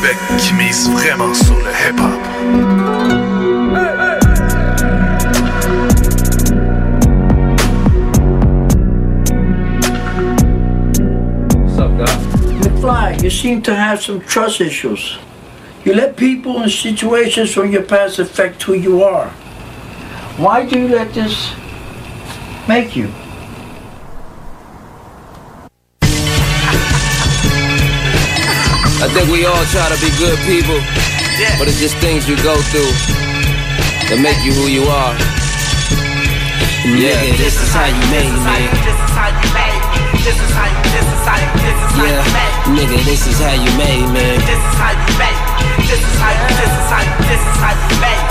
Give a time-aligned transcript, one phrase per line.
[0.00, 3.18] Québec qui mise vraiment sur le hip-hop.
[12.60, 15.18] McFly, you seem to have some trust issues.
[15.84, 19.30] You let people and situations from your past affect who you are.
[20.36, 21.52] Why do you let this
[22.68, 23.08] make you?
[28.98, 30.74] I think we all try to be good people,
[31.58, 32.90] but it's just things you go through
[34.10, 35.14] that make you who you are.
[36.98, 38.58] Yeah, this is how you made it, man.
[41.94, 42.18] Yeah,
[42.74, 44.42] nigga, this is how you made, man.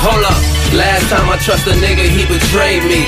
[0.03, 0.39] Hold up,
[0.75, 3.07] last time I trust a nigga, he betrayed me.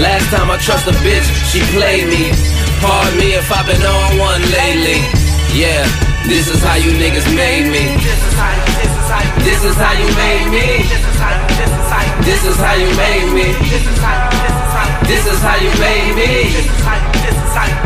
[0.00, 2.32] Last time I trust a bitch, she played me.
[2.80, 5.23] Pardon me if I've been on one lately.
[5.54, 5.86] Yeah,
[6.26, 7.94] this is how you niggas made me.
[9.46, 10.82] This is how you made me.
[12.26, 13.54] This is how you made me.
[15.06, 16.50] This is how you made me.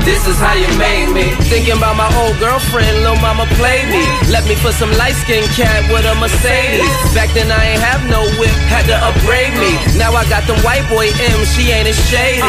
[0.01, 1.37] This is how you made me.
[1.53, 4.01] Thinking about my old girlfriend, little mama played me.
[4.33, 6.89] Left me for some light skinned cat with a Mercedes.
[7.13, 9.77] Back then I ain't have no whip, had to upgrade me.
[10.01, 12.41] Now I got them white boy M, she ain't as shady.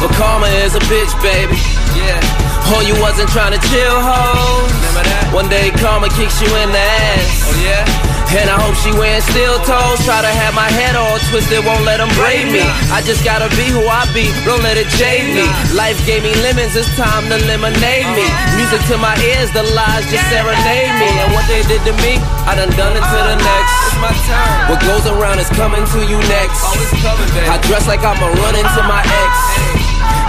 [0.00, 1.60] But karma is a bitch, baby.
[1.92, 2.37] Yeah.
[2.70, 4.68] Oh, you wasn't trying to chill, ho.
[5.32, 7.48] One day karma kicks you in the ass.
[7.48, 8.08] Oh yeah.
[8.28, 10.04] And I hope she wearing steel toes.
[10.04, 12.60] Try to have my head all twisted, won't let them braid me.
[12.92, 15.48] I just gotta be who I be, don't let it jade me.
[15.72, 18.28] Life gave me lemons, it's time to lemonade me.
[18.28, 18.60] Uh-huh.
[18.60, 21.08] Music to my ears, the lies just serenade me.
[21.24, 23.48] And what they did to me, I done done it to the uh-huh.
[23.48, 23.72] next.
[23.88, 24.76] It's my turn.
[24.76, 26.60] What goes around is coming to you next.
[27.48, 29.77] I dress like I'ma run into my ex.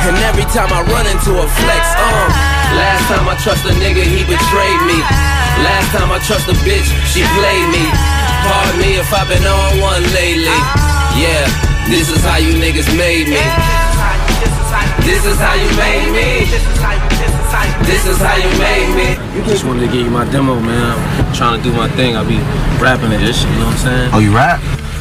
[0.09, 2.25] And every time I run into a flex, uh
[2.81, 4.97] Last time I trust a nigga, he betrayed me
[5.61, 7.85] Last time I trust a bitch, she played me
[8.41, 10.49] Pardon me if I've been on one lately
[11.13, 11.45] Yeah,
[11.93, 13.37] this is how you niggas made me
[15.05, 16.49] This is how you made me
[17.85, 19.09] This is how you made me
[19.45, 20.97] Just wanted to give you my demo, man.
[21.21, 22.17] I'm trying to do my thing.
[22.17, 22.41] I'll be
[22.81, 24.09] rapping and this shit, you know what I'm saying?
[24.13, 24.57] Oh, you rap?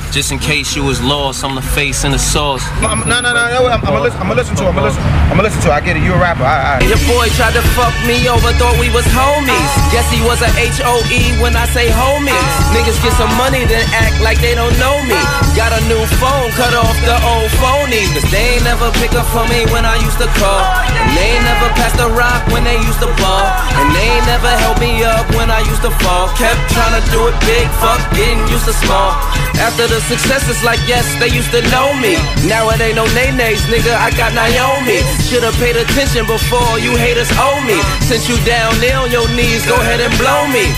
[0.08, 2.64] Just in case you was lost, I'm the face and the sauce.
[2.80, 3.68] No, no, no, no.
[3.68, 4.20] I'm, I'm gonna listen.
[4.20, 4.68] I'm gonna listen to it.
[4.72, 5.02] I'm gonna listen.
[5.04, 5.76] I'm gonna listen to it.
[5.76, 6.02] I get it.
[6.02, 6.48] You a rapper.
[6.48, 6.88] I, I.
[6.88, 9.72] Your boy tried to fuck me over, thought we was homies.
[9.92, 12.48] Guess he was a H-O-E when I say homies.
[12.72, 15.20] Niggas get some money, then act like they don't know me.
[15.52, 18.08] Got a new phone, cut off the old phonies.
[18.16, 20.64] Cause they ain't never pick up for me when I used to call.
[20.88, 23.44] And they ain't never passed the rock when they used to ball.
[23.76, 26.32] And they ain't never helped me up when I used to fall.
[26.40, 29.12] Kept trying to do it big, fuck getting used to small.
[29.60, 32.14] After the success, is like, yes, they used to know me.
[32.46, 35.02] Now it ain't no nay-nays, nigga, I got Naomi.
[35.26, 37.78] Should've paid attention before you haters owe me.
[38.06, 40.70] Since you down there on your knees, go ahead and blow me.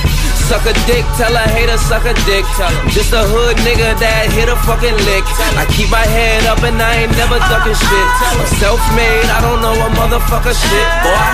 [0.51, 2.43] Suck a dick, tell a hater suck a dick.
[2.91, 5.23] Just a hood nigga that hit a fucking lick.
[5.55, 8.09] I keep my head up and I ain't never ducking shit.
[8.35, 11.27] I'm self-made, I don't know a motherfucker shit, boy.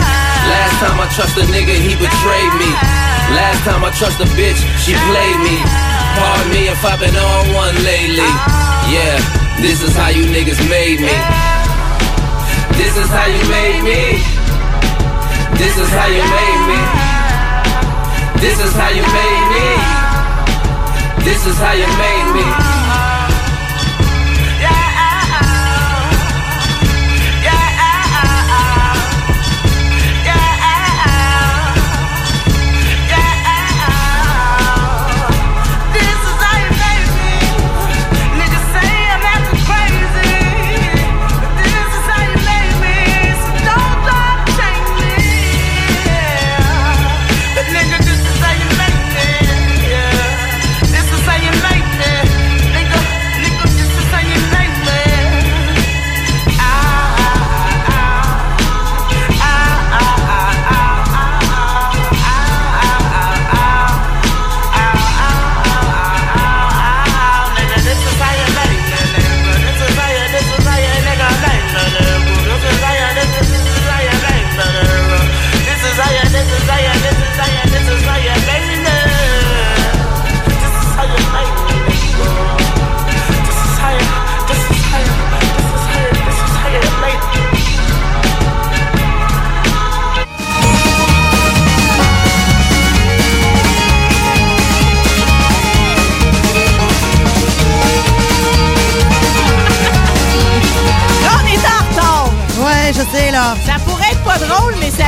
[0.53, 2.69] Last time I trust a nigga, he betrayed me.
[3.33, 5.96] Last time I trust a bitch, she played me.
[6.19, 8.31] Pardon me if I've been on one lately.
[8.89, 9.17] Yeah,
[9.61, 11.17] this is how you niggas made me.
[12.77, 14.03] This is how you made me.
[15.59, 16.81] This is how you made me.
[18.41, 19.67] This is how you made me.
[21.25, 22.86] This is how you made me.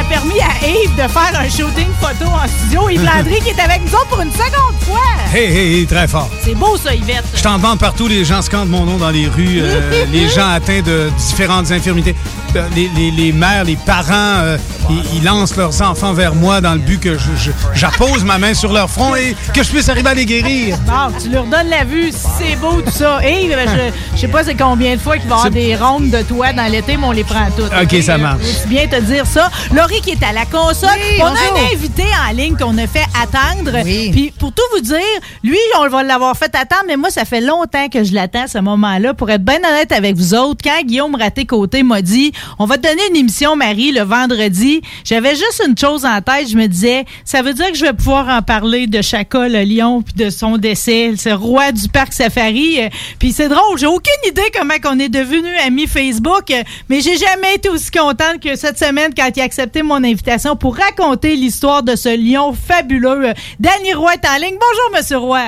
[0.04, 2.88] Permis à Yves de faire un shooting photo en studio.
[2.88, 4.98] Yves Landry qui est avec nous autres pour une seconde fois.
[5.32, 6.30] Hey, hey, hey, très fort.
[6.42, 7.24] C'est beau ça, Yvette.
[7.34, 10.48] Je t'en demande partout, les gens scandent mon nom dans les rues, euh, les gens
[10.48, 12.14] atteints de différentes infirmités.
[12.56, 14.56] Euh, Les, les- les mères, les parents, euh,
[14.88, 18.38] ils, ils lancent leurs enfants vers moi dans le but que je- je- j'appose ma
[18.38, 20.78] main sur leur front et que je puisse arriver à les guérir.
[20.86, 23.20] Bon, tu leur donnes la vue, si c'est beau tout ça.
[23.26, 26.10] Yves, je, je sais pas c'est combien de fois qu'il va y avoir des rondes
[26.10, 27.66] de toi dans l'été, mais on les prend toutes.
[27.82, 28.40] OK, ça marche.
[28.42, 29.50] Aussi bien te dire ça?
[29.74, 30.88] Laurie qui est à la console.
[30.96, 33.78] Oui, on a un invité en ligne qu'on a fait attendre.
[33.84, 34.10] Oui.
[34.10, 34.96] Puis pour tout vous dire,
[35.44, 38.58] lui, on va l'avoir fait attendre, mais moi, ça fait longtemps que je l'attends ce
[38.58, 39.12] moment-là.
[39.14, 43.02] Pour être bien honnête avec vous autres, quand Guillaume Raté-Côté m'a dit on va donner
[43.10, 46.48] une émission, Marie, le vendredi, j'avais juste une chose en tête.
[46.50, 49.62] Je me disais, ça veut dire que je vais pouvoir en parler de Chaka, le
[49.64, 52.80] lion, puis de son décès, ce roi du parc safari.
[52.80, 52.88] Euh,
[53.18, 57.16] Puis c'est drôle, j'ai aucune idée comment qu'on est devenus amis Facebook, euh, mais j'ai
[57.16, 61.36] jamais été aussi contente que cette semaine quand il a accepté mon invitation pour raconter
[61.36, 63.28] l'histoire de ce lion fabuleux.
[63.28, 64.58] Euh, Danny Roy est en ligne.
[64.58, 65.40] Bonjour, Monsieur Roy.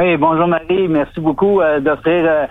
[0.00, 0.88] Oui, bonjour Marie.
[0.88, 2.48] Merci beaucoup d'offrir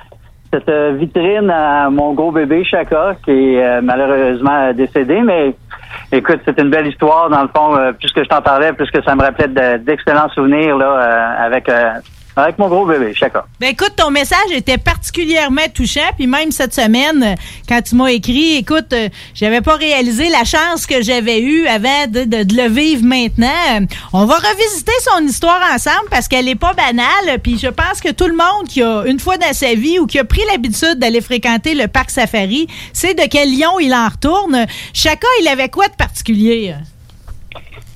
[0.51, 5.21] cette euh, vitrine à mon gros bébé Chaka, qui est euh, malheureusement décédé.
[5.21, 5.53] Mais
[6.11, 7.29] écoute, c'est une belle histoire.
[7.29, 9.77] Dans le fond, euh, plus que je t'en parlais, plus que ça me rappelait de-
[9.83, 11.69] d'excellents souvenirs là, avec,
[12.43, 13.45] avec mon gros bébé Chaka.
[13.59, 17.35] Ben écoute, ton message était particulièrement touchant, puis même cette semaine,
[17.67, 22.07] quand tu m'as écrit, écoute, euh, j'avais pas réalisé la chance que j'avais eue avant
[22.07, 23.85] de, de- le vivre maintenant.
[24.13, 28.11] On va revisiter son histoire ensemble parce qu'elle est pas banale, puis je pense que
[28.11, 30.95] tout le monde qui a une fois dans sa vie ou qui a pris l'habitude
[30.97, 34.65] d'aller fréquenter le parc safari, sait de quel lion il en retourne.
[34.93, 36.73] Chacun, il avait quoi de particulier?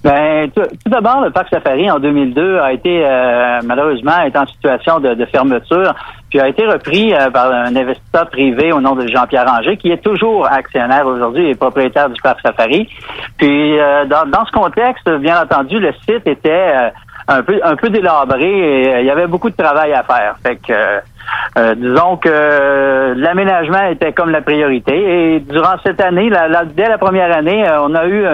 [0.04, 4.46] Ben, tout, tout d'abord, le parc Safari en 2002 a été euh, malheureusement est en
[4.46, 5.94] situation de, de fermeture,
[6.30, 9.92] puis a été repris euh, par un investisseur privé au nom de Jean-Pierre Anger, qui
[9.92, 12.90] est toujours actionnaire aujourd'hui et propriétaire du parc Safari.
[13.38, 16.90] Puis euh, dans, dans ce contexte, bien entendu, le site était euh,
[17.30, 18.44] un peu un peu délabré
[18.84, 20.36] et euh, il y avait beaucoup de travail à faire.
[20.46, 20.74] Fait que
[21.58, 25.36] euh, disons que l'aménagement était comme la priorité.
[25.36, 28.26] Et durant cette année, la- la- dès la première année, on a eu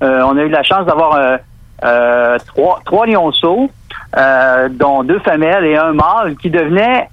[0.00, 1.36] on a eu la chance d'avoir euh,
[1.84, 3.70] euh, trois, trois lionceaux,
[4.16, 7.08] euh, dont deux femelles et un mâle, qui devenaient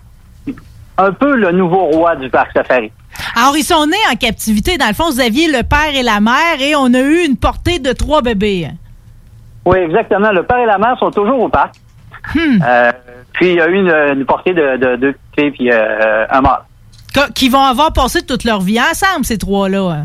[0.98, 2.92] un peu le nouveau roi du parc safari.
[3.36, 4.78] Alors, ils sont nés en captivité.
[4.78, 7.38] Dans le fond, vous aviez le père et la mère et on a eu une
[7.38, 8.70] portée de trois bébés.
[9.66, 10.32] Oui, exactement.
[10.32, 11.76] Le père et la mère sont toujours au parc.
[12.38, 12.92] Euh,
[13.34, 16.42] puis il y a eu une, une portée de, de deux filles puis euh, un
[16.42, 16.62] mâle.
[17.14, 20.04] Qu- Qui vont avoir passé toute leur vie ensemble, ces trois-là.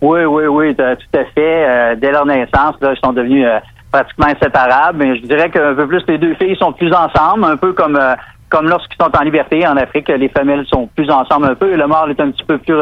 [0.00, 0.82] Oui, oui, oui, tout
[1.18, 1.68] à fait.
[1.68, 3.58] Euh, dès leur naissance, là, ils sont devenus euh,
[3.90, 4.98] pratiquement inséparables.
[4.98, 7.96] Mais je dirais qu'un peu plus, les deux filles sont plus ensemble, un peu comme
[7.96, 8.14] euh,
[8.48, 11.76] comme lorsqu'ils sont en liberté en Afrique, les familles sont plus ensemble un peu et
[11.76, 12.76] le mâle est un petit peu plus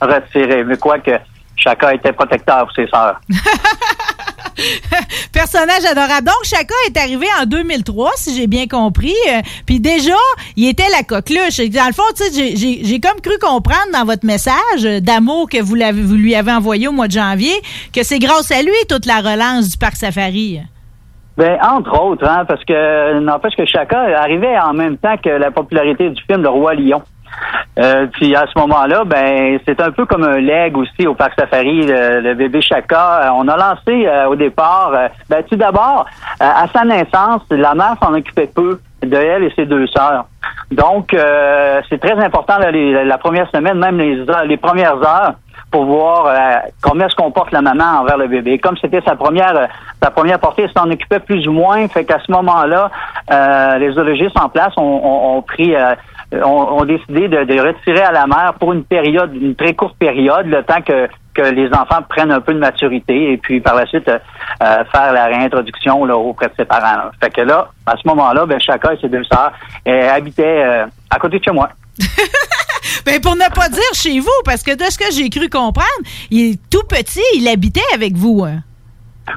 [0.00, 0.62] retiré.
[0.62, 1.10] Mais quoi que
[1.56, 3.18] chacun était protecteur pour ses sœurs.
[5.32, 6.26] Personnage adorable.
[6.26, 9.14] Donc, Chaka est arrivé en 2003, si j'ai bien compris.
[9.30, 10.12] Euh, Puis déjà,
[10.56, 11.58] il était la coqueluche.
[11.70, 12.02] Dans le fond,
[12.32, 17.06] j'ai- comme cru comprendre dans votre message d'amour que vous, lui avez envoyé au mois
[17.08, 17.54] de janvier
[17.92, 20.60] que c'est grâce à lui toute la relance du parc safari.
[21.36, 25.52] Ben, entre autres, hein, parce que n'empêche que chacun arrivait en même temps que la
[25.52, 27.02] popularité du film Le Roi Lion.
[27.78, 31.38] Euh, puis à ce moment-là, ben c'est un peu comme un leg aussi au parc
[31.38, 33.20] safari, le, bébé Chaka.
[33.22, 36.06] Euh, on a lancé euh, au départ, euh, ben tout d'abord,
[36.42, 40.24] euh, à sa naissance, la mère s'en occupait peu de elle et ses deux sœurs.
[40.72, 41.16] Donc
[41.88, 45.32] c'est très important là, la première semaine, même les les premières heures,
[45.70, 46.34] pour voir
[46.82, 48.58] comment se comporte la maman envers le bébé.
[48.58, 49.68] Comme c'était sa première
[50.02, 51.86] sa première portée, elle s'en occupait plus ou moins.
[51.88, 52.90] Fait qu'à ce moment-là,
[53.78, 55.74] les zoologistes en place ont, ont- ont pris
[56.32, 59.96] ont, ont décidé de, de retirer à la mère pour une période, une très courte
[59.98, 63.74] période, le temps que, que les enfants prennent un peu de maturité et puis par
[63.76, 64.18] la suite euh,
[64.62, 66.96] euh, faire la réintroduction là, auprès de ses parents.
[66.96, 67.10] là.
[67.22, 69.52] Fait que là, à ce moment-là, ben chacun et ses deux sœurs
[69.86, 71.68] euh, habitaient euh, à côté de chez moi.
[73.04, 75.86] Ben, pour ne pas dire chez vous, parce que de ce que j'ai cru comprendre,
[76.30, 78.44] il est tout petit, il habitait avec vous.
[78.44, 78.60] hein.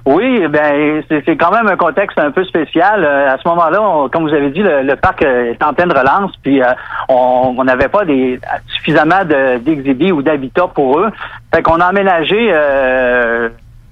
[0.05, 3.03] Oui, ben c'est quand même un contexte un peu spécial.
[3.03, 6.31] Euh, à ce moment-là, comme vous avez dit, le, parc euh, est en pleine relance,
[6.41, 6.67] puis euh,
[7.09, 11.09] on n'avait pas des suffisamment de- d'exhibits ou d'habitats pour eux.
[11.53, 12.53] Fait qu'on a aménagé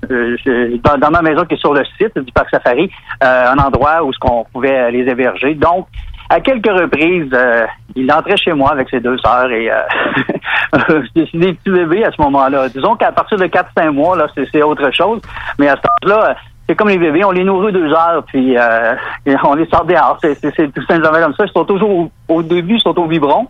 [0.08, 2.90] dans, dans ma maison qui est sur le site du parc Safari,
[3.22, 5.56] un endroit où ce qu'on pouvait les héberger.
[5.56, 5.88] Donc,
[6.30, 9.82] à quelques reprises, euh, il entrait chez moi avec ses deux sœurs et euh,
[11.16, 12.70] c'est des petits bébés à ce moment-là.
[12.70, 15.22] Disons qu'à partir de 4-5 mois, là, c'est c'est autre chose.
[15.58, 16.36] Mais à ce temps-là,
[16.70, 18.94] c'est comme les bébés, on les nourrit deux heures, puis euh,
[19.44, 20.20] on les sort dehors.
[20.22, 21.46] C'est, tout simplement comme ça.
[21.46, 23.48] Ils sont toujours au, début, ils sont au biberon,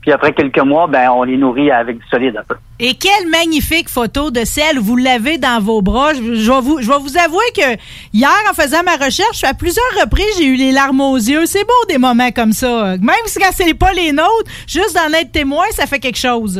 [0.00, 2.54] puis après quelques mois, ben on les nourrit avec du solide un peu.
[2.80, 6.14] Et quelle magnifique photo de celle vous l'avez dans vos bras.
[6.14, 7.76] Je, vais vous, je vais vous avouer que
[8.14, 11.44] hier, en faisant ma recherche, à plusieurs reprises, j'ai eu les larmes aux yeux.
[11.44, 12.96] C'est beau des moments comme ça.
[12.96, 16.58] Même si quand c'est pas les nôtres, juste d'en être témoin, ça fait quelque chose.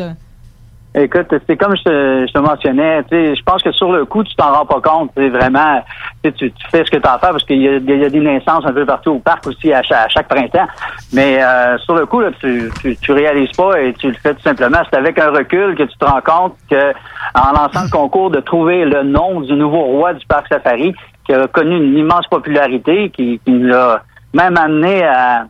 [0.95, 4.35] Écoute, c'est comme je te, je te mentionnais, je pense que sur le coup, tu
[4.35, 5.11] t'en rends pas compte.
[5.17, 5.83] Vraiment,
[6.23, 8.21] tu, tu fais ce que tu as à faire parce qu'il y, y a des
[8.21, 10.67] naissances un peu partout au parc aussi à chaque, à chaque printemps.
[11.15, 14.35] Mais euh, sur le coup, là, tu, tu, tu réalises pas et tu le fais
[14.35, 14.81] tout simplement.
[14.91, 16.93] C'est avec un recul que tu te rends compte que
[17.35, 20.95] en lançant le concours de trouver le nom du nouveau roi du parc safari,
[21.25, 24.01] qui a connu une immense popularité, qui, qui nous a
[24.35, 25.47] même amené à,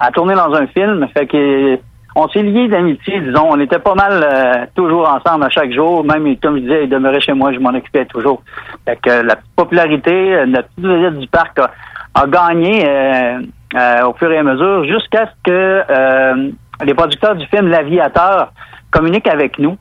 [0.00, 1.06] à tourner dans un film.
[1.14, 1.78] Fait que
[2.18, 3.46] on s'est liés d'amitié, disons.
[3.50, 6.02] On était pas mal euh, toujours ensemble à chaque jour.
[6.02, 8.42] Même, comme je disais, il demeurait chez moi, je m'en occupais toujours.
[8.86, 11.70] Fait que la popularité, euh, notre petite du parc a,
[12.14, 13.40] a gagné euh,
[13.76, 16.50] euh, au fur et à mesure jusqu'à ce que euh,
[16.84, 18.50] les producteurs du film L'Aviateur
[18.90, 19.76] communiquent avec nous.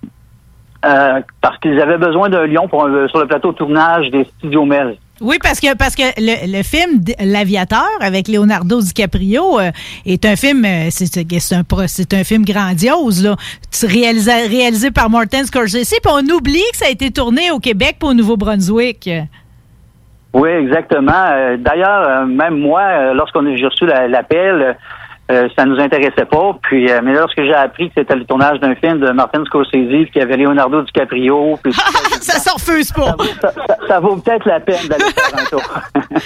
[0.85, 4.97] euh, parce qu'ils avaient besoin d'un lion pour sur le plateau tournage des studios Mel.
[5.21, 9.71] Oui, parce que parce que le, le film L'Aviateur avec Leonardo DiCaprio euh,
[10.05, 11.17] est un film euh, c'est
[11.53, 13.33] un c'est un film grandiose
[13.87, 18.09] réalisé par Martin Scorsese puis on oublie que ça a été tourné au Québec pour
[18.09, 19.09] au Nouveau-Brunswick.
[20.33, 21.13] Oui, exactement.
[21.31, 24.75] Euh, D'ailleurs, même moi, lorsqu'on a reçu la- l'appel,
[25.31, 26.57] euh, ça nous intéressait pas.
[26.63, 29.71] Puis, euh, mais lorsque j'ai appris que c'était le tournage d'un film de Martin Scorsese,
[29.71, 31.73] puis qu'il y avait Leonardo DiCaprio, puis
[32.21, 33.15] ça s'en refuse pas.
[33.41, 35.61] Ça, ça- ça vaut peut-être la peine d'aller faire un tour.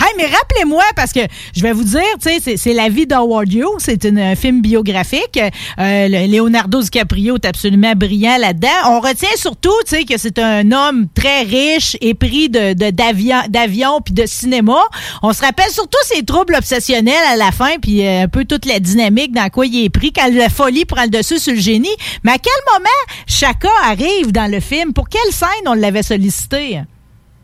[0.00, 1.20] Hey, mais rappelez-moi, parce que
[1.54, 5.38] je vais vous dire, tu sais, c'est- la vie d'Howard Hughes, c'est un film biographique.
[5.38, 8.68] Euh, le- Leonardo DiCaprio est absolument brillant là-dedans.
[8.88, 13.36] On retient surtout, tu sais, que c'est un homme très riche, épris de de- d'avion,
[13.48, 14.78] d'avion puis de cinéma.
[15.22, 18.66] On se rappelle surtout ses troubles obsessionnels à la fin, puis euh, un peu toute
[18.66, 21.60] la dynamique dans quoi il est pris quand la folie prend le dessus sur le
[21.60, 21.96] génie.
[22.24, 22.88] Mais à quel moment
[23.26, 24.92] Chaka arrive dans le film?
[24.92, 26.80] Pour quelle scène on l'avait sollicité?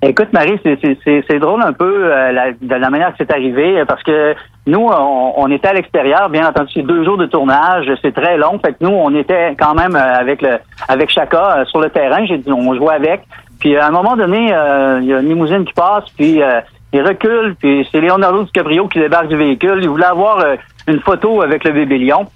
[0.07, 4.03] Écoute, Marie, c'est- drôle un peu euh, la, de la manière que c'est arrivé, parce
[4.03, 4.35] que
[4.67, 8.59] nous, on, était à l'extérieur, bien entendu, c'est deux jours de tournage, c'est très long,
[8.59, 10.45] fait que nous, on était quand même euh, avec
[10.89, 13.23] avec Chaka euh, sur le terrain, j'ai dit, on jouait avec,
[13.59, 14.53] puis à un moment donné,
[15.01, 16.41] il y a une limousine qui passe, puis
[16.93, 20.45] il recule, puis c'est Leonardo DiCaprio qui débarque du véhicule, il voulait avoir
[20.87, 22.27] une photo avec le bébé lion.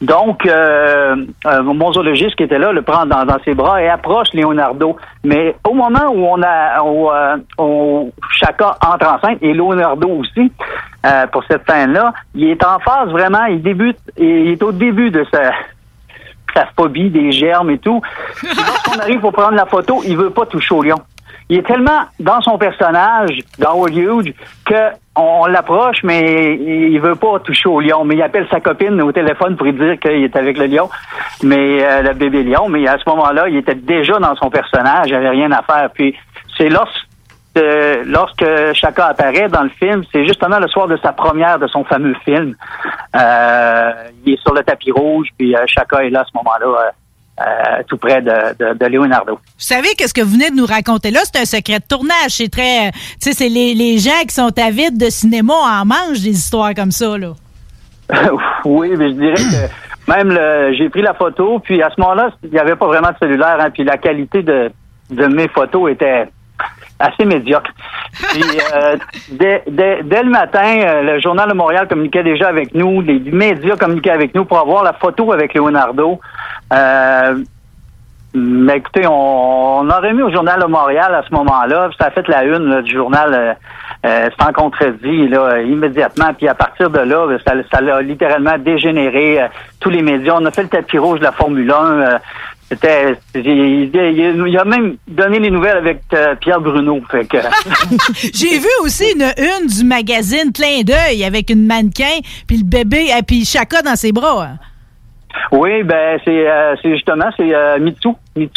[0.00, 3.88] Donc, euh, euh, mon zoologiste qui était là le prend dans, dans ses bras et
[3.88, 4.96] approche Leonardo.
[5.24, 10.52] Mais au moment où on a, où, euh, où Chaka entre enceinte et Leonardo aussi
[11.04, 13.44] euh, pour cette scène-là, il est en phase vraiment.
[13.46, 15.52] Il débute, il est au début de sa
[16.54, 18.00] sa phobie des germes et tout.
[18.42, 20.96] Lorsqu'on arrive pour prendre la photo, il veut pas toucher au lion.
[21.48, 24.32] Il est tellement dans son personnage, dans Hollywood,
[24.66, 28.04] que on, l'approche, mais il veut pas toucher au lion.
[28.04, 30.88] Mais il appelle sa copine au téléphone pour lui dire qu'il est avec le lion,
[31.42, 32.68] mais euh, le bébé lion.
[32.68, 35.90] Mais à ce moment-là, il était déjà dans son personnage, il avait rien à faire.
[35.92, 36.14] Puis
[36.56, 37.08] c'est lorsque
[37.58, 41.66] euh, lorsque Chaka apparaît dans le film, c'est justement le soir de sa première de
[41.66, 42.54] son fameux film.
[43.16, 43.92] Euh,
[44.24, 46.92] il est sur le tapis rouge, puis euh, Chaka est là à ce moment-là,
[47.40, 49.34] euh, euh, tout près de, de, de Leonardo.
[49.34, 51.84] Vous savez que ce que vous venez de nous raconter là, c'est un secret de
[51.88, 52.30] tournage.
[52.30, 56.22] C'est très, tu sais, c'est les, les gens qui sont avides de cinéma en mangent
[56.22, 57.32] des histoires comme ça là.
[58.64, 62.30] oui, mais je dirais que même le, j'ai pris la photo, puis à ce moment-là,
[62.42, 64.70] il n'y avait pas vraiment de cellulaire, hein, puis la qualité de,
[65.10, 66.28] de mes photos était
[66.98, 67.70] assez médiocre.
[68.12, 68.42] Puis,
[68.74, 68.96] euh,
[69.30, 73.18] dès, dès, dès le matin, euh, le Journal de Montréal communiquait déjà avec nous, les
[73.18, 76.20] médias communiquaient avec nous pour avoir la photo avec Leonardo.
[76.72, 77.38] Euh,
[78.34, 82.10] mais écoutez, on, on aurait mis au Journal de Montréal à ce moment-là, ça a
[82.10, 83.54] fait la une là, du journal euh,
[84.06, 86.34] euh, sans contredit là, immédiatement.
[86.36, 89.42] Puis à partir de là, ça, ça l'a littéralement dégénéré.
[89.42, 89.46] euh,
[89.80, 91.74] tous les médias, on a fait le tapis rouge de la Formule 1.
[91.74, 92.18] euh,
[92.70, 97.00] c'était, il, a même donné les nouvelles avec euh, Pierre Bruno.
[98.34, 103.08] J'ai vu aussi une une du magazine Clin d'œil avec une mannequin puis le bébé
[103.16, 104.50] et puis Chaka dans ses bras.
[105.52, 108.08] Oui, ben c'est euh, justement c'est euh, Mitsu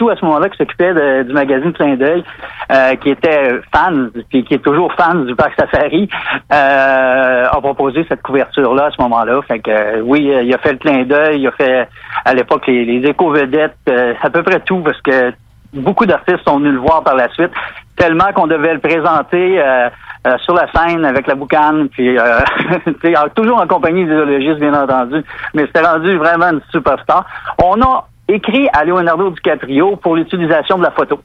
[0.10, 2.24] à ce moment-là qui s'occupait du magazine Clin d'œil,
[2.72, 6.10] euh, qui était fan, puis qui est toujours fan du parc Safari,
[6.54, 9.42] euh, a proposé cette couverture-là à ce moment-là.
[9.48, 11.88] Fait que euh, oui, euh, il a fait le clin d'œil, il a fait
[12.26, 13.90] à l'époque les, les éco-vedettes,
[14.22, 15.34] à peu près tout, parce que
[15.74, 17.52] beaucoup d'artistes sont venus le voir par la suite,
[17.96, 19.90] tellement qu'on devait le présenter euh,
[20.28, 22.40] euh, sur la scène avec la boucane, puis euh,
[23.36, 25.24] toujours en compagnie des zoologistes, bien entendu,
[25.54, 27.26] mais c'était rendu vraiment une superstar.
[27.64, 31.20] On a écrit à Leonardo DiCaprio pour l'utilisation de la photo.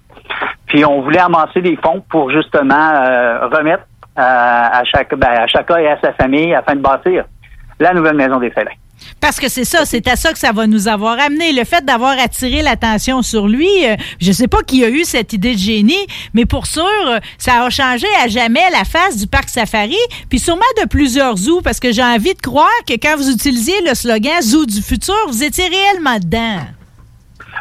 [0.67, 3.85] Puis on voulait amasser des fonds pour justement euh, remettre
[4.19, 7.25] euh, à chaque ben, à chacun et à sa famille afin de bâtir
[7.79, 8.71] la nouvelle maison des félins.
[9.21, 11.53] Parce que c'est ça, c'est à ça que ça va nous avoir amené.
[11.53, 15.33] Le fait d'avoir attiré l'attention sur lui, euh, je sais pas qui a eu cette
[15.33, 19.27] idée de génie, mais pour sûr, euh, ça a changé à jamais la face du
[19.27, 19.97] parc safari,
[20.29, 23.81] puis sûrement de plusieurs zoos, parce que j'ai envie de croire que quand vous utilisiez
[23.87, 26.76] le slogan Zoo du futur, vous étiez réellement dedans.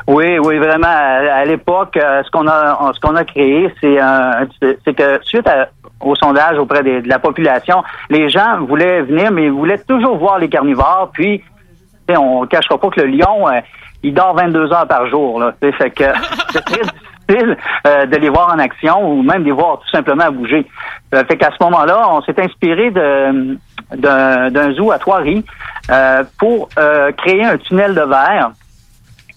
[0.07, 0.87] Oui, oui, vraiment.
[0.87, 4.45] À, à l'époque, euh, ce qu'on a, ce qu'on a créé, c'est un,
[4.83, 5.69] c'est que suite à-
[6.01, 10.17] au sondage auprès des- de la population, les gens voulaient venir, mais ils voulaient toujours
[10.17, 11.09] voir les carnivores.
[11.13, 11.43] Puis,
[12.09, 13.59] on ne cachera pas que le lion, euh,
[14.03, 15.39] il dort 22 heures par jour.
[15.39, 16.03] Là, fait que
[16.51, 19.89] c'est très difficile euh, de les voir en action ou même de les voir tout
[19.89, 20.65] simplement bouger.
[21.11, 23.57] Fait qu'à ce moment-là, on s'est inspiré de
[23.95, 25.43] d'un d'un zoo à Trois-Rives
[25.89, 26.69] euh, pour
[27.17, 28.51] créer un tunnel de verre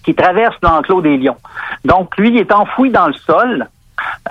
[0.03, 1.37] qui traverse l'enclos des lions.
[1.85, 3.67] Donc, lui, il est enfoui dans le sol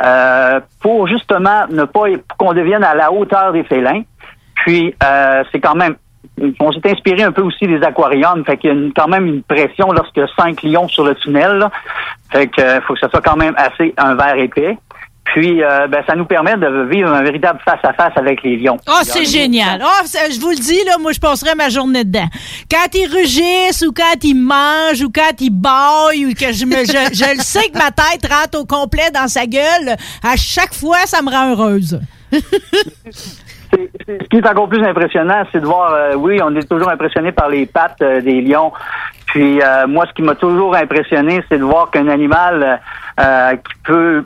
[0.02, 2.04] euh, pour justement ne pas
[2.38, 4.02] qu'on devienne à la hauteur des félins.
[4.54, 5.96] Puis, euh, c'est quand même
[6.60, 9.42] on s'est inspiré un peu aussi des aquariums, fait qu'il y a quand même une
[9.42, 11.58] pression lorsqu'il y a cinq lions sur le tunnel.
[11.58, 11.70] là.
[12.30, 14.78] Fait que faut que ça soit quand même assez un verre épais.
[15.32, 18.56] Puis euh, ben, ça nous permet de vivre un véritable face à face avec les
[18.56, 18.78] lions.
[18.88, 19.82] Oh, c'est génial.
[19.84, 22.28] Oh, je vous le dis, là, moi, je passerais ma journée dedans.
[22.70, 26.76] Quand ils rugissent ou quand ils mangent ou quand ils baillent ou que je me,
[26.84, 30.74] je, je le sais que ma tête rentre au complet dans sa gueule, à chaque
[30.74, 32.00] fois, ça me rend heureuse.
[32.32, 37.32] Ce qui est encore plus impressionnant, c'est de voir, euh, oui, on est toujours impressionné
[37.32, 38.72] par les pattes euh, des lions.
[39.26, 42.80] Puis euh, moi, ce qui m'a toujours impressionné, c'est de voir qu'un animal
[43.20, 44.24] euh, qui peut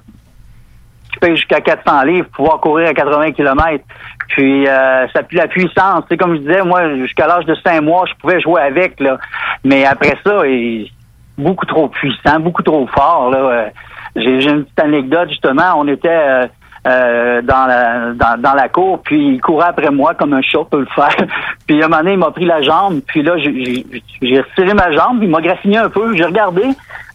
[1.13, 3.85] qui pèse jusqu'à 400 livres, pouvoir courir à 80 km.
[4.29, 6.05] Puis euh, ça pue la puissance.
[6.09, 9.19] C'est comme je disais, moi, jusqu'à l'âge de 5 mois, je pouvais jouer avec, là.
[9.65, 10.91] Mais après ça, il
[11.39, 13.31] beaucoup trop puissant, beaucoup trop fort.
[13.31, 13.39] Là.
[13.39, 13.69] Euh,
[14.17, 15.75] J'ai une petite anecdote, justement.
[15.77, 16.47] On était euh,
[16.85, 20.65] euh, dans, la, dans, dans la cour, puis il courait après moi comme un chat
[20.69, 21.15] peut le faire.
[21.67, 24.91] puis à un moment donné, il m'a pris la jambe, puis là, j'ai retiré ma
[24.91, 26.63] jambe, il m'a graffiné un peu, j'ai regardé,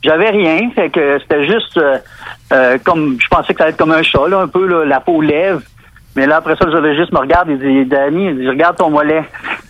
[0.03, 1.97] j'avais rien, fait que c'était juste euh,
[2.53, 4.85] euh, comme, je pensais que ça allait être comme un chat, là, un peu, là,
[4.85, 5.61] la peau lève.
[6.15, 8.89] Mais là, après ça, le zoologiste me regarde, il dit, Danny, il dit, regarde ton
[8.89, 9.23] mollet.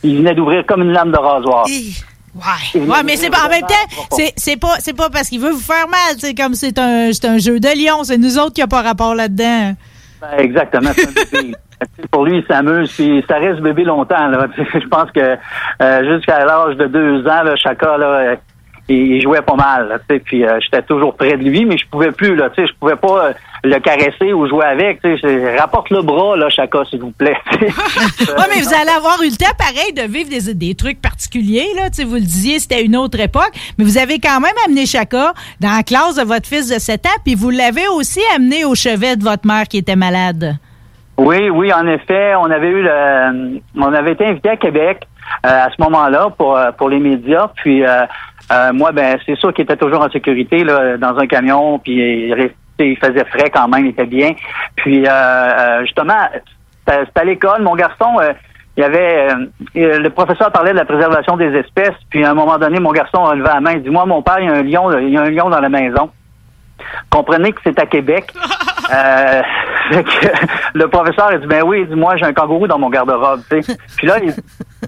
[0.04, 1.66] Il venait d'ouvrir comme une lame de rasoir.
[1.66, 2.82] Ouais.
[2.82, 5.60] Ouais, mais c'est pas en même temps, c'est pas c'est pas parce qu'il veut vous
[5.60, 8.62] faire mal, c'est comme c'est un c'est un jeu de lion, c'est nous autres qui
[8.62, 9.74] a pas rapport là-dedans.
[10.22, 11.56] Ben, Exactement, c'est un bébé.
[12.12, 14.28] Pour lui, il s'amuse, puis ça reste bébé longtemps.
[14.28, 14.48] Là.
[14.58, 15.38] Je pense que
[15.82, 18.36] euh, jusqu'à l'âge de deux ans, là, Chaka, là,
[18.90, 19.88] il, jouait pas mal.
[19.90, 22.36] Là, tu sais, puis euh, j'étais toujours près de lui, mais je pouvais plus.
[22.36, 25.02] Là, tu sais, je pouvais pas euh, le caresser ou jouer avec.
[25.02, 25.58] tu sais.
[25.58, 27.38] Rapporte le bras, là, Chaka, s'il vous plaît.
[28.38, 31.68] Ouais, mais vous allez avoir eu le temps, pareil, de vivre des, des trucs particuliers,
[31.76, 31.90] là.
[31.90, 33.52] Tu sais, vous le disiez, c'était une autre époque.
[33.78, 37.06] Mais vous avez quand même amené Chaka dans la classe de votre fils de 7
[37.06, 40.58] ans, puis vous l'avez aussi amené au chevet de votre mère qui était malade.
[41.18, 45.08] Oui, oui, en effet, on avait eu le, on avait été invité à Québec
[45.46, 47.50] euh, à ce moment-là pour euh, pour les médias.
[47.56, 47.84] Puis
[48.52, 51.94] euh, moi, ben c'est sûr qu'il était toujours en sécurité là, dans un camion, puis
[52.28, 54.32] il, restait- il faisait frais quand même, il était bien.
[54.76, 56.30] Puis euh, euh, justement,
[56.88, 58.20] c'était à l'école, mon garçon.
[58.22, 58.34] euh,
[58.78, 62.36] il y avait euh, le professeur parlait de la préservation des espèces, puis à un
[62.36, 64.50] moment donné, mon garçon a levé la main, il dit Moi, mon père, il y
[64.50, 66.12] a un lion, là, il y a un lion dans la maison.
[67.10, 68.32] Comprenez que c'est à Québec.
[68.90, 69.42] Euh,
[70.74, 73.42] le professeur a dit ben oui, il dit moi j'ai un kangourou dans mon garde-robe.
[73.50, 74.34] Puis là, il,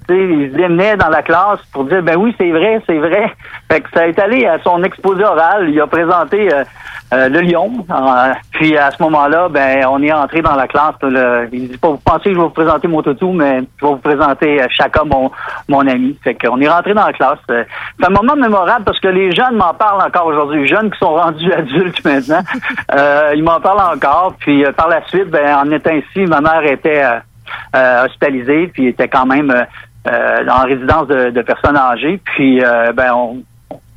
[0.10, 3.34] il dans la classe pour dire ben oui, c'est vrai, c'est vrai.
[3.72, 6.64] Fait que ça est allé à son exposé oral, il a présenté euh,
[7.14, 7.72] euh, le lion.
[7.90, 10.94] Euh, puis à ce moment-là, ben on est entré dans la classe.
[11.02, 13.86] le- il dit pas vous pensez que je vais vous présenter mon toutou, mais je
[13.86, 15.32] vais vous présenter euh, chacun mon
[15.68, 16.18] mon ami.
[16.24, 17.40] Fait qu'on est rentré dans la classe.
[17.52, 17.64] Euh,
[18.00, 20.62] C'est un moment mémorable parce que les jeunes m'en parlent encore aujourd'hui.
[20.62, 22.42] Les jeunes qui sont rendus adultes maintenant,
[23.36, 24.36] ils m'en parlent encore.
[24.40, 27.04] Puis par la suite, ben en étant ici, ma mère était
[28.06, 29.52] hospitalisée, puis était quand même
[30.08, 32.20] euh, en résidence de, de personnes âgées.
[32.24, 33.44] Puis euh, ben on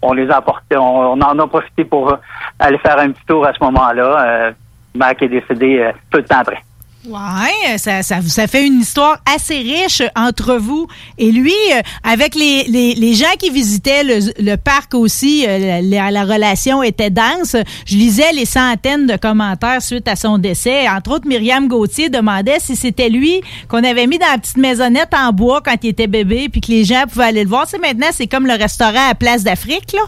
[0.02, 2.16] on les a apportés, on, on en a profité pour
[2.58, 4.26] aller faire un petit tour à ce moment-là.
[4.26, 4.52] Euh,
[4.94, 6.62] ma mère qui est décédée euh, peu de temps après.
[7.04, 10.86] Ouais, ça, ça, ça fait une histoire assez riche entre vous
[11.18, 11.52] et lui.
[11.72, 16.22] euh, avec les, les, les gens qui visitaient le, le parc aussi, euh, la, la
[16.24, 17.56] relation était dense.
[17.86, 20.88] Je lisais les centaines de commentaires suite à son décès.
[20.88, 25.12] Entre autres, Myriam Gauthier demandait si c'était lui qu'on avait mis dans la petite maisonnette
[25.12, 27.66] en bois quand il était bébé, puis que les gens pouvaient aller le voir.
[27.68, 30.02] C'est maintenant, c'est comme le restaurant à Place d'Afrique, là.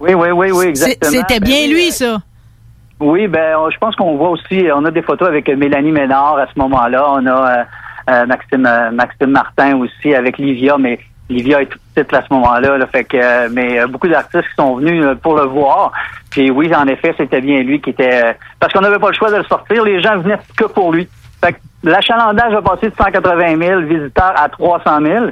[0.00, 1.12] Oui, oui, oui, oui, exactement.
[1.12, 2.22] C'était Ben bien lui, euh, ça.
[3.00, 6.46] Oui, ben je pense qu'on voit aussi, on a des photos avec Mélanie Ménard à
[6.46, 7.04] ce moment-là.
[7.10, 7.64] On a euh,
[8.10, 12.32] euh, Maxime euh, Maxime Martin aussi avec Livia, mais Livia est tout petite à ce
[12.34, 12.78] moment-là.
[12.78, 15.92] Là, fait que, euh, mais beaucoup d'artistes qui sont venus pour le voir.
[16.30, 18.36] Puis oui, en effet, c'était bien lui qui était...
[18.60, 19.82] parce qu'on n'avait pas le choix de le sortir.
[19.84, 21.08] Les gens venaient que pour lui.
[21.42, 25.26] Fait que l'achalandage a passé de 180 000 visiteurs à 300 000.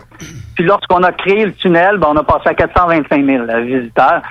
[0.55, 4.23] Puis lorsqu'on a créé le tunnel, ben, on a passé à 425 000 euh, visiteurs,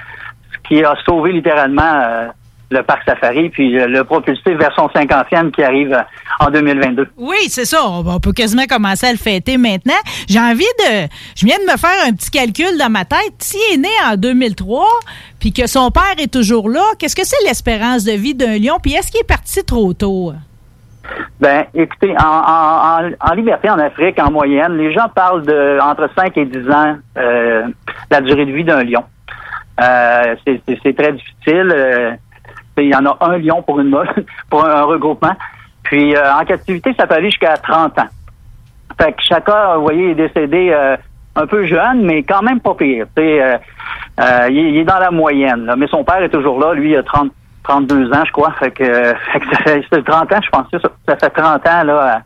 [0.54, 2.28] ce qui a sauvé littéralement euh,
[2.72, 6.02] le parc safari, puis le propulsé vers son 50e qui arrive euh,
[6.46, 7.08] en 2022.
[7.18, 7.80] Oui, c'est ça.
[7.86, 9.94] On, peut quasiment commencer à le fêter maintenant.
[10.28, 11.08] J'ai envie de.
[11.36, 13.34] Je viens de me faire un petit calcul dans ma tête.
[13.40, 14.86] S'il est né en 2003,
[15.40, 18.78] puis que son père est toujours là, qu'est-ce que c'est l'espérance de vie d'un lion?
[18.82, 20.34] Puis est-ce qu'il est parti trop tôt?
[21.40, 25.80] Ben, écoutez, en, en, en, en liberté en Afrique, en moyenne, les gens parlent de
[25.82, 27.64] entre 5 et 10 ans euh,
[28.10, 29.04] la durée de vie d'un lion.
[29.82, 31.72] Euh, c'est- très difficile.
[31.74, 32.12] euh,
[32.78, 34.10] il y en a un lion pour une meule,
[34.50, 35.36] pour un, regroupement.
[35.84, 38.08] Puis euh, en captivité, ça peut aller jusqu'à 30 ans.
[39.00, 40.96] Fait que chacun, vous voyez, est décédé euh,
[41.36, 43.06] un peu jeune, mais quand même pas pire.
[43.18, 43.58] Euh,
[44.20, 45.66] euh, il, est- il est dans la moyenne.
[45.66, 45.76] là.
[45.76, 46.74] Mais son père est toujours là.
[46.74, 47.32] Lui, il a 30,
[47.64, 48.52] 32 ans, je crois.
[48.60, 48.84] Fait que,
[49.34, 50.66] fait que ça fait ça fait 30 ans, je pense.
[50.72, 52.22] Ça, ça fait 30 ans là,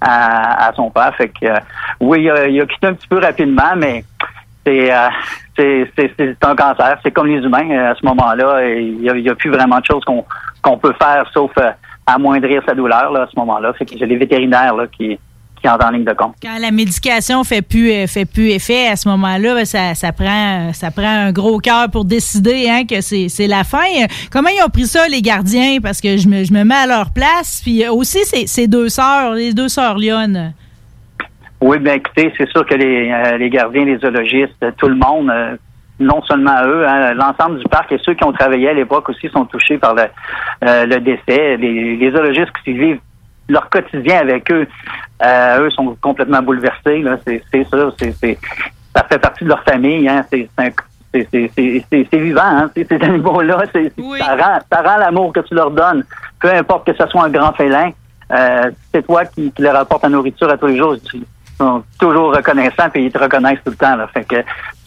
[0.00, 1.14] à, à- à son père.
[1.16, 1.56] Fait que euh,
[2.00, 4.04] oui, il a, il a quitté un petit peu rapidement, mais
[4.66, 5.08] c'est euh,
[5.60, 6.98] c'est c'est- c'est un cancer.
[7.02, 8.66] C'est comme les humains euh, à ce moment-là.
[8.68, 11.70] Il n'y a, plus vraiment de choses qu'on peut faire sauf euh,
[12.06, 13.72] amoindrir sa douleur là, à ce moment-là.
[13.74, 15.18] Fait que c'est les vétérinaires qui,
[15.64, 16.34] entrent en ligne de compte.
[16.42, 21.26] Quand la médication fait plus euh, fait plus effet à ce moment-là, ben, ça, prend
[21.26, 23.84] un gros cœur pour décider hein, que c'est c'est la fin.
[24.02, 25.78] Euh, Comment ils ont pris ça les gardiens?
[25.82, 29.34] Parce que je me, mets à leur place puis euh, aussi ces ces deux sœurs,
[29.34, 30.52] les deux sœurs Lyon.
[31.60, 35.30] Oui, bien écoutez, c'est sûr que les, euh, les gardiens, les zoologistes, tout le monde,
[35.30, 35.56] euh,
[35.98, 39.28] non seulement eux, hein, l'ensemble du parc et ceux qui ont travaillé à l'époque aussi
[39.28, 40.04] sont touchés par le,
[40.64, 41.56] euh, le décès.
[41.58, 43.00] Les, les zoologistes qui vivent
[43.48, 44.66] leur quotidien avec eux,
[45.22, 47.02] euh, eux sont complètement bouleversés.
[47.02, 48.38] Là, c'est, c'est sûr, c'est, c'est,
[48.96, 50.08] ça fait partie de leur famille.
[50.08, 50.48] Hein, c'est,
[51.12, 53.58] c'est, vivant, hein, ces, ces animaux-là.
[53.72, 56.04] C'est, c'est- ça, rend, ça rend l'amour que tu leur donnes,
[56.40, 57.90] peu importe que ce soit un grand félin.
[58.32, 60.94] Euh, c'est toi qui, qui leur apporte la nourriture à tous les jours.
[61.60, 63.96] Sont toujours reconnaissants et ils te reconnaissent tout le temps.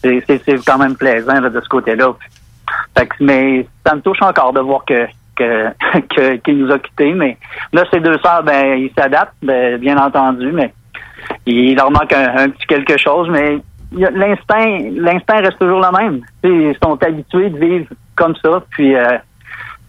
[0.02, 2.12] C'est, quand même plaisant de ce côté-là.
[3.20, 5.06] Mais ça me touche encore de voir que
[5.36, 5.68] que,
[6.14, 7.12] que- qu'il nous a quittés.
[7.12, 7.36] Mais
[7.72, 10.72] là, ces deux sœurs, ben, ils s'adaptent, ben, bien entendu, mais
[11.46, 13.58] il leur manque un, petit quelque chose, mais
[13.92, 16.20] l'instinct, l'instinct reste toujours le même.
[16.44, 19.18] Ils sont habitués de vivre comme ça, puis euh,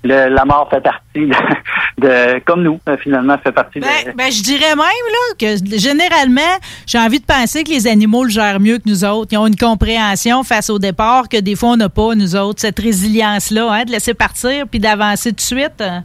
[0.06, 1.30] le- la mort fait partie
[1.98, 3.86] de, comme nous, euh, finalement, fait partie de.
[4.16, 6.42] Ben, je dirais même là, que généralement,
[6.86, 9.30] j'ai envie de penser que les animaux le gèrent mieux que nous autres.
[9.34, 12.62] Ils ont une compréhension face au départ que des fois, on n'a pas, nous autres,
[12.62, 15.82] cette résilience-là, hein, de laisser partir puis d'avancer tout de suite.
[15.82, 16.04] hein.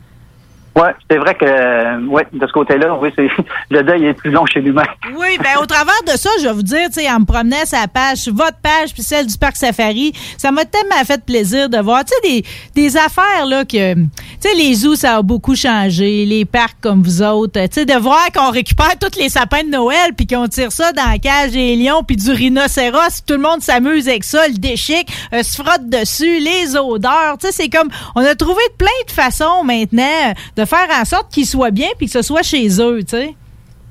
[0.76, 3.28] Ouais, c'est vrai que, euh, ouais, de ce côté-là, oui, c'est
[3.70, 4.84] le deuil est plus long chez l'humain.
[5.16, 7.56] Oui, ben au travers de ça, je vais vous dire, tu sais, en me promenant
[7.72, 11.78] la page, votre page puis celle du Parc Safari, ça m'a tellement fait plaisir de
[11.78, 12.44] voir, tu sais, des,
[12.82, 17.02] des affaires, là, que, tu sais, les zoos, ça a beaucoup changé, les parcs comme
[17.02, 20.46] vous autres, tu sais, de voir qu'on récupère tous les sapins de Noël puis qu'on
[20.46, 24.22] tire ça dans la cage des lions puis du rhinocéros, tout le monde s'amuse avec
[24.22, 28.36] ça, le déchique, euh, se frotte dessus, les odeurs, tu sais, c'est comme, on a
[28.36, 32.22] trouvé plein de façons maintenant de faire en sorte qu'ils soient bien puis que ce
[32.22, 33.34] soit chez eux, tu sais.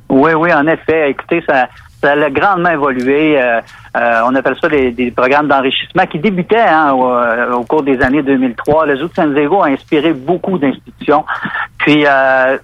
[0.10, 1.12] Oui, oui, en effet.
[1.12, 1.68] Écoutez, ça,
[2.04, 3.40] a grandement évolué.
[3.40, 3.62] Euh,
[3.96, 8.02] euh, on appelle ça des, programmes d'enrichissement qui débutaient hein, au, euh, au cours des
[8.02, 8.88] années 2003.
[8.88, 11.26] Le Zoo de San Diego a inspiré beaucoup d'institutions.
[11.78, 12.06] Puis,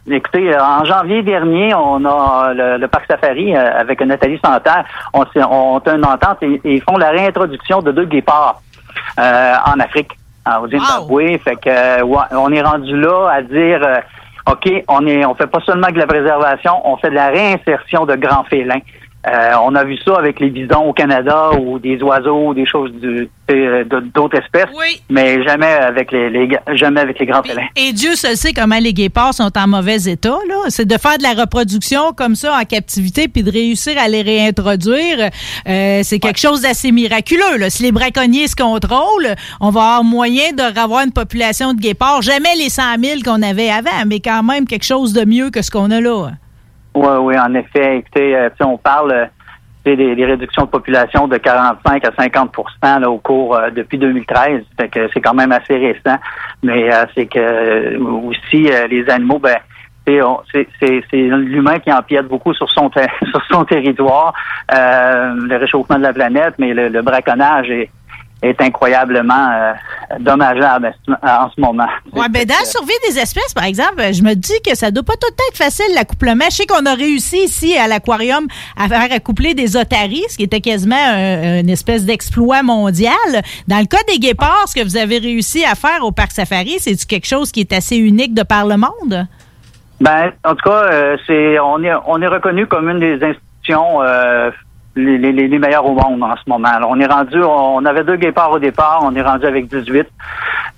[0.10, 4.86] écoutez, en janvier dernier, on a le, Parc Safari avec Nathalie Santerre.
[5.14, 8.62] On, a une entente et, ils font la réintroduction de deux guépards
[9.18, 10.12] en Afrique,
[10.46, 11.38] au Zimbabwe.
[11.44, 14.00] Fait que euh, ouais, on est rendu là à dire euh,
[14.52, 18.06] OK, on est on fait pas seulement de la préservation, on fait de la réinsertion
[18.06, 18.82] de grands félins.
[19.28, 22.92] Euh, on a vu ça avec les bisons au Canada ou des oiseaux, des choses
[23.02, 23.84] du- euh,
[24.14, 24.70] d'autres espèces,
[25.10, 27.68] mais jamais avec les, jamais avec les grands félins.
[27.76, 30.38] Et Dieu seul sait comment les guépards sont en mauvais état.
[30.48, 30.56] là.
[30.70, 34.22] C'est de faire de la reproduction comme ça en captivité puis de réussir à les
[34.22, 35.30] réintroduire.
[35.68, 37.58] euh, c'est quelque chose d'assez miraculeux.
[37.58, 37.70] Là.
[37.70, 42.22] Si les braconniers se contrôlent, on va avoir moyen de avoir une population de guépards.
[42.22, 45.62] Jamais les 100 000 qu'on avait avant, mais quand même quelque chose de mieux que
[45.62, 46.32] ce qu'on a là.
[46.96, 47.98] Oui, oui, en effet.
[47.98, 49.26] Écoutez, euh, on parle euh,
[49.84, 54.62] des, des réductions de population de 45 à 50% là, au cours euh, depuis 2013.
[54.80, 56.18] Fait que c'est quand même assez récent.
[56.64, 59.58] Mais euh, c'est que euh, aussi euh, les animaux, ben
[60.08, 64.34] c'est c'est- c'est l'humain qui empiète beaucoup sur son ter- sur son territoire,
[64.72, 67.90] le réchauffement de la planète, mais le, le braconnage est
[68.42, 69.74] est incroyablement euh,
[70.20, 70.94] dommageable
[71.24, 71.88] en ce moment.
[72.14, 75.04] Ouais, ben dans la survie des espèces, par exemple, je me dis que ça doit
[75.04, 76.46] pas tout être facile l'accouplement.
[76.52, 78.46] Je sais qu'on a réussi ici à l'aquarium
[78.78, 83.16] à faire accoupler des otaries, ce qui était quasiment un- une espèce d'exploit mondial.
[83.68, 86.76] Dans le cas des guépards, ce que vous avez réussi à faire au parc safari,
[86.80, 89.28] c'est quelque chose qui est assez unique de par le monde?
[90.02, 94.02] Ben, en tout cas, euh, c'est on est on est reconnu comme une des institutions
[94.02, 94.52] euh,
[94.96, 96.70] les, les, les meilleures au monde en ce moment.
[96.70, 100.08] Alors, on est rendu, on avait deux guépards au départ, on est rendu avec 18.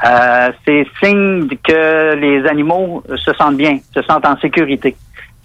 [0.05, 4.95] Euh, c'est signe que les animaux se sentent bien, se sentent en sécurité.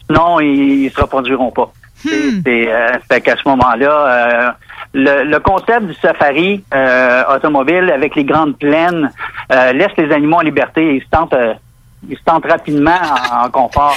[0.07, 1.71] Sinon, ils, ils se reproduiront pas.
[1.97, 2.09] C'est-
[2.45, 4.51] c'est, euh, fait qu'à ce moment-là, euh,
[4.93, 9.11] le, le concept du safari euh, automobile avec les grandes plaines
[9.53, 11.55] euh, laisse les animaux en liberté et ils se tentent, euh,
[12.09, 12.99] ils se tentent rapidement
[13.33, 13.97] en, en confort.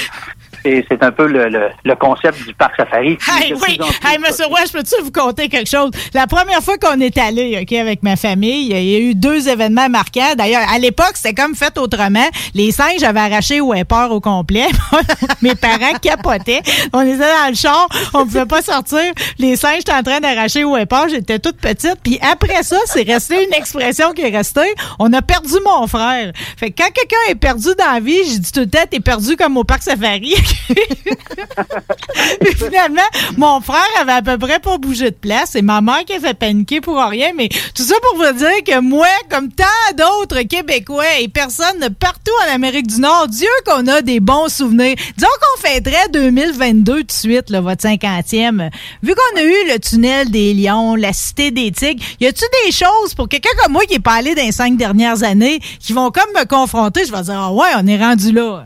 [0.89, 3.17] C'est un peu le, le, le concept du parc safari.
[3.35, 3.77] Hey, oui.
[4.03, 5.91] Hey, monsieur Roy, je peux-tu vous conter quelque chose?
[6.13, 9.49] La première fois qu'on est allé, OK, avec ma famille, il y a eu deux
[9.49, 10.33] événements marquants.
[10.37, 12.27] D'ailleurs, à l'époque, c'était comme fait autrement.
[12.53, 14.67] Les singes avaient arraché Wepper au complet.
[15.41, 16.61] Mes parents capotaient.
[16.93, 19.01] On était dans le char, on pouvait pas sortir.
[19.37, 21.09] Les singes étaient en train d'arracher Wepper.
[21.09, 21.97] J'étais toute petite.
[22.03, 24.73] Puis après ça, c'est resté une expression qui est restée.
[24.97, 26.31] On a perdu mon frère.
[26.57, 28.99] Fait que quand quelqu'un est perdu dans la vie, j'ai dit tout le temps, t'es
[28.99, 30.33] perdu comme au parc safari.
[32.57, 33.01] Finalement,
[33.37, 35.49] mon frère avait à peu près pas bougé de place.
[35.51, 37.31] C'est ma mère qui a fait paniquer pour rien.
[37.35, 39.65] Mais tout ça pour vous dire que moi, comme tant
[39.97, 44.95] d'autres Québécois et personnes partout en Amérique du Nord, Dieu qu'on a des bons souvenirs.
[45.17, 48.69] Disons qu'on fêterait 2022 tout de suite, là, votre 50e.
[49.03, 52.71] Vu qu'on a eu le tunnel des lions, la cité des tigres, y a-tu des
[52.71, 55.93] choses pour quelqu'un comme moi qui est pas allé dans les cinq dernières années qui
[55.93, 57.05] vont comme me confronter?
[57.05, 58.65] Je vais dire, ah ouais, on est rendu là.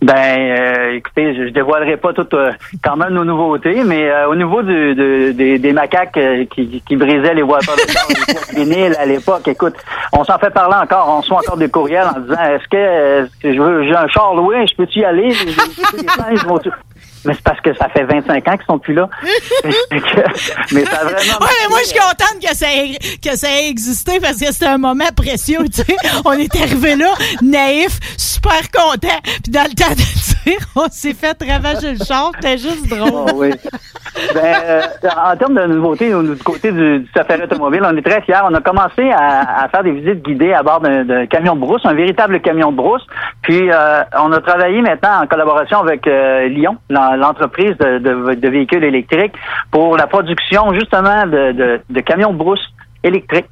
[0.00, 2.50] Ben, euh, écoutez, je, je dévoilerai pas toutes euh,
[2.82, 6.82] quand même nos nouveautés, mais euh, au niveau du, de- des, des macaques euh, qui,
[6.86, 9.74] qui brisaient les voitures de vinyles à l'époque, écoute,
[10.12, 13.60] on s'en fait parler encore, on reçoit encore des courriels en disant est-ce que, je
[13.62, 15.30] veux j'ai un char loué, je peux-tu y aller?
[17.24, 19.08] Mais c'est parce que ça fait 25 ans qu'ils sont plus là.
[20.72, 23.48] Mais ça a vraiment Ouais, mais moi, je suis contente que ça, ait, que ça
[23.48, 25.96] ait existé parce que c'était un moment précieux, tu sais.
[26.24, 29.08] On est arrivé là, naïf, super content.
[29.42, 32.32] Puis dans le temps de dire, on s'est fait ravager le char.
[32.34, 33.10] C'était juste drôle.
[33.12, 33.50] Oh, oui.
[34.34, 34.82] Ben, euh,
[35.24, 38.34] en termes de nouveautés, au- du côté du, du safari automobile, on est très fiers.
[38.44, 41.82] On a commencé à, à faire des visites guidées à bord d'un camion de brousse,
[41.84, 43.06] un véritable camion de brousse.
[43.42, 48.34] Puis, euh, on a travaillé maintenant en collaboration avec euh, Lyon, l'en- l'entreprise de, de-
[48.34, 49.34] de véhicules électriques,
[49.70, 52.66] pour la production justement de, camions de brousse
[53.02, 53.50] électriques.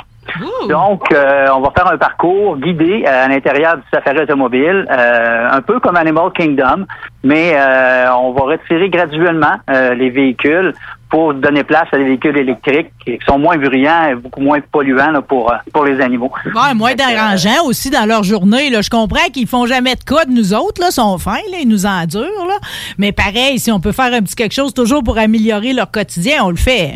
[0.69, 5.61] Donc, euh, on va faire un parcours guidé à l'intérieur du safari automobile, euh, un
[5.63, 6.85] peu comme Animal Kingdom,
[7.25, 10.73] mais euh, on va retirer graduellement les véhicules
[11.11, 15.11] pour donner place à des véhicules électriques qui sont moins bruyants et beaucoup moins polluants
[15.11, 16.31] là, pour, euh, pour les animaux.
[16.55, 18.71] Ouais, moins dérangeant aussi dans leur journée.
[18.71, 18.81] Là.
[18.81, 21.69] Je comprends qu'ils font jamais de cas de nous autres, là, sont fins, là, ils
[21.69, 22.47] nous endurent.
[22.47, 22.59] Là.
[22.97, 26.45] Mais pareil, si on peut faire un petit quelque chose toujours pour améliorer leur quotidien,
[26.45, 26.95] on le fait.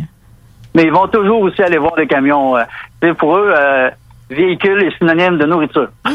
[0.74, 2.56] Mais ils vont toujours aussi aller voir les camions.
[2.56, 2.62] euh,
[3.02, 3.90] tu sais, pour eux, euh,
[4.30, 5.88] véhicule est synonyme de nourriture.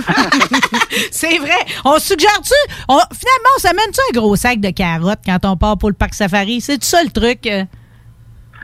[1.12, 1.60] C'est vrai.
[1.84, 2.54] On suggère-tu?
[2.88, 6.62] finalement, on s'amène-tu un gros sac de carottes quand on part pour le parc safari?
[6.62, 7.50] C'est ça le truc?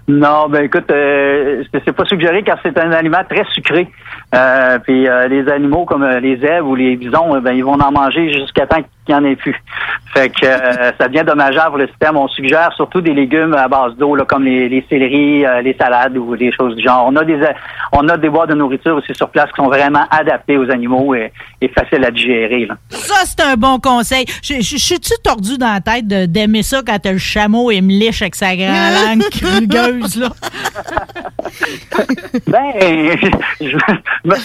[0.08, 3.88] Non, ben écoute, euh, c'est c'est pas suggéré car c'est un aliment très sucré.
[4.36, 7.63] Euh, puis euh, les animaux comme euh, les zèbres ou les bisons, euh, ben ils
[7.63, 9.56] vont en manger jusqu'à temps qu'il n'y en ait plus.
[10.13, 12.15] Fait que euh, ça devient dommageable pour le système.
[12.18, 15.76] On suggère surtout des légumes à base d'eau, là, comme les, les céleris, euh, les
[15.80, 17.06] salades ou des choses du genre.
[17.10, 17.39] On a des
[17.91, 21.13] on a des boîtes de nourriture aussi sur place qui sont vraiment adaptées aux animaux
[21.15, 22.65] et, et faciles à digérer.
[22.65, 22.76] Là.
[22.89, 24.26] Ça, c'est un bon conseil.
[24.41, 27.82] Je, je, je suis-tu tordu dans la tête d'aimer ça quand t'as le chameau et
[27.82, 28.70] me liche avec sa grande
[29.06, 30.30] langue rugueuse, là?
[32.48, 32.72] Ben,
[33.62, 33.78] je-
[34.26, 34.36] ben,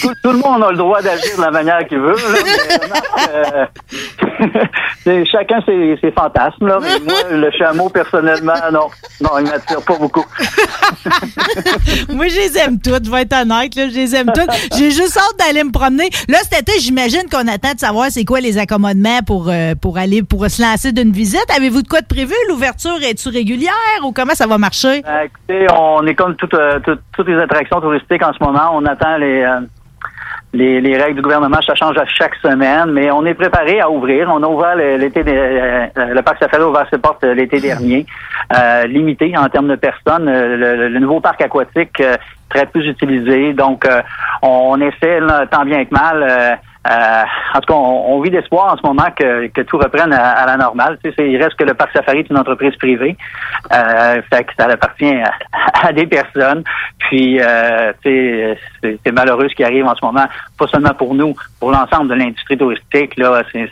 [0.00, 2.14] tout, tout le monde a le droit d'agir de la manière qu'il veut.
[2.14, 2.94] Là, mais, non,
[3.34, 3.69] euh, c'est-
[5.30, 6.66] chacun ses, ses fantasmes.
[6.66, 8.88] Là, mais moi, le chameau, personnellement, non,
[9.20, 10.24] non, il m'attire pas beaucoup.
[12.12, 14.50] Moi, je les aime toutes, je vais être honnête, là, je les aime toutes.
[14.76, 16.08] J'ai juste hâte d'aller me promener.
[16.28, 19.98] Là, cet été, j'imagine qu'on attend de savoir c'est quoi les accommodements pour, euh, pour
[19.98, 21.46] aller, pour se lancer d'une visite.
[21.56, 22.34] Avez-vous de quoi de prévu?
[22.48, 23.70] L'ouverture est-tu régulière
[24.04, 25.02] ou comment ça va marcher?
[25.06, 28.70] Euh, écoutez, on est comme toutes, euh, toutes, toutes les attractions touristiques en ce moment.
[28.74, 29.60] On attend les, euh,
[30.52, 31.60] les, les règles du gouvernement.
[31.62, 34.28] Ça change à chaque semaine, mais on est préparé à ouvrir.
[34.32, 37.60] On a ouvert l'été, de- euh, le parc Safari a ouvert ses portes euh, l'été
[37.60, 38.04] dernier,
[38.56, 40.28] euh, limité en termes de personnes.
[40.28, 42.16] Euh, Le, le nouveau parc aquatique euh,
[42.48, 43.52] très plus utilisé.
[43.52, 44.02] Donc, euh,
[44.42, 46.58] on essaie là, tant bien que mal.
[46.88, 47.22] Euh,
[47.54, 50.30] en tout cas, on, on vit d'espoir en ce moment que, que tout reprenne à,
[50.30, 50.98] à la normale.
[51.04, 53.16] Tu sais, il reste que le parc safari est une entreprise privée,
[53.72, 55.32] euh, fait que ça appartient à,
[55.88, 56.64] à des personnes.
[56.98, 60.24] Puis, euh, tu sais, c'est malheureux ce qui arrive en ce moment,
[60.58, 63.16] pas seulement pour nous, pour l'ensemble de l'industrie touristique.
[63.18, 63.68] Là, c'est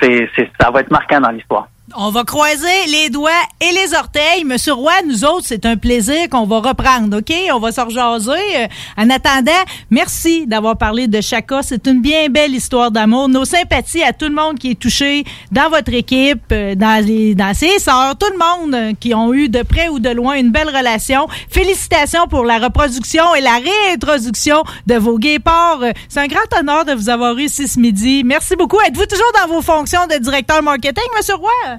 [0.00, 1.66] c'est- ça va être marquant dans l'histoire.
[1.96, 3.30] On va croiser les doigts
[3.62, 4.44] et les orteils.
[4.44, 7.32] Monsieur Roy, nous autres, c'est un plaisir qu'on va reprendre, OK?
[7.52, 8.32] On va se rejaser.
[8.58, 8.66] Euh,
[8.98, 9.50] En attendant,
[9.90, 11.60] merci d'avoir parlé de Chaka.
[11.62, 13.30] C'est une bien belle histoire d'amour.
[13.30, 17.34] Nos sympathies à tout le monde qui est touché dans votre équipe, euh, dans, les,
[17.34, 20.34] dans ses sœurs, tout le monde euh, qui ont eu de près ou de loin
[20.34, 21.26] une belle relation.
[21.50, 25.80] Félicitations pour la reproduction et la réintroduction de vos guépards.
[26.10, 28.24] C'est un grand honneur de vous avoir eu ici ce midi.
[28.24, 28.78] Merci beaucoup.
[28.86, 31.78] Êtes-vous toujours dans vos fonctions de directeur marketing, Monsieur Roy?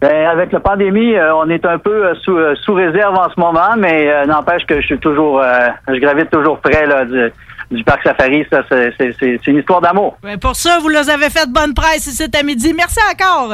[0.00, 3.28] Ben, avec la pandémie, euh, on est un peu euh, sous, euh, sous réserve en
[3.34, 7.04] ce moment, mais euh, n'empêche que je suis toujours, euh, je gravite toujours près là,
[7.04, 7.32] du,
[7.72, 8.46] du parc safari.
[8.48, 10.16] Ça, c'est- une histoire d'amour.
[10.22, 12.72] Ben, pour ça, vous leur avez fait bonne presse ici cet midi.
[12.76, 13.52] Merci encore.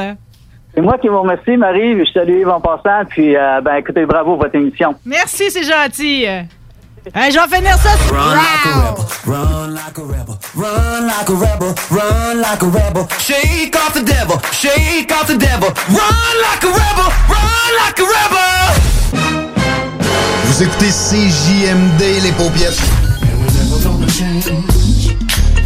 [0.74, 1.98] C'est moi qui vous remercie, Marie.
[2.04, 3.06] Je salue Yves en passant.
[3.08, 4.94] Puis, euh, ben, écoutez, bravo pour votre émission.
[5.06, 6.26] Merci, c'est gentil.
[7.12, 7.90] Hey, je vais finir ça.
[9.26, 13.06] Run like a rebel, run like a rebel, run like a rebel.
[13.18, 15.68] Shake off the devil, shake off the devil.
[15.90, 18.72] Run like a rebel, run like a rebel.
[20.46, 22.80] Vous écoutez CJMD, les paupiètes.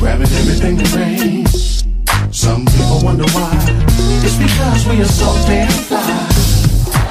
[0.00, 1.84] Grabbing everything that rains.
[2.32, 3.52] Some people wonder why.
[4.24, 6.37] It's because we are so damn fly.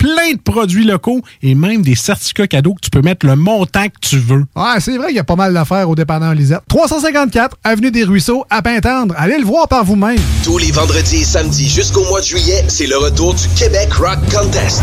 [0.00, 3.84] plein de produits locaux et même des certificats cadeaux que tu peux mettre le montant
[3.84, 4.46] que tu veux.
[4.56, 6.62] Ouais, c'est vrai qu'il y a pas mal d'affaires au dépanneur Lisette.
[6.68, 9.14] 354 Avenue des Ruisseaux, à Pintendre.
[9.18, 10.18] Allez le voir par vous-même.
[10.42, 14.18] Tous les vendredis et samedis jusqu'au mois de juillet, c'est le retour du Québec Rock
[14.32, 14.82] Contest.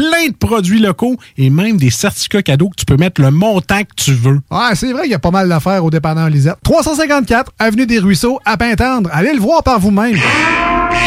[0.00, 3.82] plein de produits locaux et même des certificats cadeaux que tu peux mettre le montant
[3.82, 4.40] que tu veux.
[4.50, 6.56] Ouais, c'est vrai qu'il y a pas mal d'affaires au dépanneur Lisette.
[6.64, 9.10] 354 Avenue des Ruisseaux, à Pintendre.
[9.12, 10.16] Allez le voir par vous-même.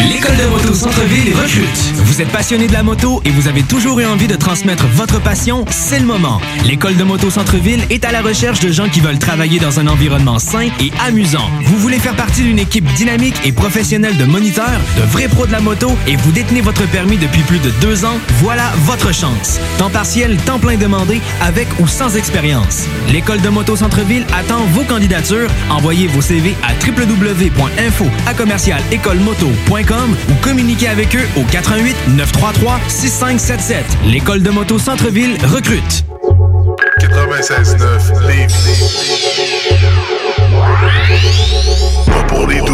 [0.02, 1.94] L'école de moto Centre-ville recrute.
[1.96, 5.22] Vous êtes passionné de la moto et vous avez toujours eu envie de transmettre votre
[5.22, 6.42] passion, c'est le moment.
[6.66, 9.88] L'école de moto Centre-ville est à la recherche de gens qui veulent travailler dans un
[9.88, 11.50] environnement sain et amusant.
[11.66, 15.52] Vous voulez faire partie d'une équipe dynamique et professionnelle de moniteurs, de vrais pros de
[15.52, 19.60] la moto et vous détenez votre permis depuis plus de deux ans, voilà votre chance.
[19.78, 22.86] Temps partiel, temps plein demandé, avec ou sans expérience.
[23.12, 25.50] L'école de moto Centre-ville attend vos candidatures.
[25.70, 28.34] Envoyez vos CV à www.info à
[30.30, 33.86] ou communiquez avec eux au 88 933 6577.
[34.06, 36.04] L'école de moto Centre-ville recrute.
[37.00, 38.84] 96.9 Lévis.
[42.08, 42.74] Pas pour les doux.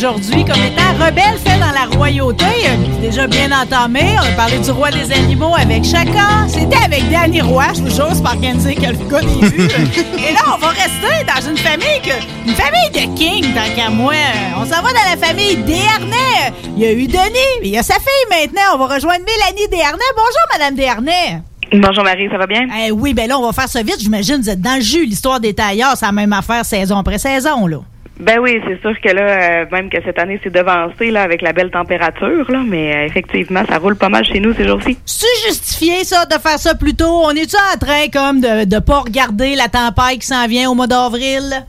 [0.00, 2.44] aujourd'hui comme étant Rebelle fait dans la royauté.
[2.64, 4.16] C'est déjà bien entamé.
[4.16, 6.48] On a parlé du roi des animaux avec Chaka.
[6.48, 9.68] C'était avec Danny Roy, je vous jure, c'est pas organisé que le gars des vues.
[10.26, 12.48] Et là, on va rester dans une famille que.
[12.48, 14.14] Une famille de King, tant qu'à moi.
[14.56, 16.54] On s'en va dans la famille Desharnais.
[16.76, 18.74] Il y a eu Denis, il y a sa fille maintenant.
[18.74, 19.98] On va rejoindre Mélanie Desharnais.
[20.16, 21.42] Bonjour, Madame Desharnais.
[21.72, 22.66] Bonjour Marie, ça va bien?
[22.86, 24.00] Eh oui, ben là, on va faire ça vite.
[24.00, 25.04] J'imagine vous êtes dans le jus.
[25.04, 27.80] L'histoire des tailleurs, c'est la même affaire saison après saison, là.
[28.20, 29.22] Ben oui, c'est sûr que là,
[29.62, 33.06] euh, même que cette année, c'est devancé là, avec la belle température, là, mais euh,
[33.06, 34.98] effectivement, ça roule pas mal chez nous ces jours-ci.
[35.06, 37.22] C'est justifié, ça, de faire ça plus tôt?
[37.24, 40.74] On est-tu en train, comme, de, de pas regarder la tempête qui s'en vient au
[40.74, 41.64] mois d'avril?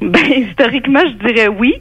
[0.08, 1.74] Ben, historiquement, je dirais oui.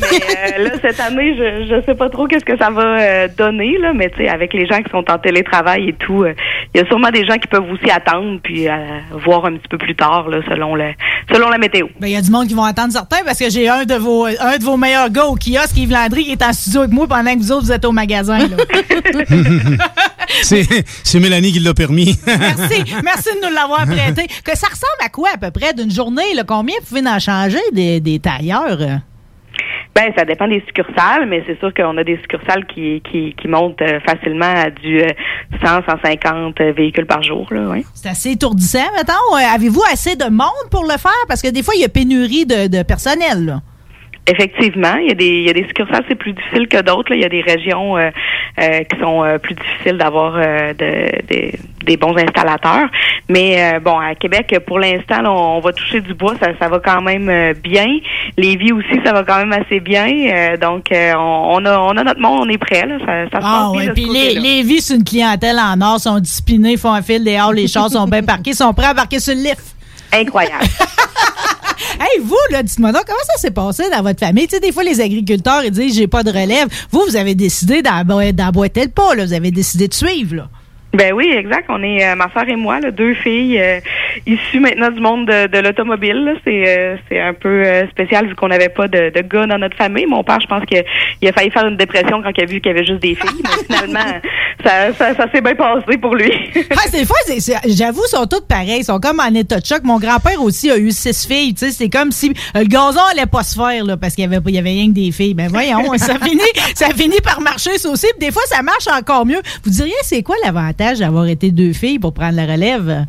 [0.00, 3.28] Mais euh, là, cette année, je, je sais pas trop qu'est-ce que ça va euh,
[3.36, 6.34] donner, là, mais tu sais, avec les gens qui sont en télétravail et tout, euh,
[6.74, 8.66] il y a sûrement des gens qui peuvent aussi attendre puis
[9.12, 10.92] voir un petit peu plus tard, là, selon le
[11.32, 11.88] selon la météo.
[12.00, 13.94] Ben, il y a du monde qui vont attendre certains parce que j'ai un de
[13.94, 16.92] vos un de vos meilleurs gars au kiosque, Yves Landry, qui est en studio avec
[16.92, 18.38] moi pendant que vous autres, vous êtes au magasin,
[20.42, 22.18] c'est Mélanie qui l'a permis.
[22.26, 22.84] Merci.
[23.04, 24.26] Merci de nous l'avoir prêté.
[24.44, 26.44] Que ça ressemble à quoi, à peu près, d'une journée, là?
[26.46, 27.57] Combien vous pouvez en changer?
[27.72, 28.78] Des, des tailleurs?
[29.94, 33.48] Ben, ça dépend des succursales, mais c'est sûr qu'on a des succursales qui, qui, qui
[33.48, 35.08] montent euh, facilement à du euh,
[35.64, 37.84] 100, 150 véhicules par jour, là, oui.
[37.94, 39.12] C'est assez étourdissant, mettons.
[39.34, 41.24] Euh, Avez-vous assez de monde pour le faire?
[41.26, 43.60] Parce que des fois, il y a pénurie de, de personnel, là.
[44.28, 47.12] Effectivement, il y a des il y a des succursales c'est plus difficile que d'autres.
[47.14, 48.10] Il y a des régions euh,
[48.60, 51.52] euh, qui sont euh, plus difficiles d'avoir euh, de, de-
[51.84, 52.88] des bons installateurs.
[53.30, 56.68] Mais euh, bon, à Québec, pour l'instant, là, on va toucher du bois, ça, ça
[56.68, 57.86] va quand même euh, bien.
[58.36, 60.06] Lévis aussi, ça va quand même assez bien.
[60.06, 62.84] Euh, donc, euh, on, on a on a notre monde, on est prêt.
[62.86, 62.98] Là.
[63.06, 64.04] Ça, ça se Ah ce puis
[64.40, 67.88] les vies, c'est une clientèle en or, sont disciplinés, font un fil dehors, les chars
[67.90, 69.74] sont bien parqués, sont prêts à embarquer sur le lift.
[70.12, 70.64] Incroyable.
[72.00, 74.46] hey, vous, là, dites-moi donc, comment ça s'est passé dans votre famille?
[74.46, 76.68] Tu sais, des fois, les agriculteurs, ils disent, j'ai pas de relève.
[76.90, 79.24] Vous, vous avez décidé d'emboîter le pas, là.
[79.24, 80.48] Vous avez décidé de suivre, là.
[80.94, 81.66] Ben oui, exact.
[81.68, 83.78] On est euh, ma soeur et moi, là, deux filles euh,
[84.26, 86.34] issues maintenant du monde de, de l'automobile.
[86.44, 89.76] C'est euh, c'est un peu spécial vu qu'on n'avait pas de, de gars dans notre
[89.76, 90.06] famille.
[90.06, 90.84] Mon père, je pense qu'il a-
[91.20, 93.14] il a failli faire une dépression quand il a vu qu'il y avait juste des
[93.14, 93.42] filles.
[93.42, 94.20] Mais finalement,
[94.64, 96.32] ça, ça, ça s'est bien passé pour lui.
[96.70, 97.04] Ah, c'est
[97.76, 98.78] j'avoue, ils sont toutes pareils.
[98.80, 99.80] Ils sont comme en état de choc.
[99.84, 101.52] Mon grand-père aussi a eu six filles.
[101.54, 104.26] Tu sais, c'est comme si le gazon allait pas se faire, là, parce qu'il y
[104.26, 105.34] avait, pas- il y avait rien que des filles.
[105.34, 106.40] Ben voyons, ça finit,
[106.74, 108.06] ça finit par marcher, ça aussi.
[108.18, 109.40] Puis des fois, ça marche encore mieux.
[109.64, 113.04] Vous diriez, c'est quoi l'avantage d'avoir été deux filles pour prendre la relève?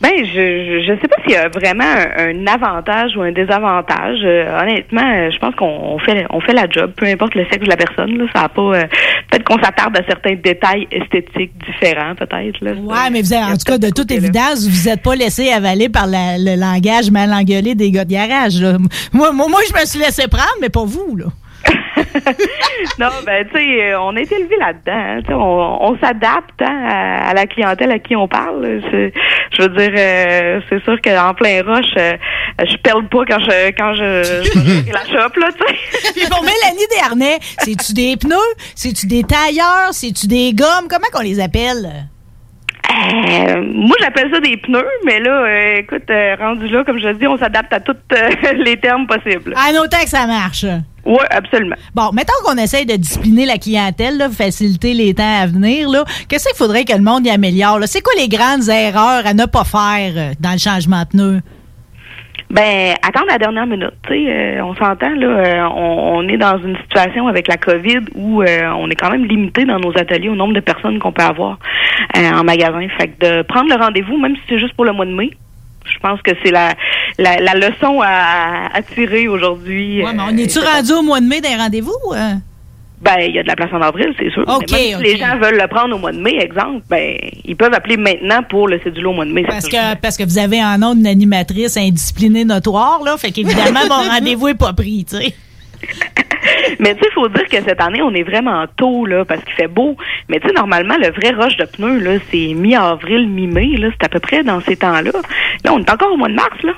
[0.00, 4.18] Ben, je, je sais pas s'il y a vraiment un, un avantage ou un désavantage.
[4.24, 7.44] Euh, honnêtement, euh, je pense qu'on on fait on fait la job, peu importe le
[7.50, 8.16] sexe de la personne.
[8.18, 8.60] Là, ça a pas.
[8.62, 8.82] euh,
[9.30, 12.60] peut-être qu'on s'attarde à certains détails esthétiques différents, peut-être.
[12.62, 12.72] Là.
[12.72, 15.50] Ouais, mais vous avez, en tout cas, de toute évidence, vous vous êtes pas laissé
[15.50, 18.60] avaler par la- le langage mal engueulé des gars de garage.
[18.60, 18.76] là.
[19.14, 21.26] Moi, moi, moi, je me suis laissé prendre, mais pas vous, là.
[22.98, 24.92] non, ben, tu sais, on est élevé là-dedans.
[24.92, 28.80] hein, on on s'adapte hein, à, à la clientèle à qui on parle.
[28.90, 29.10] Je,
[29.56, 32.12] je veux dire, euh, c'est sûr qu'en plein rush, euh,
[32.60, 36.12] je perle pas quand je quand je, la shop, là, tu sais.
[36.12, 38.36] Puis pour Mélanie Desharnais, c'est-tu des pneus?
[38.74, 39.92] C'est-tu des tailleurs?
[39.92, 40.88] C'est-tu des gommes?
[40.88, 42.06] Comment qu'on les appelle?
[42.88, 47.08] Euh, moi, j'appelle ça des pneus, mais là, euh, écoute, euh, rendu là, comme je
[47.10, 47.96] dis, on s'adapte à tous
[48.56, 49.54] les termes possibles.
[49.56, 50.64] À noter que ça marche.
[51.06, 51.76] Oui, absolument.
[51.94, 55.88] Bon, mettons qu'on essaye de discipliner la clientèle, là, faciliter les temps à venir.
[55.88, 56.04] là.
[56.28, 57.78] Qu'est-ce qu'il faudrait que le monde y améliore?
[57.86, 61.40] C'est quoi les grandes erreurs à ne pas faire euh, dans le changement de pneus?
[62.50, 63.90] Ben, attendre la dernière minute.
[64.06, 67.56] Tu sais, euh, on s'entend là, euh, on, on est dans une situation avec la
[67.56, 68.46] COVID où euh,
[68.76, 71.58] on est quand même limité dans nos ateliers au nombre de personnes qu'on peut avoir
[72.14, 72.86] en magasin.
[72.98, 75.30] Fait que de prendre le rendez-vous, même si c'est juste pour le mois de mai.
[75.92, 76.74] Je pense que c'est la,
[77.18, 80.02] la, la leçon à, à tirer aujourd'hui.
[80.04, 81.92] Ouais, mais on Euh, est-tu rendu au mois de mai des rendez-vous?
[82.12, 82.32] euh?
[83.02, 84.42] Ben, il y a de la place en avril, c'est sûr.
[84.48, 87.14] OK, Mais même si les gens veulent le prendre au mois de mai, exemple, ben,
[87.44, 89.44] ils peuvent appeler maintenant pour le cédule au mois de mai.
[89.46, 93.16] Parce que, parce que vous avez en nom une animatrice indisciplinée notoire, là.
[93.18, 95.34] Fait qu'évidemment, mon rendez-vous est pas pris, tu sais.
[96.80, 99.42] Mais tu sais, il faut dire que cette année, on est vraiment tôt, là, parce
[99.44, 99.96] qu'il fait beau.
[100.28, 103.88] Mais tu sais, normalement, le vrai rush de pneus, là, c'est mi-avril, mi-mai, là.
[103.92, 105.12] C'est à peu près dans ces temps-là.
[105.64, 106.72] Là, on est encore au mois de mars, là.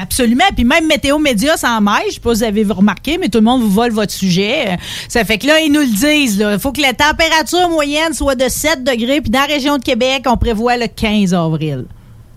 [0.00, 0.44] Absolument.
[0.54, 1.94] Puis même Météo Média s'en mêle.
[2.08, 4.68] Je sais pas si vous avez remarqué, mais tout le monde vous vole votre sujet.
[4.68, 4.76] Euh,
[5.08, 6.44] Ça fait que là, ils nous le disent.
[6.52, 9.22] Il faut que la température moyenne soit de 7 degrés.
[9.22, 11.86] Puis dans la région de Québec, on prévoit le 15 avril.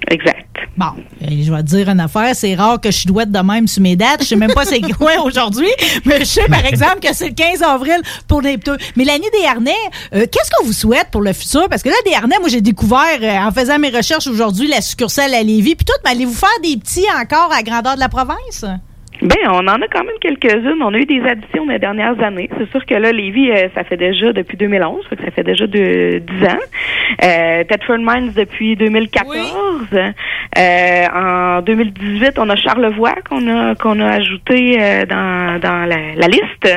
[0.09, 0.50] Exact.
[0.81, 2.35] Bon, euh, je vais te dire une affaire.
[2.35, 4.23] C'est rare que je dois être de même sur mes dates.
[4.23, 5.69] Je sais même pas c'est quoi aujourd'hui,
[6.05, 8.77] mais je sais par exemple que c'est le 15 avril pour les pneus.
[8.95, 9.75] Mélanie Desharnais,
[10.15, 11.69] euh, qu'est-ce qu'on vous souhaite pour le futur?
[11.69, 15.35] Parce que là, Desharnais, moi, j'ai découvert euh, en faisant mes recherches aujourd'hui la succursale
[15.35, 15.75] à Lévis.
[15.75, 18.65] Puis tout, mais allez-vous faire des petits encore à grandeur de la province?
[19.21, 20.81] Ben, on en a quand même quelques-unes.
[20.81, 22.49] On a eu des additions les dernières années.
[22.57, 25.43] C'est sûr que là, Lévis, euh, ça fait déjà depuis 2011, fait que ça fait
[25.43, 26.57] déjà de 10 ans.
[27.23, 29.37] Euh, Thetford Mines depuis 2014.
[30.57, 36.15] Euh, en 2018, on a Charlevoix qu'on a qu'on a ajouté euh, dans, dans la,
[36.15, 36.67] la liste.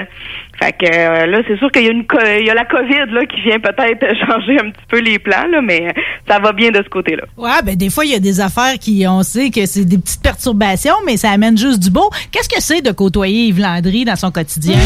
[0.58, 2.04] Fait que euh, là, c'est sûr qu'il y a une
[2.38, 5.46] il y a la COVID là qui vient peut-être changer un petit peu les plans
[5.50, 5.92] là, mais
[6.28, 7.24] ça va bien de ce côté-là.
[7.36, 9.98] Ouais, ben des fois, il y a des affaires qui, on sait que c'est des
[9.98, 12.10] petites perturbations, mais ça amène juste du beau.
[12.30, 14.78] Qu'est-ce que c'est de côtoyer Yves Landry dans son quotidien?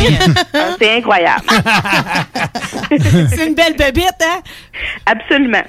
[0.54, 1.42] Ah, c'est incroyable.
[3.30, 4.40] c'est une belle bébite, hein?
[5.06, 5.62] Absolument.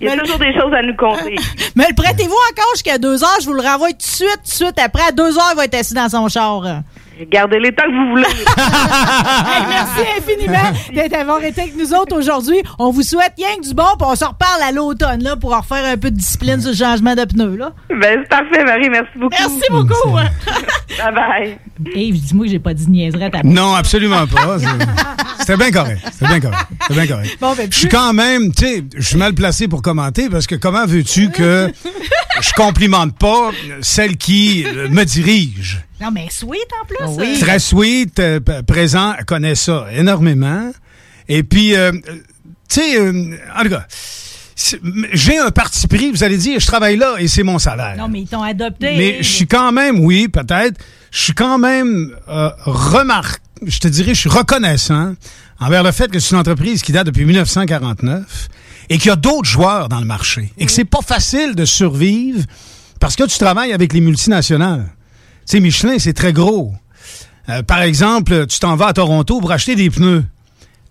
[0.00, 1.36] Il y a toujours des choses à nous conter.
[1.74, 4.50] Mais le prêtez-vous encore jusqu'à deux heures, je vous le renvoie tout de suite, tout
[4.50, 4.78] de suite.
[4.78, 6.82] Après, à deux heures, il va être assis dans son char.
[7.30, 8.26] Gardez-les tant que vous voulez.
[9.46, 12.56] Hey, merci infiniment d'avoir été avec nous autres aujourd'hui.
[12.78, 15.54] On vous souhaite rien que du bon, puis on se reparle à l'automne là, pour
[15.54, 17.56] en refaire un peu de discipline sur le changement de pneus.
[17.56, 17.72] Là.
[17.90, 18.90] Ben, c'est parfait, Marie.
[18.90, 19.36] Merci beaucoup.
[19.38, 20.10] Merci beaucoup.
[20.98, 21.58] bye bye.
[21.94, 24.58] Hey, dis-moi que j'ai pas dit niaiserie à ta Non, absolument pas.
[24.58, 24.66] C'est-
[25.40, 26.00] C'était bien correct.
[26.12, 26.66] C'était bien correct.
[26.82, 27.36] C'était bien correct.
[27.40, 30.46] Bon, ben, Je suis quand même, tu sais, je suis mal placé pour commenter parce
[30.46, 31.70] que comment veux-tu que
[32.40, 33.50] je complimente pas
[33.80, 35.82] celle qui me dirige?
[36.00, 37.38] Non, mais sweet en plus.
[37.40, 40.70] Très sweet, euh, présent, elle connaît ça énormément.
[41.28, 42.00] Et puis, euh, tu
[42.68, 43.86] sais, euh, en tout cas,
[45.12, 47.96] j'ai un parti pris, vous allez dire, je travaille là et c'est mon salaire.
[47.98, 48.96] Non, mais ils t'ont adopté.
[48.96, 50.80] Mais je suis quand même, oui, peut-être,
[51.10, 55.14] je suis quand même euh, remarque, je te dirais, je suis reconnaissant
[55.60, 58.48] envers le fait que c'est une entreprise qui date depuis 1949
[58.88, 61.64] et qu'il y a d'autres joueurs dans le marché et que c'est pas facile de
[61.64, 62.42] survivre
[63.00, 64.86] parce que tu travailles avec les multinationales.
[65.46, 66.74] Sais, Michelin, c'est très gros.
[67.48, 70.24] Euh, par exemple, tu t'en vas à Toronto pour acheter des pneus.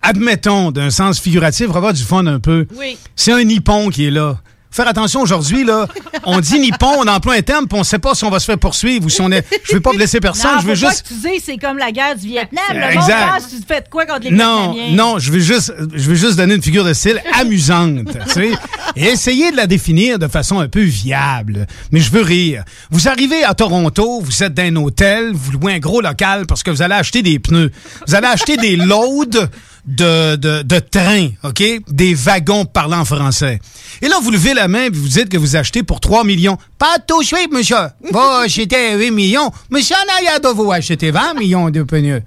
[0.02, 2.66] Admettons, d'un sens figuratif, on va avoir du fun un peu.
[2.78, 2.98] Oui.
[3.16, 4.40] C'est un Nippon qui est là.
[4.76, 5.88] Faire attention aujourd'hui, là.
[6.26, 8.46] On dit Nippon, on emploie un terme, puis on sait pas si on va se
[8.46, 9.46] faire poursuivre ou si on est.
[9.64, 11.06] Je veux pas blesser personne, non, je veux juste.
[11.42, 12.62] c'est comme la guerre du Vietnam.
[12.74, 13.30] Le monde Exact.
[13.36, 14.96] pense que tu fais de quoi contre les Non, Vietnamiens.
[14.98, 18.52] non, je veux juste, je veux juste donner une figure de style amusante, tu sais,
[18.98, 21.68] et essayer de la définir de façon un peu viable.
[21.92, 22.66] Mais je veux rire.
[22.92, 26.64] Vous arrivez à Toronto, vous êtes dans un hôtel, vous louez un gros local parce
[26.64, 27.72] que vous allez acheter des pneus.
[28.08, 29.48] Vous allez acheter des loads
[29.88, 31.64] de, de, de trains, OK?
[31.90, 33.60] Des wagons parlant français.
[34.02, 36.58] Et là, vous levez la main et vous dites que vous achetez pour 3 millions.
[36.78, 37.78] Pas tout de suite, monsieur.
[38.12, 39.52] Va acheter 8 millions.
[39.70, 42.24] Monsieur, en a de vous acheter 20 millions de pneus.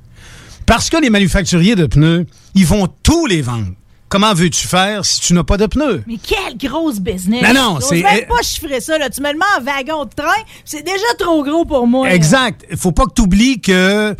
[0.67, 3.69] Parce que les manufacturiers de pneus, ils vont tous les vendre.
[4.11, 6.03] Comment veux-tu faire si tu n'as pas de pneus?
[6.07, 7.43] Mais quelle grosse business!
[7.43, 8.97] Non, non, c'est- même pas chiffrer ça.
[8.97, 9.11] Là.
[9.11, 12.09] Tu me le mets en wagon de train, c'est déjà trop gros pour moi.
[12.09, 12.15] là.
[12.15, 12.65] Exact.
[12.71, 14.17] Il faut pas que tu oublies que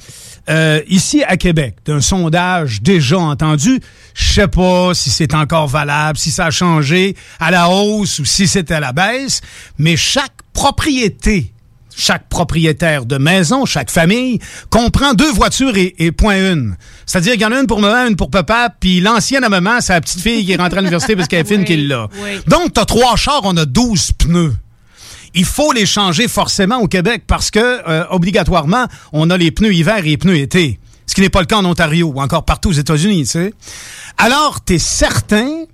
[0.49, 3.81] euh, ici à Québec, d'un sondage déjà entendu,
[4.15, 8.25] je sais pas si c'est encore valable, si ça a changé à la hausse ou
[8.25, 9.41] si c'est à la baisse,
[9.79, 11.53] mais chaque propriété,
[11.95, 14.39] chaque propriétaire de maison, chaque famille
[14.71, 16.77] comprend deux voitures et, et point une.
[17.07, 19.81] C'est-à-dire qu'il y en a une pour maman, une pour papa, puis l'ancienne à maman,
[19.81, 22.09] c'est la petite fille qui est rentrée à l'université parce qu'elle est fine qu'il l'a.
[22.23, 22.41] oui.
[22.47, 24.55] Donc, t'as trois chars, on a 12 pneus
[25.39, 27.59] il faut les changer forcément au Québec parce que,
[27.89, 30.79] euh, obligatoirement, on a les pneus hiver et les pneus été.
[31.07, 33.55] Ce qui n'est pas le cas en Ontario ou encore partout aux États-Unis, tu sais.
[34.19, 35.65] Alors, tu es certain,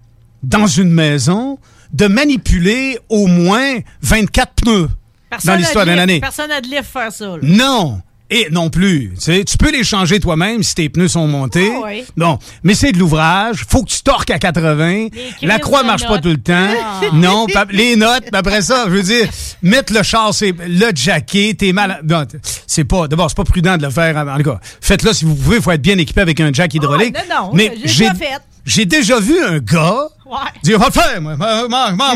[0.43, 1.59] dans une maison,
[1.93, 4.89] de manipuler au moins 24 pneus
[5.31, 6.21] Personne dans l'histoire de d'une lift- année.
[6.21, 7.27] Personne n'a de livre faire ça.
[7.27, 7.39] là.
[7.43, 8.01] Non.
[8.31, 9.13] Et non plus.
[9.17, 11.71] Tu, sais, tu peux les changer toi-même si tes pneus sont montés.
[11.77, 12.05] Ah oui.
[12.17, 12.39] Non.
[12.63, 13.65] Mais c'est de l'ouvrage.
[13.69, 15.09] Faut que tu torques à 80.
[15.43, 16.53] La croix marche pas tout le temps.
[16.57, 17.01] Ah.
[17.13, 17.47] Non.
[17.71, 18.25] les notes.
[18.33, 19.29] après ça, je veux dire,
[19.63, 21.59] mettre le char, c'est le jacket.
[21.59, 22.01] T'es mal.
[22.09, 22.25] Non,
[22.67, 23.09] c'est pas.
[23.09, 24.17] D'abord, c'est pas prudent de le faire.
[24.17, 25.61] En tout cas, faites-le si vous pouvez.
[25.61, 27.15] Faut être bien équipé avec un jack hydraulique.
[27.19, 28.39] Ah, non, non, Mais j'ai j'ai déjà fait.
[28.65, 30.39] j'ai déjà vu un gars Ouais.
[30.63, 31.37] dire, va le faire, moi.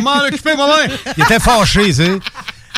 [0.01, 0.97] M'en occuper moi-même.
[1.19, 2.19] Il était fâché, tu sais.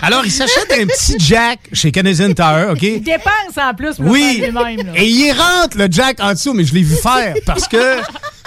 [0.03, 2.83] Alors, il s'achète un petit jack chez Canadian Tire, OK?
[2.83, 4.43] Il dépense en plus pour Oui.
[4.53, 4.63] là.
[4.97, 7.97] Et il rentre le jack en dessous, mais je l'ai vu faire parce que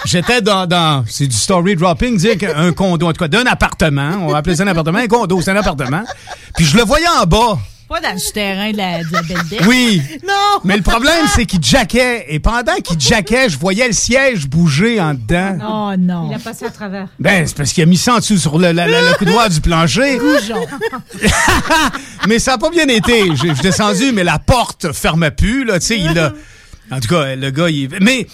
[0.04, 4.18] j'étais dans, dans c'est du story dropping, dire qu'un condo, en tout cas d'un appartement,
[4.22, 6.02] on va appeler ça un appartement, un condo, c'est un appartement.
[6.56, 7.58] Puis je le voyais en bas.
[7.94, 9.60] Pas dans le souterrain de la, de la belle Deck.
[9.68, 10.02] Oui.
[10.26, 10.58] Non.
[10.64, 12.26] Mais le problème, c'est qu'il jackait.
[12.28, 15.58] Et pendant qu'il jackait, je voyais le siège bouger en dedans.
[15.94, 16.28] Oh non.
[16.28, 17.06] Il a passé à travers.
[17.20, 19.48] Ben, c'est parce qu'il a mis ça en dessous sur le, la- la- le coudoir
[19.48, 20.18] du plancher.
[22.26, 23.28] Mais ça n'a pas bien été.
[23.36, 26.32] J'ai j'ai descendu, mais la porte fermait plus, là, tu sais, il a...
[26.90, 27.88] En tout cas, le gars, il...
[28.00, 28.26] Mais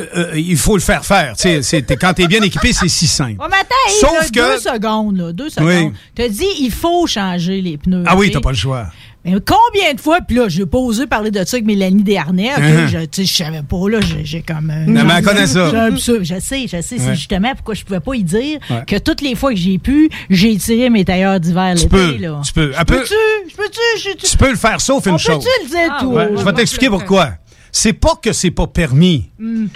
[0.00, 1.62] euh, euh, il faut le faire faire, tu sais.
[1.62, 3.36] c'est- t'es- Quand t'es bien équipé, c'est si simple.
[3.38, 5.68] Mais attends, hey, Sauf là, que- deux secondes, là, deux secondes.
[5.68, 5.92] Oui.
[6.14, 8.04] T'as dit, il faut changer les pneus.
[8.06, 8.86] Ah oui, t'as pas le choix.
[9.26, 12.62] Mais combien de fois, puis là, j'ai pas osé parler de ça avec Mélanie ok?
[12.62, 12.86] Uh-huh.
[12.88, 14.68] Je, tu sais, je savais pas, là, j'ai j'ai comme...
[14.70, 15.70] euh, Non, mais elle connaît ça.
[15.96, 16.22] j'ai.
[16.22, 18.82] Je sais, je sais, c'est justement pourquoi je pouvais pas y dire Ouais.
[18.86, 22.16] que toutes les fois que j'ai pu, j'ai tiré mes tailleurs d'hiver Tu l'été, peux,
[22.18, 22.42] là.
[22.44, 22.72] tu peux.
[22.78, 23.14] Je peux-tu?
[23.50, 23.80] Je peux-tu?
[24.20, 25.46] Je- Tu peux le faire sauf On une peut-tu chose.
[25.62, 26.06] le dire, tout?
[26.08, 27.30] Ouais, je vais t'expliquer pourquoi.
[27.76, 29.30] C'est pas que c'est pas permis.
[29.38, 29.66] Hmm.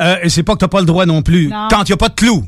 [0.00, 1.48] Euh, et c'est pas que t'as pas le droit non plus.
[1.48, 1.66] Non.
[1.68, 2.44] Quand il n'y a pas de clous.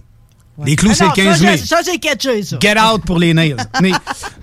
[0.64, 1.52] Les clous, Ah c'est non, 15 ça, 000.
[1.56, 2.56] j'ai- Ça, j'ai catché, ça.
[2.60, 3.56] Get out pour les nails.
[3.82, 3.90] Mais,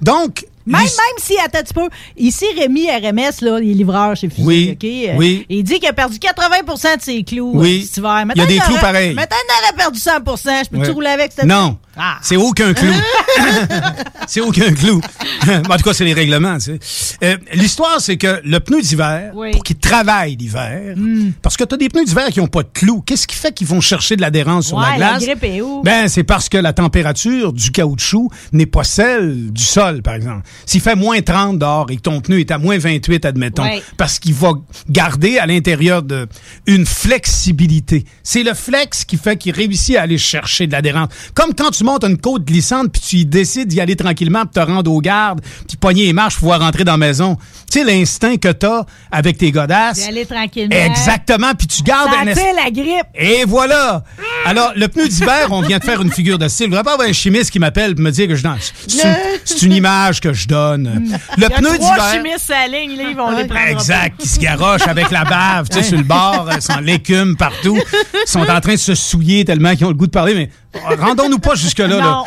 [0.02, 1.88] donc, Même, même si, attends un petit peu,
[2.18, 5.18] ici, Rémi RMS, là, il est livreur chez Fusil, Oui, OK?
[5.18, 5.46] Oui.
[5.50, 7.82] Il dit qu'il a perdu 80% de ses clous Oui.
[7.84, 8.26] euh, cet hiver.
[8.36, 9.14] Il y a des clous pareils.
[9.14, 10.90] Maintenant, il aurait perdu 100% Je peux-tu Ouais.
[10.90, 11.78] rouler avec cette Non.
[12.02, 12.18] Ah.
[12.22, 12.94] C'est aucun clou.
[14.28, 15.02] c'est aucun clou.
[15.48, 16.58] en tout cas, c'est les règlements.
[16.58, 17.18] tu sais.
[17.24, 19.52] Euh, L'histoire, c'est que le pneu d'hiver, Oui.
[19.52, 21.32] pour qu'il travaille l'hiver, Hmm.
[21.42, 23.54] parce que tu as des pneus d'hiver qui n'ont pas de clous, qu'est-ce qui fait
[23.54, 25.24] qu'ils vont chercher de l'adhérence sur la la glace?
[25.26, 25.82] grippe est où?
[25.84, 30.44] Ben, c'est parce que la température du caoutchouc n'est pas celle du sol, par exemple.
[30.66, 33.84] S'il fait moins 30 dehors et que ton pneu est à moins 28, admettons, Ouais.
[33.98, 34.52] parce qu'il va
[34.90, 36.28] garder à l'intérieur de
[36.66, 38.06] une flexibilité.
[38.24, 41.10] C'est le flex qui fait qu'il réussit à aller chercher de l'adhérence.
[41.34, 44.52] Comme quand tu montes une côte glissante puis tu y décides d'y aller tranquillement pour
[44.52, 47.38] te rendre aux gardes, puis pogner les marches pour pouvoir rentrer dans la maison.
[47.72, 50.00] Tu sais, l'instinct que t'as avec tes godasses.
[50.00, 50.76] D'y aller tranquillement.
[50.76, 53.06] Exactement, puis tu gardes Ça un la grippe.
[53.16, 54.04] et voilà!
[54.46, 56.68] Alors, le pneu d'hiver, on vient de faire une figure de style.
[56.68, 58.58] Il ne pas avoir un chimiste qui m'appelle pour me dire que je donne.
[58.88, 61.10] C'est une, image que je donne.
[61.38, 62.14] Il Le y a pneu trois d'hiver.
[62.14, 63.68] chimistes à la ligne, là, ils vont les prendre.
[63.68, 67.36] Exact, qui se garochent avec la bave, tu sais, sur le bord, euh, sans l'écume
[67.38, 67.78] partout.
[68.14, 70.50] Ils sont en train de se souiller tellement qu'ils ont le goût de parler, mais
[70.76, 71.98] euh, rendons-nous pas jusque-là.
[71.98, 72.12] là.
[72.12, 72.24] Non.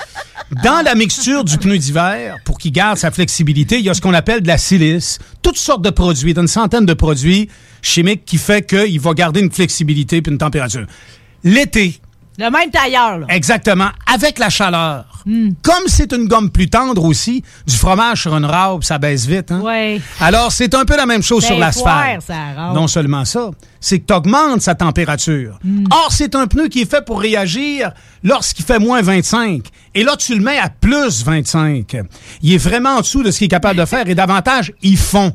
[0.62, 4.00] Dans la mixture du pneu d'hiver, pour qu'il garde sa flexibilité, il y a ce
[4.00, 5.18] qu'on appelle de la silice.
[5.40, 7.48] Toutes sortes de produits, d'une centaine de produits
[7.80, 10.86] chimiques qui fait qu'il va garder une flexibilité puis une température.
[11.42, 12.00] L'été,
[12.38, 13.26] Le même tailleur, là.
[13.28, 15.04] Exactement, avec la chaleur.
[15.26, 15.50] Hmm.
[15.62, 19.52] Comme c'est une gomme plus tendre aussi, du fromage sur une râpe, ça baisse vite.
[19.52, 19.60] Hein?
[19.60, 20.00] Ouais.
[20.18, 22.24] Alors, c'est un peu la même chose Ben, sur l'asphalte.
[22.74, 25.58] Non seulement ça, c'est que tu augmentes sa température.
[25.62, 25.84] Hmm.
[25.90, 27.92] Or, c'est un pneu qui est fait pour réagir
[28.24, 29.62] lorsqu'il fait moins 25.
[29.94, 31.96] Et là, tu le mets à plus 25.
[32.42, 34.96] Il est vraiment en dessous de ce qu'il est capable de faire et davantage, il
[34.96, 35.32] fond.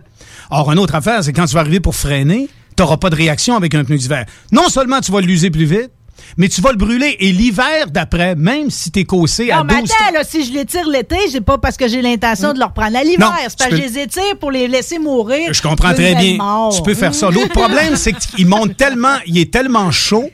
[0.50, 3.16] Or, une autre affaire, c'est quand tu vas arriver pour freiner, tu n'auras pas de
[3.16, 4.26] réaction avec un pneu d'hiver.
[4.52, 5.92] Non seulement tu vas l'user plus vite,
[6.36, 7.16] mais tu vas le brûler.
[7.20, 9.92] Et l'hiver d'après, même si t'es cassé à Non, mais 12...
[9.92, 12.74] attends, là, si je les tire l'été, c'est pas parce que j'ai l'intention de leur
[12.74, 13.34] prendre à Non, l'hiver.
[13.48, 15.54] C'est parce que je les étire pour les laisser mourir.
[15.54, 16.38] Je comprends très bien.
[16.76, 17.30] Tu peux faire ça.
[17.30, 20.30] L'autre problème, c'est qu'il monte tellement, il est tellement chaud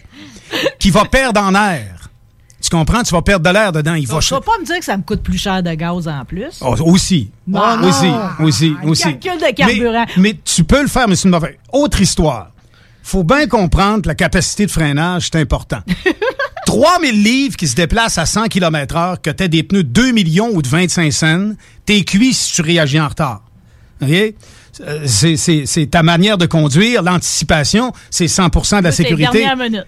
[0.79, 2.09] qu'il va perdre en air.
[2.61, 3.03] Tu comprends?
[3.03, 3.95] Tu vas perdre de l'air dedans.
[3.95, 6.07] Il va Tu vas pas me dire que ça me coûte plus cher de gaz
[6.07, 6.59] en plus.
[6.61, 7.29] Oh, aussi.
[7.45, 7.59] Non.
[7.83, 9.03] aussi, aussi, Un aussi.
[9.03, 10.05] calcul de carburant.
[10.15, 11.55] Mais, mais tu peux le faire, mais c'est une mauvaise.
[11.73, 12.52] Autre histoire.
[13.03, 15.81] Faut bien comprendre que la capacité de freinage, c'est important.
[16.65, 20.11] 3000 livres qui se déplacent à 100 km heure, que t'aies des pneus de 2
[20.11, 21.51] millions ou de 25 cents,
[21.85, 23.43] t'es cuit si tu réagis en retard.
[24.01, 24.31] Euh,
[25.05, 29.45] C'est, ta manière de conduire, l'anticipation, c'est 100% de la sécurité.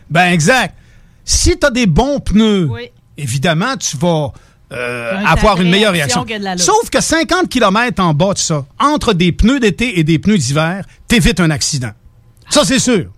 [0.10, 0.76] Ben exact.
[1.24, 2.92] Si tu as des bons pneus, Oui.
[3.18, 4.32] évidemment, tu vas
[4.72, 6.34] euh, avoir une meilleure réaction que.
[6.58, 10.38] Sauf que 50 km en bas de ça, entre des pneus d'été et des pneus
[10.38, 11.92] d'hiver, t'évites un accident.
[12.50, 13.12] Ça, c'est sûr.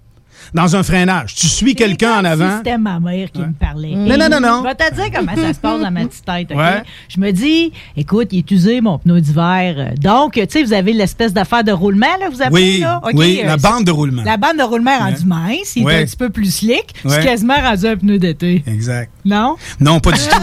[0.53, 2.57] Dans un freinage, tu suis quelqu'un en avant.
[2.57, 3.95] C'était ma mère qui me parlait.
[3.95, 4.63] Non, non, non, non.
[4.63, 6.47] Je vais te dire comment ça se passe dans ma petite tête.
[6.51, 6.57] OK?
[6.57, 6.83] Ouais.
[7.09, 9.93] Je me dis, écoute, il est usé mon pneu d'hiver.
[10.01, 12.99] Donc, tu sais, vous avez l'espèce d'affaire de roulement, là, vous appelez, Oui, là?
[13.03, 14.23] OK, oui, euh, la bande de roulement.
[14.23, 15.25] La bande de roulement est rendue Ouais.
[15.25, 16.93] mince, il est un petit peu plus slick.
[17.03, 17.11] Ouais.
[17.11, 18.63] C'est quasiment rendu un pneu d'été.
[18.67, 19.11] Exact.
[19.25, 19.55] Non?
[19.79, 20.41] Non, pas du tout.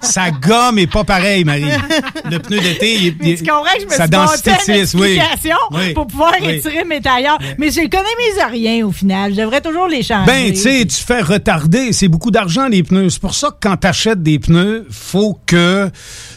[0.00, 1.64] Sa gomme est pas pareille, Marie.
[2.30, 5.18] Le pneu d'été, il tu comprends que je me sa suis densité de oui.
[5.72, 5.94] Oui.
[5.94, 6.56] pour pouvoir Oui.
[6.56, 7.38] retirer mes tailleurs.
[7.58, 9.25] Mais j'économise rien au final.
[9.30, 10.26] Je devrais toujours les changer.
[10.26, 11.92] Ben, tu sais, tu fais retarder.
[11.92, 13.10] C'est beaucoup d'argent, les pneus.
[13.10, 15.90] C'est pour ça que quand t'achètes des pneus, faut que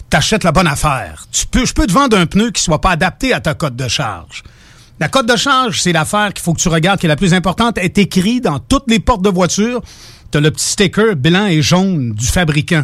[0.10, 1.26] t'achètes la bonne affaire.
[1.32, 3.76] Tu peux, je peux te vendre un pneu qui soit pas adapté à ta cote
[3.76, 4.44] de charge.
[5.00, 7.34] La cote de charge, c'est l'affaire qu'il faut que tu regardes qui est la plus
[7.34, 7.78] importante.
[7.78, 9.82] Est écrite dans toutes les portes de voiture.
[10.32, 12.84] T'as le petit sticker blanc et jaune du fabricant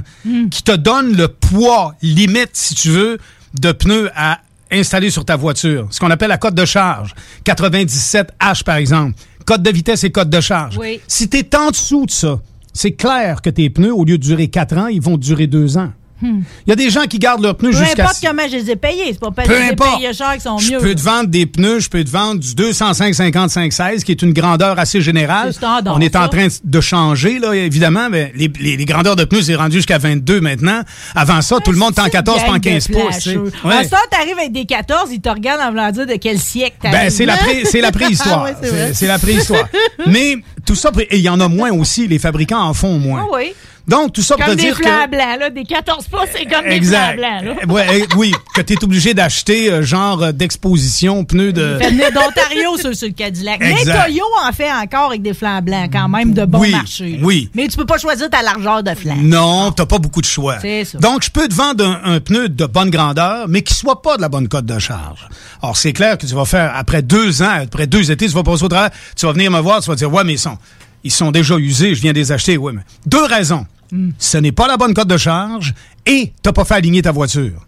[0.49, 3.17] qui te donne le poids limite, si tu veux,
[3.59, 4.39] de pneus à
[4.71, 5.87] installer sur ta voiture.
[5.91, 7.13] Ce qu'on appelle la cote de charge.
[7.45, 9.13] 97H, par exemple.
[9.45, 10.77] Code de vitesse et code de charge.
[10.77, 10.99] Oui.
[11.07, 12.41] Si tu es en dessous de ça,
[12.73, 15.77] c'est clair que tes pneus, au lieu de durer 4 ans, ils vont durer 2
[15.77, 15.91] ans.
[16.22, 16.41] Hmm.
[16.66, 18.03] Il y a des gens qui gardent leurs pneus Peu jusqu'à...
[18.03, 19.07] importe comment je les ai payés.
[19.11, 19.97] C'est pas parce Peu que je les importe.
[19.99, 20.78] payés cher qu'ils sont Je mieux.
[20.80, 24.22] peux te vendre des pneus, je peux te vendre du 205 55 16 qui est
[24.22, 25.53] une grandeur assez générale.
[25.53, 26.30] Standard, On est en ça.
[26.30, 29.97] train de changer là évidemment, mais les, les- les grandeurs de pneus c'est rendu jusqu'à
[29.97, 30.82] 22 maintenant.
[31.16, 33.26] Avant ça, tout le monde est en 14 pas en 15 pouces.
[33.28, 33.36] Ouais.
[33.66, 36.78] En ça, t'arrives avec des 14, ils te regardent en voulant dire de quel siècle
[36.82, 36.97] t'arrives.
[36.99, 38.45] Ben, c'est la, pré- c'est la préhistoire.
[38.55, 39.68] Ah ouais, c'est la préhistoire.
[40.07, 42.07] Mais tout ça, pré- et il y en a moins aussi.
[42.07, 43.26] Les fabricants en font moins.
[43.30, 43.53] Ah oui.
[43.88, 44.83] Donc, tout ça pour Comme te des dire que...
[44.83, 45.49] flancs blancs, là.
[45.51, 47.15] Des 14 pouces, c'est comme Exact.
[47.15, 47.73] des flancs blancs, là.
[47.73, 51.77] Ouais, euh, oui, que tu es obligé d'acheter euh, genre euh, d'exposition, pneus de...
[51.83, 53.59] Venir d'Ontario, sur, sur le Cadillac.
[53.59, 54.05] Mais Exact.
[54.05, 57.19] Toyo en fait encore avec des flancs blancs, quand même, de bon Oui, marché.
[57.21, 57.49] oui.
[57.53, 59.15] Mais tu peux pas choisir ta largeur de flanc.
[59.17, 60.57] Non, t'as pas beaucoup de choix.
[60.61, 60.97] C'est ça.
[60.97, 64.17] Donc, je peux te vendre un, un pneu de bonne grandeur, mais qui soit pas
[64.17, 65.27] de la bonne cote de charge.
[65.61, 68.43] Alors, c'est clair que tu vas faire, après deux ans, après deux étés, tu vas
[68.43, 70.57] passer au travail, tu vas venir me voir, tu vas dire, ouais, mais ils sont,
[71.05, 72.57] ils sont déjà usés, je viens de les acheter.
[72.57, 73.65] Ouais, mais deux raisons.
[73.91, 74.09] Hmm.
[74.17, 75.73] Ce n'est pas la bonne cote de charge
[76.05, 77.65] et t'as pas fait aligner ta voiture.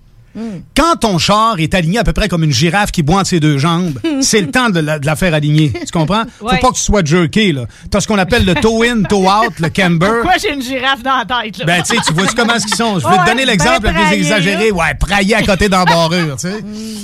[0.76, 3.40] Quand ton char est aligné à peu près comme une girafe qui boit de ses
[3.40, 5.72] deux jambes, c'est le temps de la, de la faire aligner.
[5.74, 6.24] Tu comprends?
[6.40, 6.60] Faut Ouais.
[6.60, 7.66] pas que tu sois jerké, là.
[7.90, 10.08] T'as ce qu'on appelle le toe-in, toe-out, le camber.
[10.22, 11.66] Pourquoi j'ai une girafe dans la tête, là?
[11.66, 13.00] Ben, tu sais, tu vois comment qu'ils sont.
[13.00, 14.72] Je vais Ouais, te donner ben l'exemple le plus exagéré.
[14.72, 16.60] Ouais, praillé à côté d'embarrure, tu sais.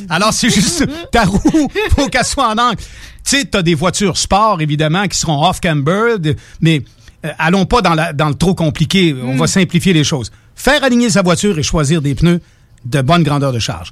[0.10, 2.78] Alors, c'est juste, ta roue, faut qu'elle soit en angle.
[2.78, 6.16] Tu sais, t'as des voitures sport, évidemment, qui seront off-camber,
[6.62, 6.82] mais
[7.26, 9.16] euh, allons pas dans, la, dans le trop compliqué.
[9.24, 10.32] On va simplifier les choses.
[10.56, 12.42] Faire aligner sa voiture et choisir des pneus
[12.86, 13.92] de bonne grandeur de charge.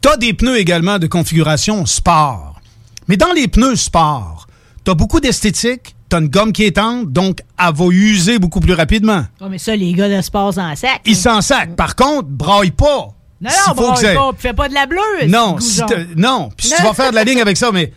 [0.00, 2.60] T'as des pneus également de configuration sport.
[3.08, 4.46] Mais dans les pneus sport,
[4.84, 8.72] t'as beaucoup d'esthétique, t'as une gomme qui est tendre, donc elle va user beaucoup plus
[8.72, 9.24] rapidement.
[9.40, 11.00] Oh, mais ça, les gars de sport en sac.
[11.04, 11.76] Il s'en sac.
[11.76, 13.08] Par contre, braille pas.
[13.42, 15.26] Non, non, braille pas, puis fais pas de la bleue.
[15.28, 15.80] Non, si
[16.16, 16.50] non.
[16.56, 17.92] Puis si tu vas faire de la ligne avec ça, mais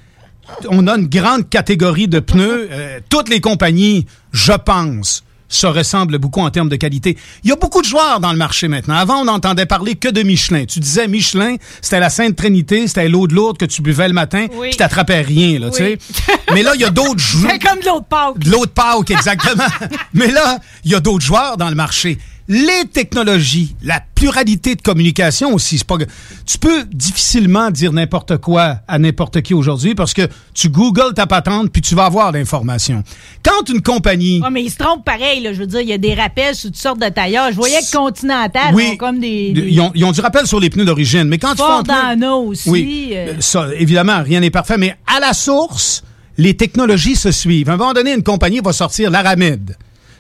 [0.69, 2.69] on a une grande catégorie de pneus.
[2.71, 5.23] Euh, toutes les compagnies, je pense,
[5.56, 7.18] se ressemblent beaucoup en termes de qualité.
[7.43, 8.95] Il y a beaucoup de joueurs dans le marché maintenant.
[8.95, 10.66] Avant, on n'entendait parler que de Michelin.
[10.66, 14.14] Tu disais Michelin, c'était la Sainte Trinité, c'était l'eau de lourde que tu buvais le
[14.14, 14.70] matin, Oui.
[14.70, 15.97] puis t'attrapais rien, là, tu sais.
[16.54, 17.51] Mais là, il y a d'autres joueurs.
[17.51, 18.39] C'est comme de l'autre Pâques.
[18.39, 19.64] De l'eau de Pâques, exactement.
[20.14, 22.18] Mais là, il y a d'autres joueurs dans le marché.
[22.49, 25.81] Les technologies, la pluralité de communication aussi.
[25.87, 25.95] Pas...
[26.45, 31.25] Tu peux difficilement dire n'importe quoi à n'importe qui aujourd'hui parce que tu googles ta
[31.25, 33.03] patente puis tu vas avoir l'information.
[33.43, 34.41] Quand une compagnie...
[34.41, 35.53] Ouais, mais ils se trompent pareil, là.
[35.53, 37.49] Je veux dire, il y a des rappels sur toutes sortes de tailleurs.
[37.51, 38.89] Je voyais que Continental Oui.
[38.93, 39.53] ont comme des.
[39.53, 41.63] des Ils ont, ils ont du rappel sur les pneus d'origine, mais quand tu fais
[41.63, 42.69] un Ford pneu- aussi.
[42.69, 46.03] Oui, Euh, ça, évidemment, rien n'est parfait, mais à la source,
[46.37, 47.69] les technologies se suivent.
[47.69, 49.77] À un moment donné, une compagnie va sortir l'aramide.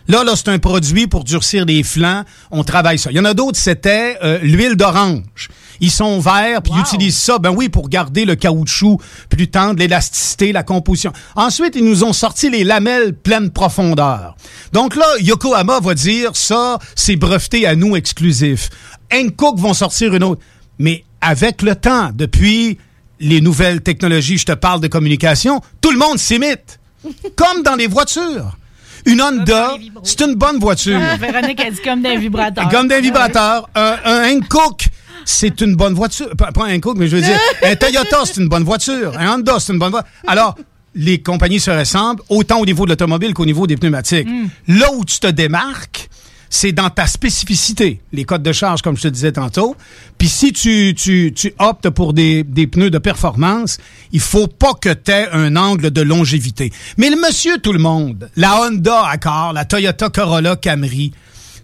[0.07, 2.23] Là, là, c'est un produit pour durcir les flancs.
[2.51, 3.09] On travaille ça.
[3.11, 5.49] Il y en a d'autres, c'était euh, l'huile d'orange.
[5.79, 9.79] Ils sont verts, puis ils utilisent ça, ben oui, pour garder le caoutchouc plus tendre,
[9.79, 11.11] l'élasticité, la composition.
[11.35, 14.35] Ensuite, ils nous ont sorti les lamelles pleine profondeur.
[14.71, 18.69] Donc là, Yokohama va dire, ça, c'est breveté à nous exclusif.
[19.13, 20.41] Hankook vont sortir une autre.
[20.79, 22.77] Mais avec le temps, depuis
[23.19, 26.79] les nouvelles technologies, je te parle de communication, tout le monde s'imite.
[27.35, 28.57] Comme dans les voitures.
[29.05, 30.99] Une Honda, c'est une bonne voiture.
[31.01, 32.69] Ah, Véronique a dit comme d'un vibrateur.
[32.69, 33.69] Comme d'un vibrateur.
[33.75, 34.87] Un, un Hankook,
[35.25, 36.29] c'est une bonne voiture.
[36.37, 39.13] Pas, un Hankook, mais je veux dire, un Toyota, c'est une bonne voiture.
[39.17, 40.09] Un Honda, c'est une bonne voiture.
[40.27, 40.55] Alors,
[40.95, 44.27] les compagnies se ressemblent autant au niveau de l'automobile qu'au niveau des pneumatiques.
[44.67, 46.09] Là où tu te démarques,
[46.53, 49.75] c'est dans ta spécificité, les codes de charge, comme je te disais tantôt.
[50.19, 53.79] Puis si tu, tu, tu optes pour des, des pneus de performance,
[54.11, 56.71] il faut pas que tu aies un angle de longévité.
[56.97, 61.11] Mais le monsieur tout le monde, la Honda Accord, la Toyota Corolla Camry,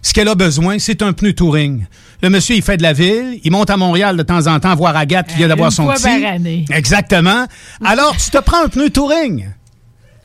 [0.02, 1.86] ce qu'elle a besoin, c'est un pneu touring.
[2.20, 4.74] Le monsieur, il fait de la ville, il monte à Montréal de temps en temps
[4.74, 6.02] voir Agathe qui vient d'avoir une son petit.
[6.02, 6.64] par année.
[6.68, 7.46] Exactement.
[7.84, 9.46] Alors, tu te prends un pneu touring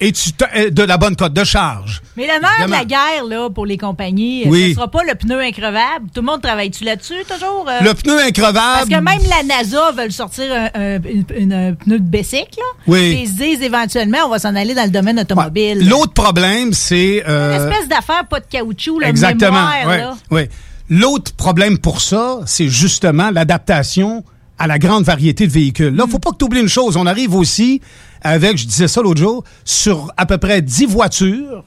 [0.02, 2.02] et tu euh, de la bonne cote de charge.
[2.18, 4.70] Mais le nerf de la guerre, là, pour les compagnies, Oui.
[4.70, 6.08] ce sera pas le pneu increvable?
[6.14, 7.66] Tout le monde travaille-tu là-dessus, toujours?
[7.70, 7.80] euh?
[7.84, 8.56] Le pneu increvable.
[8.88, 12.58] Parce que même la NASA veut sortir un, un- une- une- un pneu de bicycle,
[12.58, 12.84] là.
[12.88, 13.12] Oui.
[13.14, 15.88] Puis Ils se disent éventuellement, on va s'en aller dans le domaine automobile.
[15.88, 17.24] L'autre problème, c'est...
[17.28, 19.52] euh, Une espèce d'affaire, pas de caoutchouc, le Exactement.
[19.52, 20.16] mémoire, ouais, là.
[20.32, 20.50] ouais.
[20.90, 24.24] L'autre problème pour ça, c'est justement l'adaptation
[24.58, 25.96] à la grande variété de véhicules.
[25.96, 26.96] Là, faut pas que tu oublies une chose.
[26.96, 27.82] On arrive aussi
[28.26, 31.64] avec, je disais ça l'autre jour, sur à peu près 10 voitures,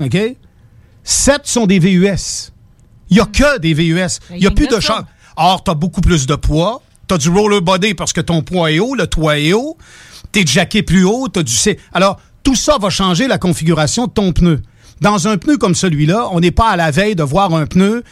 [0.00, 0.16] OK?
[1.04, 2.50] 7 sont des VUS.
[3.10, 4.18] Il y a que des VUS.
[4.30, 5.04] Il y a plus de char.
[5.36, 6.82] Or, tu as beaucoup plus de poids.
[7.08, 9.76] Tu as du roller body parce que ton poids est haut, le toit est haut.
[10.32, 11.78] T'es jacké plus haut, tu as du C.
[11.92, 14.62] Alors, tout ça va changer la configuration de ton pneu.
[15.00, 18.02] Dans un pneu comme celui-là, on n'est pas à la veille de voir un pneu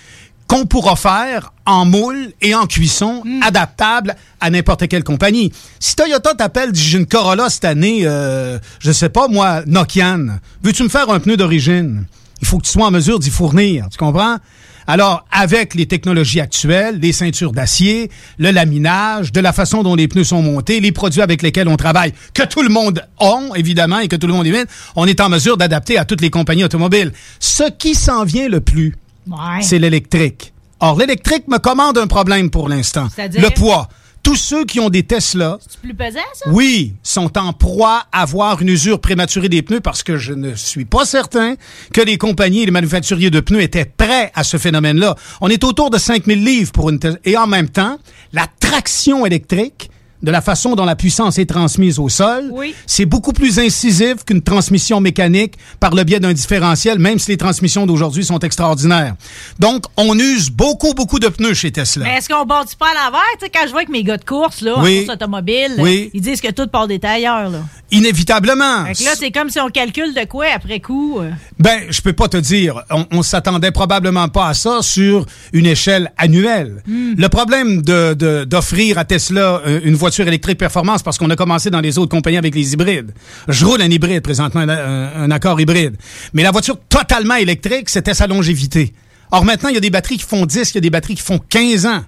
[0.46, 5.52] qu'on pourra faire en moule et en cuisson, adaptable à n'importe quelle compagnie.
[5.80, 10.84] Si Toyota t'appelle, j'ai une Corolla cette année, euh, je sais pas moi, Nokian, veux-tu
[10.84, 12.06] me faire un pneu d'origine?
[12.40, 14.36] Il faut que tu sois en mesure d'y fournir, tu comprends?
[14.88, 20.06] Alors, avec les technologies actuelles, les ceintures d'acier, le laminage, de la façon dont les
[20.06, 23.98] pneus sont montés, les produits avec lesquels on travaille, que tout le monde a, évidemment,
[23.98, 26.62] et que tout le monde évite, on est en mesure d'adapter à toutes les compagnies
[26.62, 27.12] automobiles.
[27.40, 28.94] Ce qui s'en vient le plus,
[29.26, 29.62] Ouais.
[29.62, 30.52] c'est l'électrique.
[30.80, 33.08] Or, l'électrique me commande un problème pour l'instant.
[33.18, 33.88] Le poids.
[34.22, 36.50] tous ceux qui ont des Tesla, C'est plus pesant, ça?
[36.50, 40.54] oui, sont en proie à avoir une usure prématurée des pneus parce que je ne
[40.54, 41.54] suis pas certain
[41.92, 45.14] que les compagnies et les manufacturiers de pneus étaient prêts à ce phénomène-là.
[45.40, 47.18] On est autour de 5000 livres pour une Tesla.
[47.24, 47.98] Et en même temps,
[48.32, 49.90] la traction électrique,
[50.22, 52.74] de la façon dont la puissance est transmise au sol, Oui.
[52.86, 57.36] c'est beaucoup plus incisif qu'une transmission mécanique par le biais d'un différentiel, même si les
[57.36, 59.14] transmissions d'aujourd'hui sont extraordinaires.
[59.58, 62.04] Donc, on use beaucoup, beaucoup de pneus chez Tesla.
[62.04, 63.20] Mais est-ce qu'on bâtit pas à l'envers?
[63.38, 64.98] Tu sais, quand je vois que mes gars de course, là, Oui.
[65.00, 66.10] en course automobile, Oui.
[66.14, 67.60] ils disent que tout part des tailleurs, là.
[67.90, 68.84] Inévitablement.
[68.86, 71.18] Fait que là, c'est comme si on calcule de quoi après coup.
[71.20, 71.30] euh.
[71.58, 72.82] Ben, je peux pas te dire.
[72.90, 76.82] On, on s'attendait probablement pas à ça sur une échelle annuelle.
[76.86, 77.14] Hmm.
[77.16, 81.36] Le problème de- de- d'offrir à Tesla euh, une voiture électrique performance, parce qu'on a
[81.36, 83.12] commencé dans les autres compagnies avec les hybrides.
[83.48, 84.68] Je roule un hybride présentement, un-
[85.22, 85.96] un accord hybride.
[86.32, 88.92] Mais la voiture totalement électrique, c'était sa longévité.
[89.30, 91.16] Or maintenant, il y a des batteries qui font 10, il y a des batteries
[91.16, 92.02] qui font 15 ans.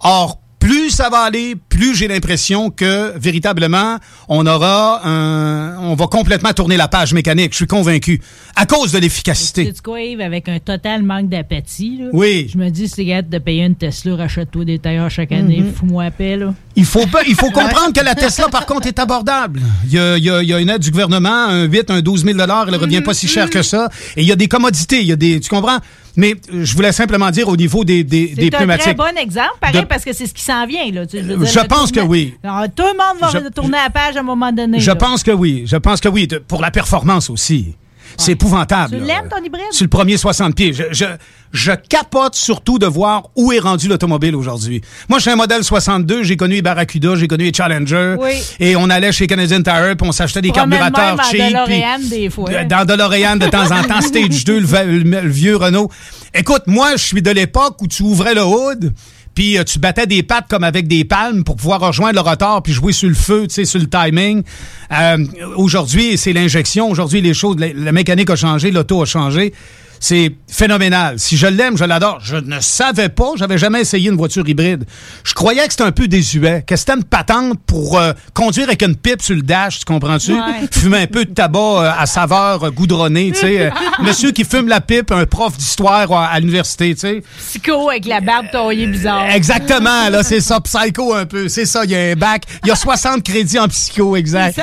[0.00, 3.98] Or, plus ça va aller, plus j'ai l'impression que véritablement
[4.28, 7.52] on aura un, on va complètement tourner la page mécanique.
[7.52, 8.20] Je suis convaincu
[8.56, 9.72] à cause de l'efficacité.
[9.72, 12.06] Tu quoi, Yves, avec un total manque d'appétit, là.
[12.12, 12.50] Oui.
[12.52, 15.72] Je me dis, c'est gars de payer une Tesla, rachète-toi des tailleurs chaque année, Mhm.
[15.72, 16.52] fous-moi la paix, là.
[16.76, 19.60] Il faut pas, il faut comprendre que la Tesla par contre est abordable.
[19.86, 21.90] Il y a, il y a- il y a une aide du gouvernement, un 8,
[21.90, 23.88] un 12 000 dollars, elle revient pas si cher que ça.
[24.16, 25.78] Et il y a des commodités, il y a des, tu comprends?
[26.18, 28.84] Mais euh, je voulais simplement dire au niveau des, des, des C'est un pneumatiques.
[28.84, 31.06] très bon exemple, pareil, De- parce que c'est ce qui s'en vient, là.
[31.06, 32.34] Tu dire, Je le pense que oui.
[32.42, 34.80] Alors, tout le monde va Je- tourner la page à un moment donné.
[34.80, 34.96] Je là.
[34.96, 35.62] pense que oui.
[35.66, 36.26] Je pense que oui.
[36.26, 37.74] De- pour la performance aussi.
[38.16, 38.98] C'est épouvantable.
[38.98, 39.64] Tu l'aimes, ton hybride?
[39.72, 40.72] Sur le premier 60 pieds.
[40.72, 41.04] Je, je,
[41.52, 44.80] je capote surtout de voir où est rendu l'automobile aujourd'hui.
[45.08, 46.22] Moi, je suis un modèle 62.
[46.22, 48.16] J'ai connu les Barracuda, j'ai connu les Challenger.
[48.18, 48.32] Oui.
[48.60, 51.48] Et on allait chez Canadian Tire puis on s'achetait des Promène carburateurs même cheap.
[51.52, 52.64] DeLorean puis- des fois.
[52.64, 55.90] Dans DeLorean de temps en temps, Stage 2, le, va- le- le vieux Renault.
[56.34, 58.92] Écoute, moi, je suis de l'époque où tu ouvrais le hood
[59.38, 62.60] puis euh, tu battais des pattes comme avec des palmes pour pouvoir rejoindre le rotor
[62.60, 64.42] puis jouer sur le feu, tu sais, sur le timing.
[64.90, 65.24] Euh,
[65.54, 66.90] aujourd'hui, c'est l'injection.
[66.90, 69.54] Aujourd'hui, les choses, la mécanique a changé, l'auto a changé.
[70.00, 71.18] C'est phénoménal.
[71.18, 72.18] Si je l'aime, je l'adore.
[72.22, 74.84] Je ne savais pas, j'avais jamais essayé une voiture hybride.
[75.24, 78.82] Je croyais que c'était un peu désuet, que c'était une patente pour euh, conduire avec
[78.82, 80.32] une pipe sur le dash, tu comprends-tu?
[80.32, 80.68] Ouais.
[80.70, 83.70] Fumer un peu de tabac euh, à saveur euh, goudronnée, tu sais.
[84.02, 87.22] Monsieur qui fume la pipe, un prof d'histoire à, à l'université, tu sais.
[87.38, 89.30] Psycho avec la barbe taillée bizarre.
[89.30, 91.48] Exactement, là, c'est ça, psycho un peu.
[91.48, 92.44] C'est ça, il y a un bac.
[92.64, 94.58] Il y a 60 crédits en psycho, exact.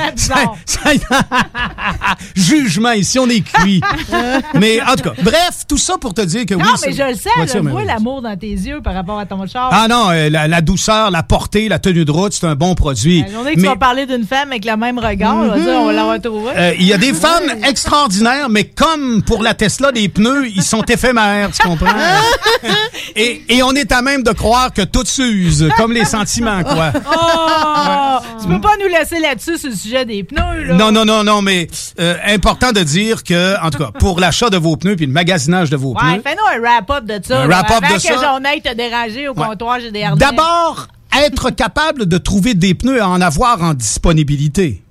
[2.34, 3.80] Jugement, ici, on est cuit.
[4.54, 6.70] mais en tout cas, bref, tout ça pour te dire que non, oui.
[6.72, 9.26] mais c'est- je le sais, voiture je vois l'amour dans tes yeux par rapport à
[9.26, 9.68] ton char.
[9.72, 12.74] Ah non, euh, la, la douceur, la portée, la tenue de route, c'est un bon
[12.74, 13.22] produit.
[13.22, 15.58] La journée que tu Mais- vas parler d'une femme avec le même regard, on va
[15.58, 16.50] dire, on va l'avoir trouvé.
[16.56, 20.62] Euh, Il y a des femmes extraordinaires, mais comme pour la Tesla, les pneus, ils
[20.62, 21.86] sont éphémères, tu comprends?
[23.16, 26.92] et, et on est à même de croire que tout s'use, comme les sentiments, quoi.
[26.94, 28.18] Oh!
[28.40, 30.74] Tu peux pas nous laisser là-dessus sur le sujet des pneus, là.
[30.74, 31.66] Non, non, non, non, mais
[32.00, 35.12] euh, important de dire que, en tout cas, pour l'achat de vos pneus puis le
[35.16, 37.42] magasinage de vos Ouais, pneus, fais-nous un wrap-up de ça.
[37.42, 38.14] Un wrap-up de que ça.
[38.22, 39.46] j'en aille te déranger au Ouais.
[39.46, 40.16] comptoir, harnais.
[40.16, 40.88] D'abord,
[41.24, 44.82] être capable de trouver des pneus à en avoir en disponibilité.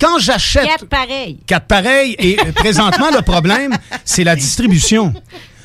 [0.00, 1.38] Quand j'achète Quatre pareils.
[1.46, 5.12] quatre pareils, et euh, présentement, le problème, c'est la distribution.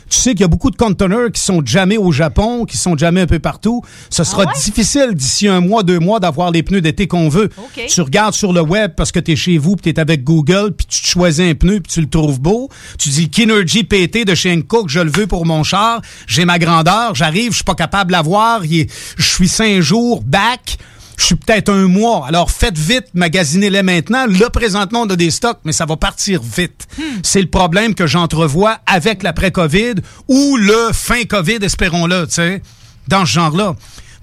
[0.10, 2.98] Tu sais qu'il y a beaucoup de conteneurs qui sont jamais au Japon, qui sont
[2.98, 3.82] jamais un peu partout.
[4.10, 7.50] Ce sera difficile d'ici un mois, deux mois d'avoir les pneus d'été qu'on veut.
[7.88, 10.24] Tu regardes sur le web parce que tu es chez vous, puis tu es avec
[10.24, 12.70] Google, puis tu te choisis un pneu, puis tu le trouves beau.
[12.98, 16.02] Tu dis Kinergy PT de chez Hankook, je le veux pour mon char.
[16.28, 18.62] J'ai ma grandeur, j'arrive, je suis pas capable de l'avoir.
[18.64, 18.86] Je
[19.18, 20.78] suis cinq jours back.
[21.18, 22.26] Je suis peut-être un mois.
[22.28, 24.26] Alors faites vite, magasinez-les maintenant.
[24.28, 26.88] Là, présentement, on a des stocks, mais ça va partir vite.
[27.24, 29.96] C'est le problème que j'entrevois avec l'après-COVID
[30.28, 32.62] ou le fin COVID, espérons-le, tu sais,
[33.08, 33.76] dans ce genre-là.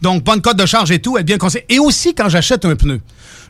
[0.03, 1.64] Donc, bonne cote de charge et tout, être bien conseillé.
[1.68, 3.01] Et aussi, quand j'achète un pneu,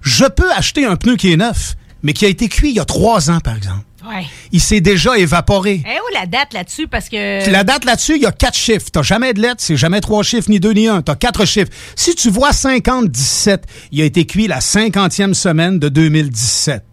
[0.01, 2.81] je peux acheter un pneu qui est neuf, mais qui a été cuit il y
[2.81, 3.81] a trois ans, par exemple.
[4.09, 4.27] Ouais.
[4.53, 5.83] Il s'est déjà évaporé.
[5.85, 6.87] Eh où la date là-dessus?
[6.87, 7.51] Parce que.
[7.51, 8.87] La date là-dessus, il y a quatre chiffres.
[8.93, 11.01] T'as jamais de lettres, c'est jamais trois chiffres, ni deux, ni un.
[11.01, 11.73] T'as quatre chiffres.
[11.97, 16.85] Si tu vois 50-17, il a été cuit la 50e semaine de 2017.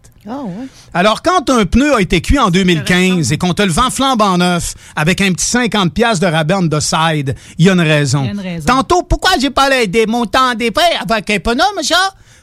[0.94, 4.38] Alors, quand un pneu a été cuit en 2015 et qu'on te le vend flambant
[4.38, 8.22] neuf avec un petit 50 pièces de on the side, il y a une raison.
[8.22, 8.66] Il y a une raison.
[8.66, 11.96] Tantôt, pourquoi j'ai parlé des montants des prêts avec un pneu, monsieur?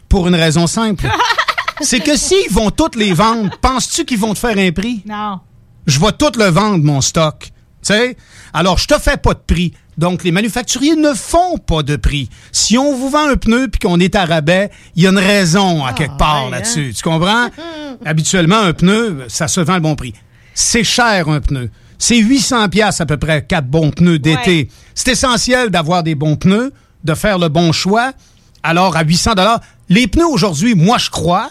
[0.09, 1.07] Pour une raison simple.
[1.81, 5.03] C'est que s'ils vont toutes les vendre, penses-tu qu'ils vont te faire un prix?
[5.07, 5.39] Non.
[5.85, 7.51] je vais tout le vendre, mon stock.
[7.81, 8.17] Tu sais?
[8.53, 9.73] Alors, je te fais pas de prix.
[9.97, 12.29] Donc, les manufacturiers ne font pas de prix.
[12.51, 15.17] Si on vous vend un pneu puis qu'on est à rabais, il y a une
[15.17, 16.93] raison à quelque part là-dessus.
[16.95, 17.49] Tu comprends?
[18.05, 20.13] Habituellement, un pneu, ça se vend le bon prix.
[20.53, 21.69] C'est cher, un pneu.
[21.97, 24.51] C'est 800 pièces à peu près, quatre bons pneus d'été.
[24.51, 24.67] Ouais.
[24.95, 26.71] C'est essentiel d'avoir des bons pneus,
[27.03, 28.13] de faire le bon choix
[28.63, 29.31] alors à 800
[29.89, 31.49] Les pneus aujourd'hui, moi, je crois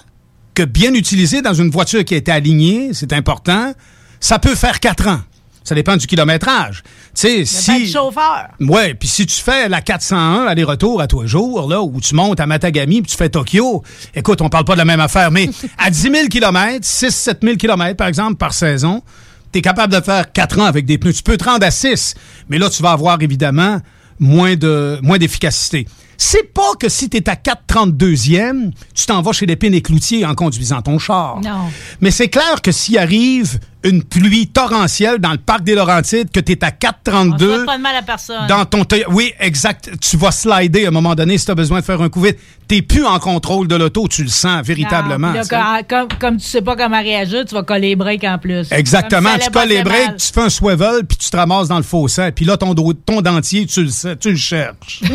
[0.59, 3.73] que bien utilisés dans une voiture qui a été alignée, c'est important,
[4.19, 5.21] ça peut faire 4 ans.
[5.63, 6.83] Ça dépend du kilométrage.
[7.15, 7.85] Tu sais, si...
[7.85, 8.49] Le chauffeur.
[8.59, 12.17] Ouais, puis si tu fais la 401 aller-retour à tous les jours, là, où tu
[12.17, 13.85] montes à Matagami puis tu fais Tokyo,
[14.17, 15.49] écoute, on parle pas de la même affaire, mais
[15.79, 19.05] à 10 000 km, 6-7 000 km, par exemple, par saison,
[19.53, 21.13] tu es capable de faire 4 ans avec des pneus.
[21.13, 22.17] Tu peux te rendre à 6,
[22.49, 23.81] mais là, tu vas avoir évidemment
[24.19, 25.87] moins de moins d'efficacité.
[26.21, 30.27] C'est pas que si tu es à 4,32e, tu t'en vas chez l'épine et cloutier
[30.27, 31.41] en conduisant ton char.
[31.41, 31.71] Non.
[32.01, 36.41] Mais c'est clair que s'il arrive une pluie torrentielle dans le parc des Laurentides, que
[36.41, 38.47] tu es à On 4,32 souhaite pas de mal à personne.
[38.49, 41.55] dans ton Toy- oui exact tu vas slider à un moment donné si tu as
[41.55, 44.63] besoin de faire un coup vite t'es plus en contrôle de l'auto tu le sens
[44.65, 47.97] véritablement Non, tu là, comme, comme, tu sais pas comment réagir, tu vas coller les
[47.97, 48.71] breaks en plus.
[48.73, 51.79] Exactement, si tu colles les breaks, tu fais un swivel, puis tu te ramasses dans
[51.79, 52.31] le fossé.
[52.33, 55.03] Puis là, ton, ton dentier, tu le, sais, tu le cherches.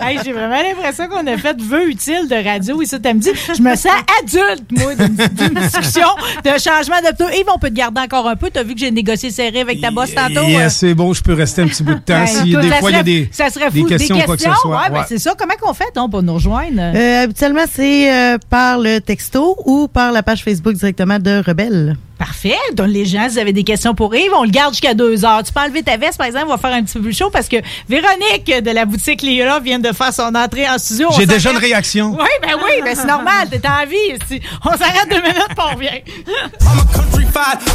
[0.00, 3.30] Hey, J'ai vraiment l'impression qu'on a fait vœu utile de radio ici samedi.
[3.56, 3.92] Je me sens
[4.22, 6.08] adulte, moi, d'une discussion
[6.44, 7.33] de changement de.
[7.34, 8.48] Yves, on peut te garder encore un peu.
[8.52, 10.40] T'as vu que j'ai négocié serré avec ta boss tantôt?
[10.40, 10.48] euh?
[10.48, 12.26] Yes, c'est bon, je peux rester un petit bout de temps.
[12.26, 13.86] Si des ça fois, il y a des, ça serait des fou.
[13.86, 14.70] questions ou quoi que ce soit.
[14.76, 15.04] Ouais, ben, Ouais.
[15.08, 15.34] c'est ça.
[15.38, 16.80] Comment qu'on fait, donc, pour nous rejoindre?
[16.80, 21.96] Euh, habituellement, c'est euh, par le texto ou par la page Facebook directement de Rebelle.
[22.24, 22.56] Parfait.
[22.72, 25.26] Donc, les gens, si vous avez des questions pour Yves, on le garde jusqu'à deux
[25.26, 25.42] heures.
[25.42, 27.28] Tu peux enlever ta veste, par exemple, on va faire un petit peu plus chaud
[27.28, 27.56] parce que
[27.86, 31.10] Véronique de la boutique Léa vient de faire son entrée en studio.
[31.18, 32.16] J'ai déjà une réaction.
[32.18, 33.48] Oui, ben oui, ben c'est normal.
[33.50, 34.16] T'es en vie.
[34.30, 34.40] ici.
[34.64, 36.00] On s'arrête deux minutes, puis on revient.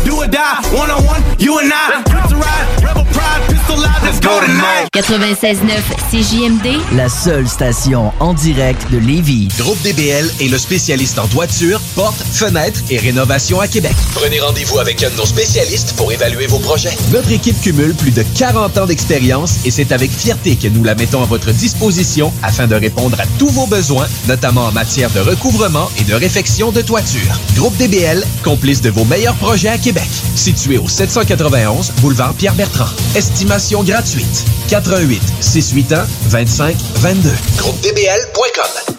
[0.05, 0.37] Do or die,
[0.73, 2.01] one on one, you and I.
[2.05, 4.87] Prince of ride, rebel pride, pistol live, let's go tonight.
[4.95, 9.49] 96.9 CJMD, La seule station en direct de Lévis.
[9.57, 13.91] Groupe DBL est le spécialiste en toiture, portes, fenêtres et rénovation à Québec.
[14.15, 16.95] Prenez rendez-vous avec un de nos spécialistes pour évaluer vos projets.
[17.11, 20.95] Notre équipe cumule plus de 40 ans d'expérience et c'est avec fierté que nous la
[20.95, 25.19] mettons à votre disposition afin de répondre à tous vos besoins, notamment en matière de
[25.19, 27.39] recouvrement et de réfection de toiture.
[27.55, 30.09] Groupe DBL, complice de vos meilleurs projets à Québec.
[30.35, 32.89] Situé au 791 boulevard Pierre-Bertrand.
[33.15, 34.45] Estimation gratuite.
[34.69, 37.29] 88 681 25 22.
[37.57, 38.98] GroupeDBL.com.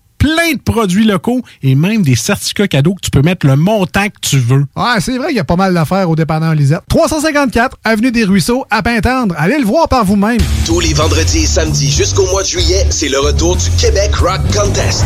[0.21, 4.05] plein de produits locaux et même des certificats cadeaux que tu peux mettre le montant
[4.05, 4.65] que tu veux.
[4.75, 6.81] Ouais, c'est vrai qu'il y a pas mal d'affaires au dépanneur Lisette.
[6.89, 9.33] 354 Avenue des Ruisseaux, à Pintendre.
[9.35, 10.37] Allez le voir par vous-même.
[10.67, 14.41] Tous les vendredis et samedis jusqu'au mois de juillet, c'est le retour du Québec Rock
[14.53, 15.05] Contest.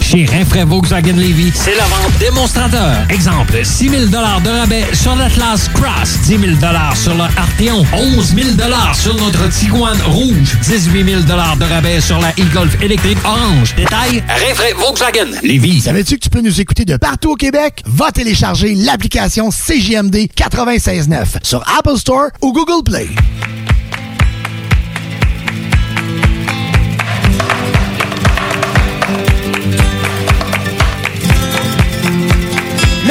[0.00, 2.96] Chez Rinfraie Volkswagen Levy, c'est la vente démonstrateur.
[3.08, 6.40] Exemple, 6 000 de rabais sur l'Atlas Cross, 10 000
[6.94, 8.48] sur le Arteon, 11 000
[8.94, 13.74] sur notre Tiguan Rouge, 18 000 de rabais sur la e-Golf électrique orange.
[13.74, 15.80] Détail, Rinfraie Volkswagen Levy.
[15.80, 17.82] Savais-tu que tu peux nous écouter de partout au Québec?
[17.86, 23.08] Va télécharger l'application CJMD 96.9 sur Apple Store ou Google Play.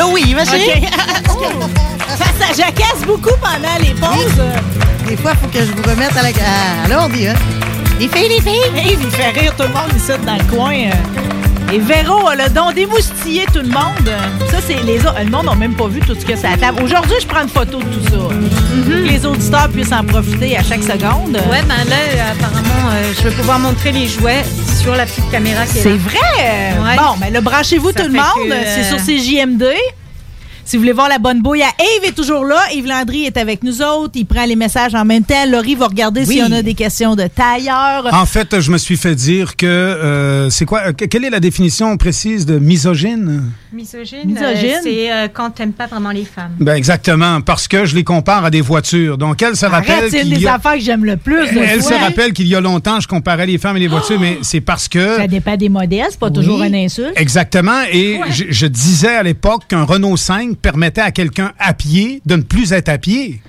[0.01, 0.87] Là, oui, ma chérie.
[1.29, 1.45] OK.
[2.17, 4.41] ça, ça jacasse beaucoup pendant les pauses.
[5.07, 6.29] Des fois, il faut que je vous remette à la...
[6.29, 7.35] à l'ordi, hein?
[7.99, 8.75] Les filles, les filles.
[8.75, 10.89] Hey, il fait rire tout le monde ici dans le coin.
[11.71, 11.75] Euh.
[11.75, 14.09] Et Véro a le don d'émoustiller tout le monde.
[14.49, 15.15] Ça, c'est les autres.
[15.23, 16.83] Le monde n'a même pas vu tout ce que ça a à table.
[16.83, 18.17] Aujourd'hui, je prends une photo de tout ça.
[18.17, 21.35] Pour que les auditeurs puissent en profiter à chaque seconde.
[21.49, 24.43] Ouais, ben là, euh, apparemment, euh, je vais pouvoir montrer les jouets
[24.81, 25.89] sur la petite caméra qui est là.
[25.91, 26.73] C'est vrai!
[26.83, 26.95] Ouais.
[26.97, 28.49] Bon, mais là, branchez-vous Ça tout le fait monde.
[28.49, 29.63] que, euh, C'est sur CJMD.
[30.63, 32.59] Si vous voulez voir la bonne bouille, Yves est toujours là.
[32.73, 34.11] Yves Landry est avec nous autres.
[34.15, 35.45] Il prend les messages en même temps.
[35.49, 36.27] Laurie va regarder Oui.
[36.27, 38.07] s'il y en a des questions de tailleur.
[38.13, 41.29] En fait, je me suis fait dire que euh, c'est quoi euh, que- Quelle est
[41.29, 43.51] la définition précise de misogyne?
[43.73, 44.45] Misogyne, Misogyne.
[44.75, 46.51] euh, c'est euh, quand t'aimes pas vraiment les femmes.
[46.59, 49.17] Ben exactement, parce que je les compare à des voitures.
[49.17, 51.47] Donc elle se rappelle une qu'il des y a- affaires que j'aime le plus.
[51.57, 54.37] elle se rappelle qu'il y a longtemps, je comparais les femmes et les voitures, mais
[54.41, 56.67] c'est parce que Ça dépend des modèles, c'est pas toujours Oui.
[56.67, 57.13] un insulte.
[57.15, 57.81] Exactement.
[57.91, 62.35] Et je, je disais à l'époque qu'un Renault 5 permettait à quelqu'un à pied de
[62.35, 63.41] ne plus être à pied.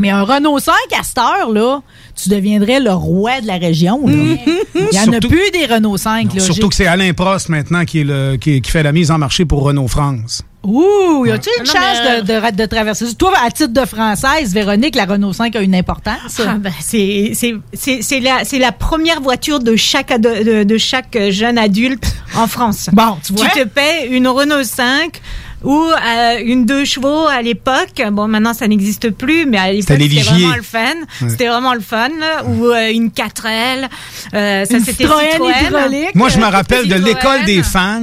[0.00, 1.80] Mais un Renault 5 à cette heure, là,
[2.14, 4.00] tu deviendrais le roi de la région.
[4.06, 4.12] là.
[4.14, 6.34] Il n'y en a plus des Renault 5.
[6.34, 6.40] là.
[6.40, 9.18] Surtout que c'est Alain Prost maintenant qui, est le, qui, qui fait la mise en
[9.18, 10.42] marché pour Renault France.
[10.62, 13.14] Ouh, y a-tu une Non, chance mais, de, de, de traverser ça?
[13.14, 16.40] Toi, à titre de française, Véronique, la Renault 5 a une importance.
[16.46, 20.78] Ah, ben, c'est c'est- c'est- c'est la, c'est la première voiture de chaque, de, de
[20.78, 22.04] chaque jeune adulte
[22.36, 22.88] en France.
[22.92, 23.46] Bon, tu vois?
[23.48, 25.20] Tu te paies une Renault 5
[25.64, 28.02] ou euh, une 2 chevaux à l'époque.
[28.12, 30.78] Bon, maintenant, ça n'existe plus, mais à l'époque, C'était vraiment le fun.
[31.22, 31.28] Ouais.
[31.30, 32.08] C'était vraiment le fun.
[32.18, 32.44] là.
[32.44, 33.88] Ou euh, une 4L.
[34.34, 36.14] Euh, ça, c'était hydraulique.
[36.14, 38.02] Moi, je me rappelle de l'école des fans.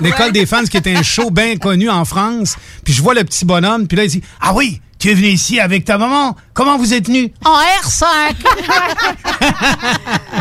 [0.00, 2.56] L'école des fans qui était un show bien connu en France.
[2.84, 5.28] Puis je vois le petit bonhomme, puis là, il dit Ah oui, tu es venu
[5.28, 6.36] ici avec ta maman.
[6.54, 8.04] Comment vous êtes venu En R5.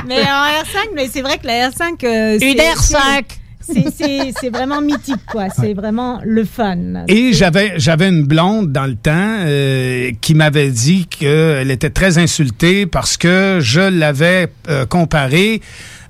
[0.08, 2.04] mais en R5, mais c'est vrai que la R5.
[2.04, 3.24] euh, Une c'est- R5.
[3.66, 5.50] C'est- vraiment mythique, quoi.
[5.50, 7.06] C'est vraiment le fun.
[7.08, 9.12] Et j'avais j'avais une blonde dans le temps
[9.46, 15.62] euh, qui m'avait dit qu'elle était très insultée parce que je l'avais euh, comparé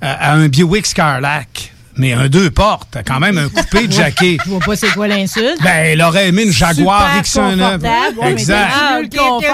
[0.01, 1.72] à, à un Buick Scarlac.
[1.95, 4.37] Mais un deux portes, quand même un coupé de jaquet.
[4.43, 5.57] Je vois pas c'est quoi l'insulte.
[5.61, 7.51] Ben, elle aurait aimé une Jaguar Super X9.
[7.57, 7.85] confortable.
[8.19, 8.69] Ouais, mais exact.
[8.71, 9.49] t'as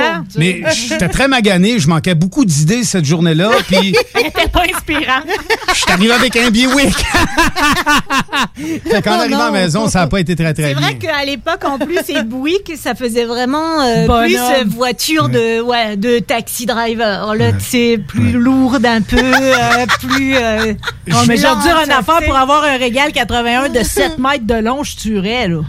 [0.00, 5.20] Ah, Mais j'étais très magané, je manquais beaucoup d'idées cette journée-là, puis C'était pas inspirant.
[5.68, 6.96] je suis arrivé avec un Buick.
[8.90, 10.80] fait qu'en Oh arrivant à la maison, ça n'a pas été très très C'est bien.
[10.86, 15.60] vrai qu'à l'époque, en plus, et Buick, ça faisait vraiment euh, plus euh, voiture de,
[15.60, 17.34] ouais, de taxi driver.
[17.34, 20.34] Là, c'est plus lourde un peu, euh, plus.
[20.36, 20.72] euh,
[21.08, 24.46] Non, mais j'ai lente, redire une affaire pour avoir un régal 81 de 7 mètres
[24.46, 25.60] de long, je tuerais, là.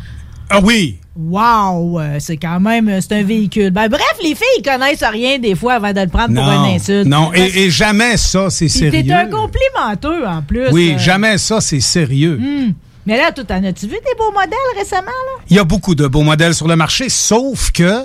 [0.49, 0.97] Ah oui!
[1.15, 1.99] Wow!
[1.99, 3.69] euh, C'est quand même, euh, c'est un véhicule.
[3.71, 6.63] Ben, bref, les filles, ils connaissent rien des fois avant de le prendre pour un
[6.73, 7.07] insulte.
[7.07, 7.31] non.
[7.35, 9.13] Et, et jamais ça, c'est Puis t'es sérieux.
[9.13, 10.69] un complimenteux, en plus.
[10.71, 10.99] Oui, euh.
[10.99, 12.37] jamais ça, c'est sérieux.
[12.39, 12.73] Hmm.
[13.05, 15.43] Mais là, toi, t'en as-tu vu des beaux modèles récemment, là?
[15.49, 17.99] Il y a beaucoup de beaux modèles sur le marché, sauf que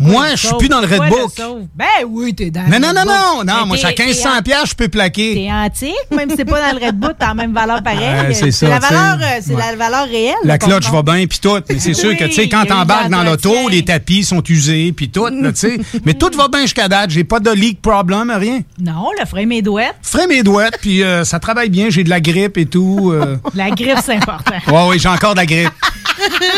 [0.00, 1.32] moi, je suis plus dans le Redbook.
[1.36, 1.62] sauve?
[1.74, 4.42] Ben oui, t'es dans Mais non, non, non, non, moi, à t'es- t'es 1500 en-
[4.42, 5.34] piastres, je peux plaquer.
[5.34, 8.34] T'es antique, même si c'est pas dans le Red Book, t'as la même valeur pareille.
[8.34, 10.34] C'est ça, la valeur, euh, c'est la valeur réelle.
[10.44, 11.58] La cloche va bien, puis tout.
[11.68, 14.92] Mais c'est sûr que, tu sais, Oui, quand t'embarques dans l'auto, les tapis sont usés,
[14.92, 15.78] puis tout, là, tu sais.
[16.04, 17.10] Mais tout va bien jusqu'à date.
[17.10, 18.60] J'ai pas de leak problem, rien.
[18.78, 19.94] Non, le frame est douette.
[20.02, 21.90] Ferai mes douettes, puis euh, ça travaille bien.
[21.90, 23.10] J'ai de la grippe et tout.
[23.12, 23.36] euh.
[23.54, 24.52] La griffe, c'est important.
[24.68, 25.70] Ouais, oui, j'ai encore de la grippe.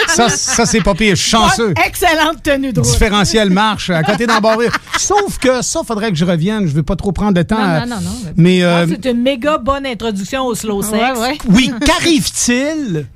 [0.08, 1.14] Ça, ça c'est pas pire.
[1.16, 1.74] Je suis chanceux.
[1.74, 2.97] Bonne, excellente tenue de route.
[2.98, 4.68] Différentiel marche à côté d'embarrer.
[4.98, 6.66] Sauf que ça, faudrait que je revienne.
[6.66, 7.56] Je vais pas trop prendre de temps.
[7.58, 8.32] Non, à- non, non, non.
[8.36, 10.92] Mais Ah, euh, c'est une méga bonne introduction au slow sex.
[10.94, 11.38] Ouais, ouais.
[11.48, 13.06] oui, qu'arrive-t-il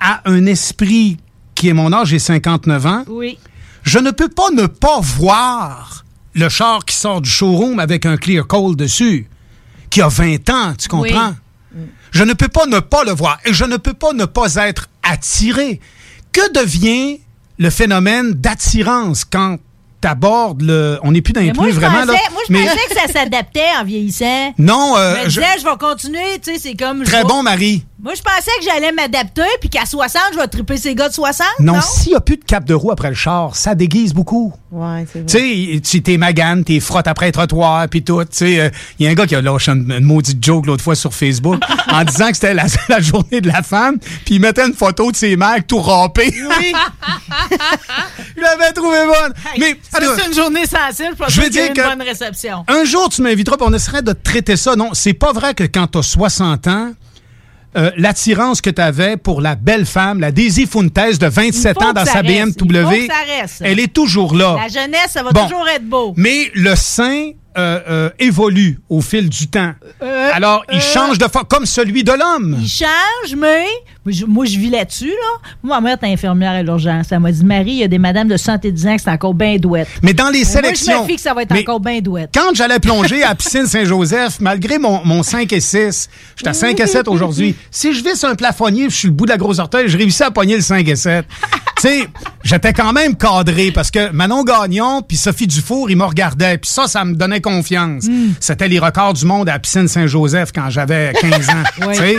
[0.00, 1.18] à un esprit
[1.54, 3.04] qui est mon âge, j'ai 59 ans?
[3.08, 3.38] Oui.
[3.82, 8.16] Je ne peux pas ne pas voir le char qui sort du showroom avec un
[8.16, 9.28] clear coal dessus,
[9.90, 11.34] qui a 20 ans, tu comprends?
[12.12, 14.54] Je ne peux pas ne pas le voir et je ne peux pas ne pas
[14.56, 15.80] être attiré.
[16.32, 17.18] Que devient
[17.60, 19.58] le phénomène d'attirance quand
[20.00, 20.98] t'abordes le.
[21.02, 22.18] On n'est plus dans les je vraiment, pensais, là.
[22.32, 24.54] moi, je mais pensais que ça s'adaptait en vieillissant.
[24.58, 27.02] Non, euh, je me je- disais, je vais continuer, tu sais, c'est comme...
[27.04, 27.84] très bon, Marie.
[28.02, 31.12] Moi, je pensais que j'allais m'adapter, puis qu'à 60, je vais triper ces gars de
[31.14, 31.80] 60, Non, non?
[31.82, 34.54] s'il n'y a plus de cap de roue après le char, ça déguise beaucoup.
[34.70, 35.38] Ouais, c'est Tu
[35.74, 38.22] sais, tu t'es magane, t'es frotte après le trottoir, puis tout.
[38.24, 40.82] Tu sais, il y a un gars qui a lâché une, une maudite joke l'autre
[40.82, 41.60] fois sur Facebook
[41.90, 45.10] en disant que c'était la, la journée de la femme, puis il mettait une photo
[45.12, 46.32] de ses mecs tout râpés.
[46.58, 46.72] Oui.
[48.36, 49.34] je l'avais trouvé bonne.
[49.58, 52.64] Mais C'est une journée sensible, je pense Je veux dire eu que- une bonne réception.
[52.66, 54.74] un jour, tu m'inviteras, puis on essaierait de traiter ça.
[54.76, 56.92] Non, c'est pas vrai que quand t'as 60 ans,
[57.76, 61.82] euh, l'attirance que tu avais pour la belle femme, la Daisy Fuentes de 27 Il
[61.82, 62.58] faut ans dans sa reste.
[62.58, 63.08] BMW,
[63.60, 64.56] elle est toujours là.
[64.60, 65.44] La jeunesse, ça va Bon.
[65.44, 66.12] toujours être beau.
[66.16, 69.72] Mais le sein euh, euh, évolue au fil du temps.
[70.02, 72.56] Euh, Alors, il change de forme, comme celui de l'homme.
[72.60, 73.64] Il change, mais
[74.04, 75.08] moi, je, moi, je vis là-dessus.
[75.08, 75.50] Là.
[75.62, 77.06] Moi, ma mère est infirmière à l'urgence.
[77.10, 79.34] Elle m'a dit, Marie, il y a des madames de 70 ans qui sont encore
[79.34, 79.88] bien douettes.
[80.02, 81.02] Mais dans les Moi, je sélections.
[81.02, 82.30] me fie que ça va être Mais encore bien douette.
[82.32, 86.54] Quand j'allais plonger à la piscine Saint-Joseph, malgré mon, mon 5 et 6, j'étais à
[86.54, 87.56] 5 et 7 aujourd'hui.
[87.70, 90.22] Si je visse un plafonnier, je suis le bout de la grosse orteil, je réussis
[90.22, 91.26] à pogner le 5 et 7.
[91.76, 92.08] tu sais,
[92.44, 96.58] j'étais quand même cadré parce que Manon Gagnon puis Sophie Dufour, ils me regardaient.
[96.58, 98.04] Puis ça, ça me donnait confiance.
[98.40, 101.52] C'était les records du monde à la piscine Saint-Joseph quand j'avais 15 ans.
[101.88, 102.16] Oui.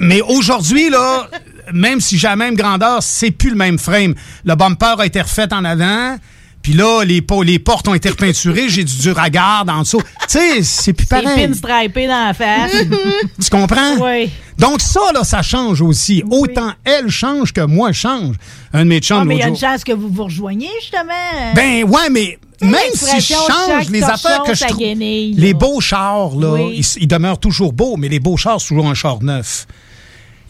[0.00, 1.28] Mais aujourd'hui, là,
[1.72, 4.14] même si j'ai la même grandeur, c'est plus le même frame.
[4.44, 6.16] Le bumper a été refait en avant.
[6.62, 8.68] Puis là, les, po- les portes ont été repeinturées.
[8.68, 10.02] J'ai du dur à garde en dessous.
[10.22, 11.46] Tu sais, c'est plus C'est pareil.
[11.48, 12.72] pinstripé dans la face.
[13.42, 13.96] Tu comprends?
[14.00, 14.28] Oui.
[14.58, 16.22] Donc ça, là, ça change aussi.
[16.30, 18.34] Autant elle change que moi change.
[18.72, 20.68] Un de mes chums Ah, mais il y a une chance que vous vous rejoigniez,
[20.80, 21.54] justement.
[21.54, 24.78] Ben ouais, mais même si je change les affaires que je trouve...
[24.78, 26.76] guenille, Les beaux chars, là, Oui.
[26.96, 29.66] ils, ils demeurent toujours beaux, mais les beaux chars, c'est toujours un char neuf.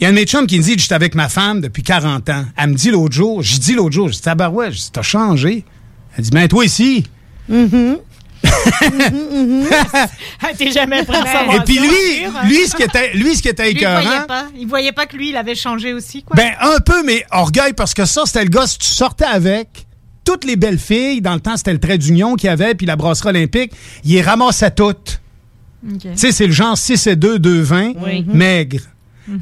[0.01, 1.83] Il y a un de mes chums qui me dit, j'étais avec ma femme depuis
[1.83, 2.45] 40 ans.
[2.57, 5.65] Elle me dit l'autre jour, j'ai dit l'autre jour, j'ai dit, tabarouette, dit, t'as changé.
[6.17, 7.05] Elle dit, ben toi ici.
[7.51, 7.55] Ah,
[10.57, 12.33] T'es jamais prêt à savoir Et puis lui, hein?
[12.45, 14.47] lui, ce qui était, lui, ce qui était Lui, il voyait pas.
[14.57, 16.37] Il voyait pas que lui, il avait changé aussi, quoi.
[16.37, 19.88] Ben, un peu, mais orgueil, parce que ça, c'était le gars, si tu sortais avec
[20.29, 22.87] toutes les belles filles, dans le temps, c'était le trait d'union qu'il y avait, puis
[22.87, 23.73] la brasserie olympique,
[24.05, 25.23] il les ramassait toutes.
[26.01, 28.25] Tu sais, c'est le genre 6 et 2, 2, 20, Oui.
[28.29, 28.81] maigre.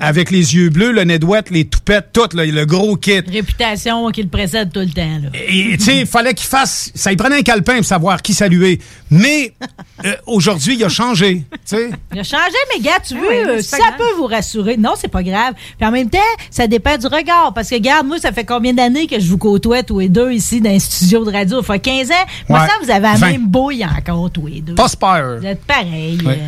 [0.00, 3.20] Avec les yeux bleus, le nez douette, les toupettes, tout, là, le gros kit.
[3.20, 5.20] Réputation qui le précède tout le temps.
[5.22, 5.28] Là.
[5.48, 6.90] Et tu sais, il fallait qu'il fasse.
[6.94, 8.80] Ça il prenait un calepin pour savoir qui saluer.
[9.10, 9.54] Mais
[10.04, 11.44] euh, aujourd'hui, il a changé.
[11.72, 13.94] Il a changé, mais gars, tu veux, euh, c'est ça grave.
[13.98, 14.76] peut vous rassurer.
[14.76, 15.54] Non, c'est pas grave.
[15.78, 16.18] Puis en même temps,
[16.50, 17.52] ça dépend du regard.
[17.54, 20.32] Parce que, regarde, moi, ça fait combien d'années que je vous côtoie tous les deux
[20.32, 21.62] ici dans un studio de radio?
[21.62, 22.14] Ça fait 15 ans.
[22.48, 22.66] Moi, Ouais.
[22.66, 23.30] ça, vous avez la 20.
[23.30, 24.74] même bouille encore, tous les deux.
[24.74, 24.86] Pas.
[25.38, 26.18] Vous êtes pareil.
[26.24, 26.38] Ouais.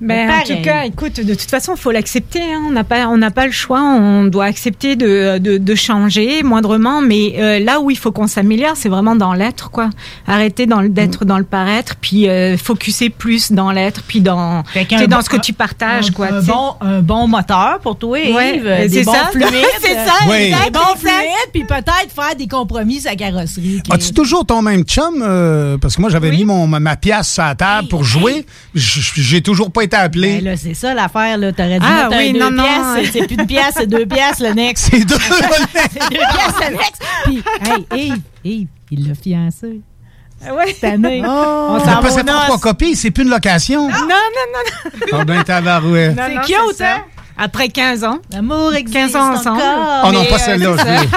[0.00, 2.40] Ben, en tout cas, écoute, de toute façon, il faut l'accepter.
[2.40, 2.62] hein.
[2.68, 3.80] On n'a pas, on n'a pas le choix.
[3.82, 7.00] On doit accepter de, de, de changer moindrement.
[7.00, 9.90] Mais euh, là où il faut qu'on s'améliore, c'est vraiment dans l'être, quoi.
[10.26, 15.06] Arrêter dans d'être dans le paraître, puis euh, focuser plus dans l'être, puis dans, dans
[15.16, 16.26] bon- ce que tu partages, un, quoi.
[16.32, 18.34] Un bon, un bon moteur pour toi, Yves.
[18.36, 19.30] Ouais, des c'est ça.
[19.32, 19.48] fluides.
[19.80, 20.50] C'est ça, Oui.
[20.64, 23.82] Des bons fluides, puis peut-être faire des compromis la carrosserie.
[23.90, 25.22] As-tu toujours ton même chum?
[25.22, 28.46] euh, parce que moi, j'avais mis mon, ma, ma pièce sur la table pour jouer.
[28.74, 30.36] J'ai toujours pas été appelé.
[30.40, 31.52] Ben là, c'est ça l'affaire, là.
[31.52, 32.96] T'aurais dû Ah, oui, deux non, non.
[33.12, 34.88] C'est plus de pièces, c'est deux pièces, le next.
[34.90, 37.02] C'est deux, c'est deux pièces, le next.
[37.24, 37.42] Puis,
[37.94, 39.80] hey, Yves, Yves, il l'a fiancé.
[40.40, 40.72] Ouais.
[40.72, 41.20] Cette année.
[41.24, 41.28] Oh.
[41.30, 43.88] On s'en va aux par trois copies, c'est plus une location.
[43.88, 45.18] Non, non, non, non.
[45.20, 46.16] Ah ben, tabarouette.
[46.16, 46.94] Non, C'est non, cute, ça.
[46.96, 47.04] hein?
[47.40, 48.18] Après 15 ans.
[48.32, 49.60] L'amour existe 15 ans ensemble.
[49.60, 50.04] encore.
[50.08, 50.76] Oh non, Mais, pas euh, celle-là.
[50.76, 51.08] c'est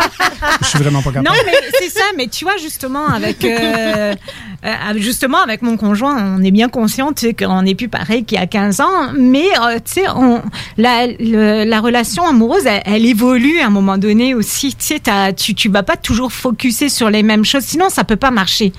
[0.62, 1.28] je suis vraiment pas capable.
[1.28, 2.04] Non, mais c'est ça.
[2.16, 4.14] Mais tu vois, justement, avec, euh,
[4.66, 8.24] euh, justement, avec mon conjoint, on est bien conscient tu sais, qu'on n'est plus pareil
[8.26, 9.12] qu'il y a 15 ans.
[9.18, 10.42] Mais, euh, tu sais, on-
[10.78, 14.70] la, le- la relation amoureuse, elle, elle évolue à un moment donné aussi.
[14.70, 17.64] Tu sais, t'as- tu, tu vas pas toujours focuser sur les mêmes choses.
[17.64, 18.72] Sinon, ça peut pas marcher.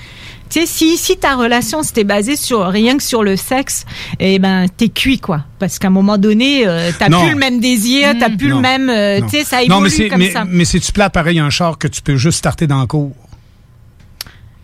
[0.51, 3.87] Tu sais, si, si ta relation c'était basée sur rien que sur le sexe,
[4.21, 5.45] eh ben t'es cuit quoi.
[5.59, 7.23] Parce qu'à un moment donné, euh, t'as Non.
[7.23, 8.57] plus le même désir, t'as plus Non.
[8.57, 10.45] le même, euh, tu sais, ça Non, mais évolue c'est, comme mais, ça.
[10.47, 13.13] mais c'est-tu plate pareil un char que tu peux juste starter dans le cours?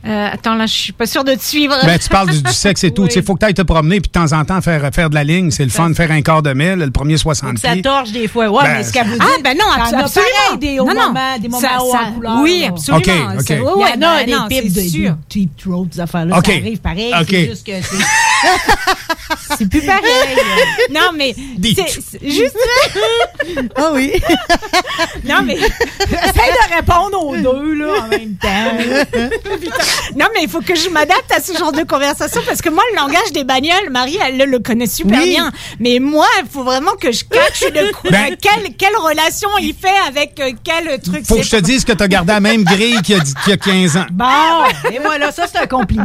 [0.07, 1.75] Euh, attends, là, je suis pas sûre de te suivre.
[1.85, 3.03] Ben, tu parles du, du sexe et tout.
[3.09, 3.11] Oui.
[3.11, 5.15] Sais, faut que tu ailles te promener puis de temps en temps faire, faire de
[5.17, 5.51] la ligne.
[5.51, 7.83] C'est le fun de faire un quart de mille, le premier 60 Ça pieds.
[7.83, 8.49] torche des fois.
[8.49, 9.19] Ouais, Ben, mais ce qu'elle vous dit.
[9.21, 10.31] Ah, ben non, abso- absolument.
[10.47, 11.07] pareil des hauts Non, non.
[11.09, 12.39] moments, des moments Ça- hauts ça- couleur.
[12.43, 12.99] oui, absolument.
[12.99, 13.47] OK, OK.
[13.49, 16.39] Ça- ouais, Il y en a des pipes de deep throat, des affaires-là.
[16.39, 16.47] OK.
[16.47, 17.13] Ça arrive pareil.
[17.29, 17.97] C'est juste que c'est-
[19.59, 20.37] C'est plus pareil.
[20.91, 21.35] non, mais.
[21.75, 22.57] c'est- Juste.
[23.77, 24.13] Ah oui.
[25.25, 25.55] non, mais.
[25.57, 29.29] Essaye de répondre aux deux, là, en même temps.
[30.17, 32.83] Non, mais il faut que je m'adapte à ce genre de conversation parce que moi,
[32.93, 35.31] le langage des bagnoles, Marie, elle le connaît super Oui.
[35.31, 35.51] bien.
[35.81, 38.09] Mais moi, il faut vraiment que je catch le coup.
[38.11, 41.27] Ben- quelle, quelle relation il fait avec euh, quel truc.
[41.27, 43.35] Faut que je te dise que t'as gardé la même grille qu'il y a, dix-
[43.45, 44.07] qu'il y a 15 ans.
[44.13, 46.05] Bon, et voilà, ça, c'est un compliment.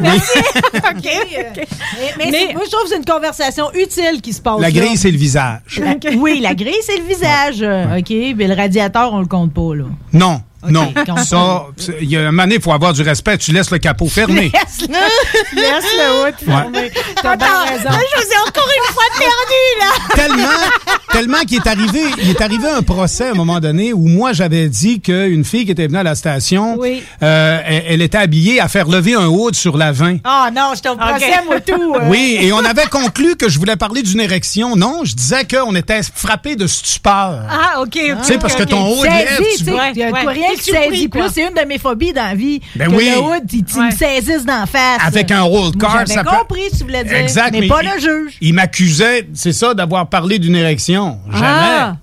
[0.00, 0.38] Merci.
[0.74, 1.08] OK,
[1.56, 1.66] OK.
[1.98, 4.60] Mais, mais Mais- c'est- moi, je trouve que c'est une conversation utile qui se passe.
[4.60, 5.60] La grille, c'est le visage.
[5.78, 7.62] La- Oui, la grille, c'est le visage.
[7.98, 9.84] OK, mais le radiateur, on le compte pas, là.
[10.12, 10.92] Non, non.
[11.24, 11.62] Ça,
[12.00, 13.38] il y a un moment donné, il faut avoir du respect.
[13.38, 14.50] Tu laisses le capot fermé.
[14.54, 16.90] Laisse-le laisse le haut fermé.
[17.22, 17.84] T'as bien raison.
[17.90, 20.14] là, je vous ai encore une fois perdu, là.
[20.14, 24.08] tellement, tellement qu'il est arrivé, il est arrivé un procès à un moment donné où
[24.08, 27.02] moi j'avais dit qu'une fille qui était venue à la station, Oui.
[27.22, 30.18] euh, elle, elle était habillée à faire lever un hood sur la 20.
[30.24, 31.94] Ah non, je au procès, moi, tout.
[31.94, 32.08] euh.
[32.08, 34.76] Oui, et on avait conclu que je voulais parler d'une érection.
[34.76, 37.42] Non, je disais qu'on était frappé de stupeur.
[37.50, 38.18] Ah, OK, OK.
[38.20, 39.88] Tu sais, parce que ton haut lèvre, tu vois.
[39.94, 41.22] il y a Ouais, rien surpris, saisit plus.
[41.32, 42.60] C'est une de mes phobies dans la vie?
[42.76, 43.10] Ben que oui.
[43.14, 45.00] le hood, il, il me saisisse d'en face.
[45.04, 47.16] Avec un roll car, J'avais ça peut- compris, tu voulais dire.
[47.16, 48.32] Exact, mais, mais pas il- le juge.
[48.40, 51.18] Il m'accusait, c'est ça, d'avoir parlé d'une érection.
[51.32, 51.46] Jamais.
[51.46, 51.96] Ah!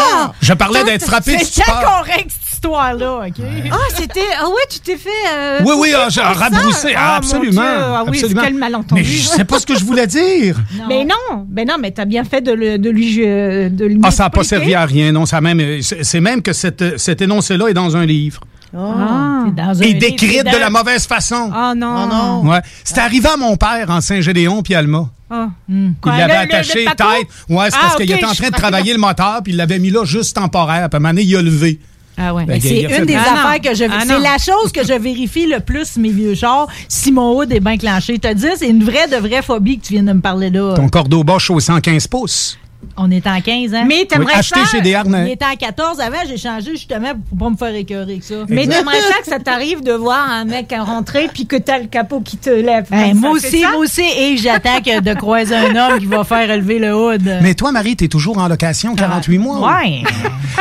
[0.00, 0.32] Ah!
[0.40, 1.80] Je parlais d'être frappé de C'est stupeur.
[1.82, 3.44] quand qu'on règle cette histoire-là, OK?
[3.72, 4.20] Ah, c'était.
[4.38, 5.08] Ah, ouais, tu t'es fait.
[5.34, 6.94] euh, Oui, oui, ah, j'ai rabroussé.
[6.96, 7.62] Ah, mon absolument.
[7.62, 7.70] Dieu.
[7.80, 8.42] Ah oui, absolument.
[8.44, 9.00] quel malentendu.
[9.00, 10.56] Mais je sais pas ce que je voulais dire.
[10.88, 13.20] Mais non, mais non, mais t'as bien fait de, le, de lui.
[13.24, 15.12] euh, De lui Ah, ça n'a pas servi à rien.
[15.12, 18.40] Non, ça même, c'est même que cette- cet énoncé-là est dans un livre.
[18.76, 19.44] Ah.
[19.56, 21.50] Dans un Et décrite de la mauvaise façon.
[21.54, 22.42] Ah non.
[22.48, 22.60] Ouais.
[22.84, 25.06] C'est arrivé à mon père en Saint-Gédéon puis Alma.
[25.30, 25.48] Ah.
[25.68, 27.26] Il l'avait attaché tête.
[27.48, 29.78] Ouais, c'est Ah, parce qu'il était en train de travailler le moteur, puis il l'avait
[29.78, 30.88] mis là juste temporaire.
[30.88, 31.78] Puis à un moment donné, il a levé.
[32.22, 32.44] Ah ouais.
[32.44, 33.84] Ben, Mais il a- c'est une des Ah affaires que je.
[33.90, 36.66] Ah c'est la chose que je vérifie le plus mes vieux chars.
[36.88, 38.18] Si mon hood est bien clenché.
[38.18, 40.74] Te dis, c'est une vraie de vraie phobie que tu viens de me parler là.
[40.76, 42.58] Ton cordeau bas chaud 115 pouces.
[42.96, 43.84] On est en 15 ans.
[43.86, 44.66] Mais t'aimerais Oui, acheter ça.
[44.66, 45.26] chez des harnais.
[45.28, 48.34] Il était en 14 avant, j'ai changé justement pour pas me faire écœurer avec ça.
[48.48, 51.86] Mais t'aimerais ça que ça t'arrive de voir un mec rentrer puis que t'as le
[51.86, 52.86] capot qui te lève.
[52.90, 56.48] Ben, moi aussi, moi aussi, et j'attends que de croiser un homme qui va faire
[56.48, 57.22] relever le hood.
[57.42, 59.58] Mais toi, Marie, t'es toujours en location 48 mois.
[59.58, 59.66] ou?
[59.66, 60.02] Ouais.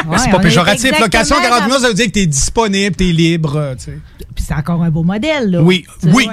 [0.08, 0.98] Ben, c'est pas on péjoratif.
[1.00, 3.56] Location 48 mois, ça veut dire que t'es disponible, t'es libre.
[3.58, 4.00] euh, tu sais.
[4.36, 5.62] Puis c'est encore un beau modèle, là.
[5.62, 6.28] Oui, oui.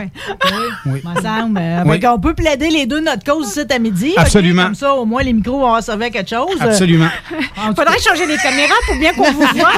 [0.87, 1.03] Oui.
[1.05, 1.61] Me semble.
[1.85, 1.93] Oui.
[1.93, 4.13] fait qu'on peut plaider les deux notre cause ici à midi.
[4.17, 4.65] Absolument.
[4.65, 6.57] Comme ça, au moins, les micros à quelque chose.
[6.61, 7.09] Absolument.
[7.77, 9.73] Faudrait changer les caméras pour bien qu'on vous voit.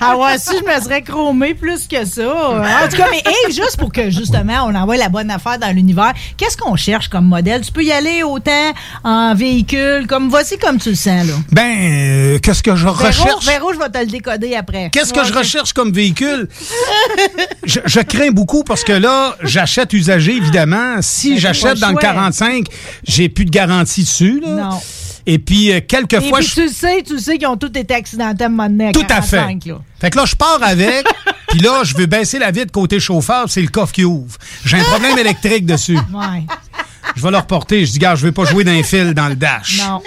[0.00, 2.22] Ah ouais, si je me serais chromé plus que ça.
[2.28, 5.74] En tout cas, mais hey, juste pour que justement on envoie la bonne affaire dans
[5.74, 7.62] l'univers, qu'est-ce qu'on cherche comme modèle?
[7.62, 8.72] Tu peux y aller autant
[9.04, 11.34] en véhicule, comme voici comme tu le sens là.
[11.52, 13.44] Ben, euh, qu'est-ce que je Véro, recherche?
[13.46, 14.90] Véro, je vais te le décoder après.
[14.92, 16.48] Qu'est-ce que Ouais, je recherche comme véhicule?
[17.64, 20.96] je, je crains beaucoup parce que là, j'achète usagé, évidemment.
[21.00, 22.12] Si Ben, j'achète dans le le choix.
[22.12, 22.66] 45,
[23.06, 24.40] j'ai plus de garantie dessus.
[24.44, 24.48] Là.
[24.48, 24.77] Non.
[25.30, 27.56] Et puis, euh, Et quelquefois, puis je tu le sais, tu le sais qu'ils ont
[27.58, 29.68] tous été accidentés à un moment donné à Tout à 45, fait.
[29.68, 29.78] là.
[30.00, 31.04] Fait que là, je pars avec,
[31.48, 34.38] puis là, je veux baisser la vitre côté chauffeur, c'est le coffre qui ouvre.
[34.64, 35.98] J'ai un problème électrique dessus.
[36.14, 36.44] Ouais.
[37.16, 37.84] Je vais le reporter.
[37.84, 39.78] Je dis, gars, je veux pas jouer d'un fil dans le dash.
[39.78, 40.00] Non.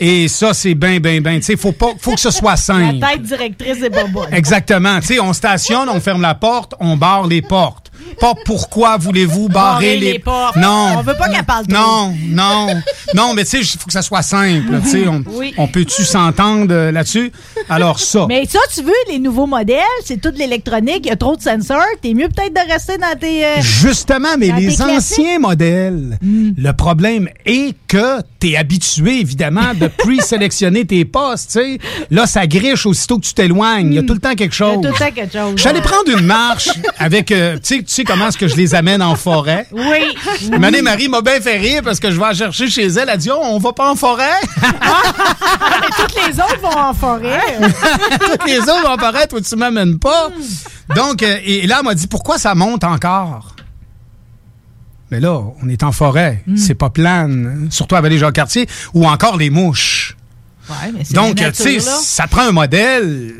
[0.00, 1.36] Et ça, c'est bien, bien, bien.
[1.36, 2.96] Tu sais, faut pas, faut que ce soit simple.
[2.98, 4.32] La tête directrice est pas bonne.
[4.34, 5.00] Exactement.
[5.00, 7.89] Tu sais, on stationne, on ferme la porte, on barre les portes.
[8.20, 10.56] Pas pourquoi voulez-vous barrer, les portes.
[10.56, 10.96] Non.
[10.98, 11.78] On veut pas qu'elle parle trop.
[11.80, 12.66] Non, non,
[13.14, 14.80] non, mais tu sais, il faut que ça soit simple.
[14.84, 15.54] Tu sais, on, Oui.
[15.56, 17.32] on peut-tu s'entendre euh, là-dessus?
[17.68, 18.26] Alors ça.
[18.28, 21.42] Mais ça, tu veux, les nouveaux modèles, c'est toute l'électronique, il y a trop de
[21.42, 21.80] sensors.
[22.02, 23.44] T'es mieux peut-être de rester dans tes.
[23.44, 29.74] euh, Justement, mais les tes anciens modèles, le problème est que tu es habitué, évidemment,
[29.74, 31.52] de pre-sélectionner tes postes.
[31.52, 31.78] sais.
[32.10, 33.88] Là, ça griche aussitôt que tu t'éloignes.
[33.88, 34.82] Il y a tout le temps quelque il y a chose.
[34.82, 35.52] tout le temps quelque chose.
[35.56, 36.68] Je suis allé prendre une marche
[36.98, 37.30] avec.
[37.32, 39.66] euh, tu sais- tu sais comment est-ce que je les amène en forêt?
[39.72, 40.16] Oui.
[40.62, 42.98] Année, Marie m'a bien fait rire parce que je vais chercher chez elle.
[42.98, 44.40] Elle a dit Oh, on va pas en forêt?
[44.62, 47.58] Mais toutes les autres vont en forêt.
[48.20, 50.28] Toutes les autres vont en forêt, toi, tu m'amènes pas.
[50.94, 53.56] Donc, euh, et là, elle m'a dit Pourquoi ça monte encore?
[55.10, 56.44] Mais là, on est en forêt.
[56.56, 57.66] C'est pas plane.
[57.72, 60.16] Surtout avec les gens quartier ou encore les mouches.
[60.68, 63.34] Ouais, mais c'est Donc, tu sais, ça prend un modèle.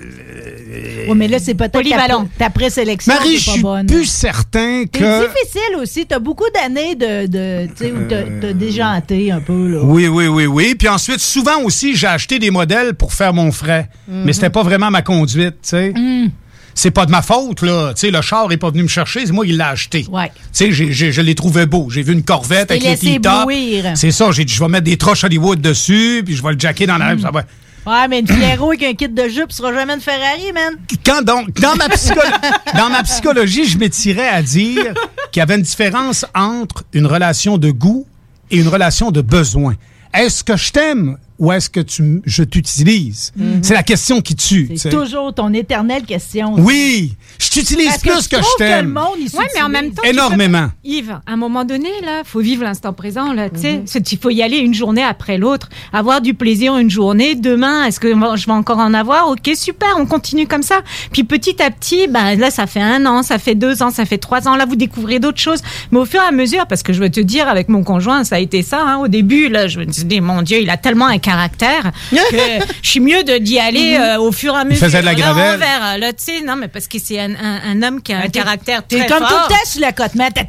[1.08, 2.28] Oui, mais là, c'est peut-être ta, Polyvalent.
[2.38, 3.86] ta présélection Marie, je suis bonne.
[3.86, 5.28] plus certain C'est que.
[5.28, 6.06] difficile aussi.
[6.06, 9.80] T'as beaucoup d'années de, de tu sais, où t'as t'as déjanté un peu, là.
[9.82, 10.74] Oui, oui, oui, oui.
[10.78, 13.88] Puis ensuite, souvent aussi, j'ai acheté des modèles pour faire mon frais.
[14.08, 14.22] Mhm.
[14.24, 15.90] Mais c'était pas vraiment ma conduite, tu sais.
[15.90, 16.30] Mm.
[16.72, 17.92] C'est pas de ma faute, là.
[17.94, 20.06] Tu sais, le char est pas venu me chercher, c'est moi qui l'ai acheté.
[20.10, 20.30] Ouais.
[20.56, 21.90] Tu sais, je l'ai trouvé beau.
[21.90, 23.92] J'ai vu une Corvette avec les éblouir.
[23.96, 26.58] C'est ça, j'ai dit, je vais mettre des troches Hollywood dessus, puis je vais le
[26.58, 27.16] jacker dans la...
[27.16, 27.20] Mm.
[27.20, 27.42] ça va-
[27.90, 30.74] Ouais, mais une Fiero avec un kit de jupe sera jamais une Ferrari, man.
[31.04, 32.40] Quand donc, dans ma, psycholo-
[32.76, 34.94] dans ma psychologie, je m'étirais à dire
[35.32, 38.06] qu'il y avait une différence entre une relation de goût
[38.50, 39.74] et une relation de besoin.
[40.14, 41.18] Est-ce que je t'aime?
[41.40, 43.32] Ou est-ce que tu, je t'utilise?
[43.36, 43.60] Mhm.
[43.62, 44.68] C'est la question qui tue.
[44.68, 46.54] tu C'est toujours ton éternelle question.
[46.58, 48.86] Oui, je t'utilise Parce plus tu que je t'aime.
[48.86, 50.68] le monde, il Ouais, mais en même temps, tu Énormément.
[50.68, 53.60] peux- Yves, à un moment donné, là, faut vivre l'instant présent, là, tu Mhm.
[53.62, 53.82] sais.
[53.86, 57.34] C'est- Il faut y aller une journée après l'autre, avoir du plaisir une journée.
[57.34, 59.28] Demain, est-ce que je vais encore en avoir?
[59.30, 60.80] Ok, super, on continue comme ça.
[61.12, 64.04] Puis petit à petit, ben là, ça fait un an, ça fait deux ans, ça
[64.04, 64.56] fait trois ans.
[64.56, 65.62] Là, vous découvrez d'autres choses.
[65.90, 68.24] Mais au fur et à mesure, parce que je veux te dire, avec mon conjoint,
[68.24, 68.82] ça a été ça.
[68.86, 68.98] hein.
[68.98, 72.36] Au début, là, je me disais, mon Dieu, il a tellement un caractère que
[72.82, 74.02] je suis mieux de d'y aller Mhm.
[74.02, 74.84] euh, au fur et à mesure.
[74.86, 75.54] faisait de la gravelle.
[75.56, 78.18] envers, là, tu sais, non, mais parce que c'est un, un, un homme qui a
[78.18, 79.28] un caractère T'es très comme fort.
[79.28, 80.14] tout le temps sur la côte.
[80.14, 80.44] Mais t'es-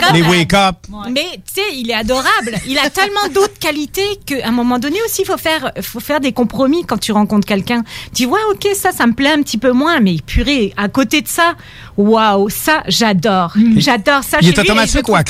[0.00, 0.76] comme- Les wake-up.
[1.10, 2.52] Mais tu sais, il est adorable.
[2.66, 6.20] Il a tellement d'autres qualités qu'à un moment donné aussi, il faut faire, faut faire
[6.20, 7.82] des compromis quand tu rencontres quelqu'un.
[8.14, 11.20] Tu vois, ok, ça, ça me plaît un petit peu moins, mais purée, à côté
[11.20, 11.54] de ça,
[11.96, 13.52] waouh, ça, j'adore.
[13.76, 14.38] J'adore ça.
[14.40, 15.22] Il est automatique ou à?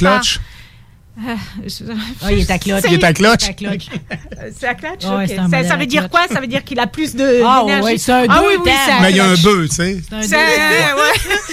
[1.17, 1.35] Euh,
[1.65, 1.85] je-
[2.23, 2.83] Ah, il est à clutch.
[2.89, 3.11] Il est à?
[3.13, 3.87] Il à clutch.
[3.93, 4.71] Euh, C'est à
[5.45, 6.23] un ça, veut à dire quoi?
[6.33, 7.85] Ça veut dire qu'il a plus de Ah, d'énergie?
[7.85, 9.43] ouais, c'est un ah deux oui, oui, c'est à Mais il y a un clutch.
[9.45, 9.97] bœuf, tu sais.
[10.23, 10.43] C'est ouais.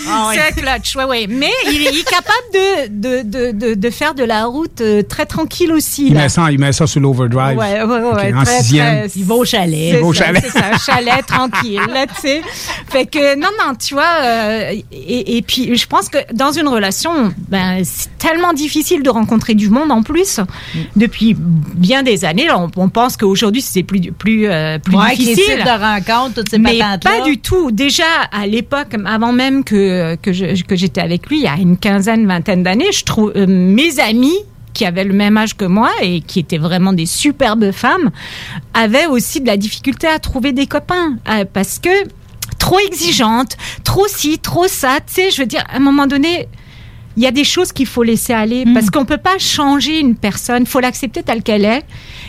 [0.10, 0.38] Ah ouais.
[0.42, 1.28] Un clutch, ouais, ouais.
[1.30, 2.88] Mais il est, il est capable de,
[3.22, 6.08] de, de, de, de faire de la route euh, très tranquille aussi.
[6.08, 6.24] Il là.
[6.24, 7.58] met ça, il met ça sur l'overdrive.
[7.58, 9.08] Ouais, ouais, en très, sixième.
[9.08, 9.92] très- Il va au chalet.
[9.94, 10.44] C'est va au chalet.
[10.44, 12.42] C'est ça, un chalet tranquille, là, tu sais.
[12.90, 16.68] Fait que, non, non, tu vois, euh, et, et puis, je pense que dans une
[16.68, 20.40] relation, ben, c'est tellement difficile de rencontrer du monde en plus.
[20.96, 25.16] Depuis bien des années, là, on, on pense qu'aujourd'hui, c'est plus, plus, euh, plus Ouais,
[25.16, 25.64] difficile.
[25.64, 27.72] de rencontres, toutes ces Mais pas du tout.
[27.72, 31.56] Déjà, à l'époque, avant même que, que, je- que j'étais avec lui, il y a
[31.56, 34.36] une quinzaine, vingtaine d'années, je trouve euh, mes amis
[34.74, 38.10] qui avaient le même âge que moi et qui étaient vraiment des superbes femmes,
[38.74, 41.16] avaient aussi de la difficulté à trouver des copains.
[41.30, 41.90] euh, parce que
[42.58, 45.00] trop exigeante, trop ci, trop ça.
[45.06, 46.48] Tu sais, je veux dire, à un moment donné,
[47.18, 48.74] il y a des choses qu'il faut laisser aller Hmm.
[48.74, 50.66] parce qu'on peut pas changer une personne.
[50.66, 51.84] faut l'accepter telle qu'elle est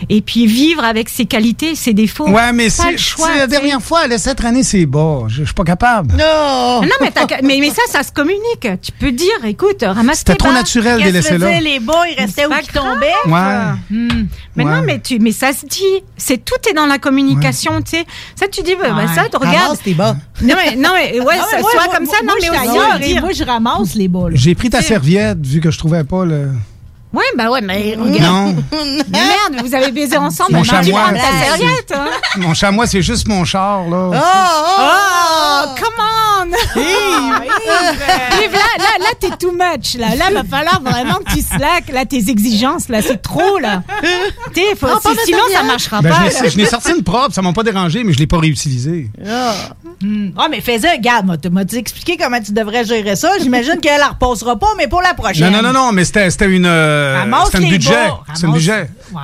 [0.09, 2.27] et puis vivre avec ses qualités et ses défauts.
[2.29, 3.27] Ouais, mais Pas c'est le choix.
[3.31, 5.23] c'est la dernière fois, là, cette année, c'est bas.
[5.27, 6.15] Je je suis pas capable.
[6.15, 6.81] Non!
[6.81, 7.11] Non, mais,
[7.43, 8.67] mais, mais ça, ça se communique.
[8.81, 11.59] Tu peux dire, écoute, ramasse C'était tes trop naturel de Qu'est-ce laisser là.
[11.59, 13.07] les bas, ils restaient où ils tombaient?
[13.27, 13.73] Ouais.
[13.89, 14.27] Hmm.
[14.55, 14.71] Mais Ouais.
[14.71, 15.81] non, mais, tu, mais ça se dit.
[16.17, 18.05] C'est tout est dans la communication, tu sais.
[18.35, 19.57] Ça, tu dis, bah, bah, ça, tu regardes.
[19.57, 20.15] Ramasse tes bas.
[20.41, 22.49] Non, mais, non, mais, ouais, Ah ça ouais, soit moi, comme ça, moi, non, mais
[23.05, 24.29] aussi, moi, je ramasse les bas.
[24.29, 24.35] là.
[24.35, 26.49] J'ai pris ta serviette vu que je trouvais pas le.
[27.13, 28.55] Ouais, bah ouais, mais Non.
[28.71, 30.53] Mais merde, vous avez baisé ensemble.
[30.53, 32.07] Mon chamois, prends ta serviette, hein.
[32.37, 34.09] Mon chamois, c'est juste mon char, là.
[34.15, 36.47] Oh, come on!
[36.75, 40.15] Yves, là, là, là, t'es too much, là.
[40.15, 41.89] Là, va falloir vraiment que tu slack.
[41.93, 43.83] Là, tes exigences, là, c'est trop, là.
[44.51, 46.47] T'sais, faut- Non, sinon, ça marchera Ben, pas.
[46.49, 49.11] je l'ai sorti une propre, ça m'a pas dérangé, mais je l'ai pas réutilisé.
[50.01, 50.29] Hmm.
[50.37, 53.29] Ah, mais fais-le, regarde, moi, tu m'as expliqué comment tu devrais gérer ça.
[53.41, 55.51] J'imagine qu'elle la repassera pas, mais pour la prochaine.
[55.51, 56.65] Non, non, non, non, mais c'était c'était une.
[56.65, 57.89] euh, Ramasse C'était un les budget.
[57.91, 58.19] bas.
[58.33, 58.89] C'est un budget.
[59.13, 59.21] Ouais.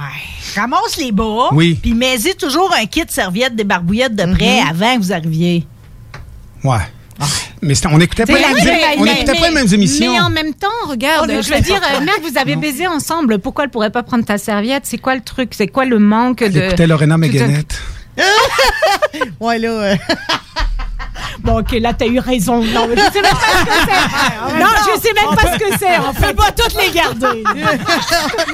[0.56, 1.50] Ramasse les bas.
[1.52, 1.78] Oui.
[1.82, 4.68] Puis mets-y toujours un kit serviette des barbouillettes de près Mhm.
[4.70, 5.66] avant que vous arriviez.
[6.64, 6.78] Ouais.
[7.62, 8.40] Mais c'était- on n'écoutait pas, mais-
[8.98, 10.14] on mais- écoutait pas les mais- mêmes émissions.
[10.14, 13.40] Mais en même temps, regarde, Oh, je veux dire, euh, merde, vous avez baisé ensemble.
[13.40, 14.84] Pourquoi elle pourrait pas prendre ta serviette?
[14.86, 15.50] C'est quoi le truc?
[15.54, 16.50] C'est quoi le manque de.
[16.62, 17.78] J'écoutais Lorena Meganette.
[19.40, 19.70] Ouais, là.
[19.70, 19.96] euh,
[21.40, 22.64] Bon, ok, là, t'as eu raison.
[22.64, 24.60] Non, mais je sais même pas ce que c'est.
[24.60, 26.00] Non, je sais même pas ce que c'est.
[26.00, 27.44] On peut pas toutes les garder.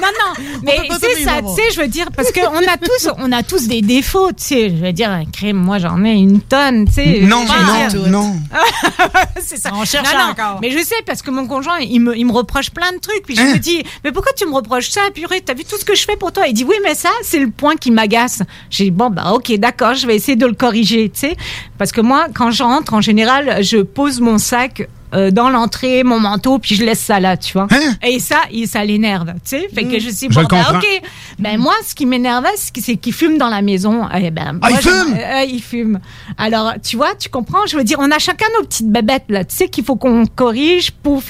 [0.00, 3.32] non, non, mais c'est ça, tu sais, je veux dire, parce qu'on a tous, on
[3.32, 4.70] a tous des défauts, tu sais.
[4.70, 7.20] Je veux dire, un crime, moi, j'en ai une tonne, tu sais.
[7.22, 8.36] Non, non, non.
[9.40, 9.70] c'est ça.
[9.74, 10.58] On cherche Non, non, encore.
[10.60, 13.22] Mais je sais, parce que mon conjoint, il me, il me reproche plein de trucs.
[13.24, 13.52] Puis je Hein?
[13.54, 15.40] me dis, mais pourquoi tu me reproches ça, purée?
[15.40, 16.46] T'as vu tout ce que je fais pour toi?
[16.46, 18.42] Il dit, oui, mais ça, c'est le point qui m'agace.
[18.70, 21.36] J'ai dit, bon, bah, ok, d'accord, je vais essayer de le corriger, tu sais.
[21.78, 26.18] Parce que moi, quand j'entre, en général, je pose mon sac euh, dans l'entrée, mon
[26.18, 27.68] manteau, puis je laisse ça là, tu vois.
[27.70, 27.94] Hein?
[28.02, 29.68] Et ça, ça l'énerve, tu sais.
[29.72, 30.78] Fait que je suis Je bon, comprends.
[30.78, 31.02] ok.
[31.38, 34.02] Ben, moi, ce qui m'énervait, c'est qu'il- fume dans la maison.
[34.14, 35.16] Eh ben, Ah, moi, il fume?
[35.16, 36.00] euh, il fume.
[36.38, 37.64] Alors, tu vois, tu comprends?
[37.68, 39.44] Je veux dire, on a chacun nos petites bébêtes, là.
[39.44, 41.22] Tu sais qu'il faut qu'on corrige pour,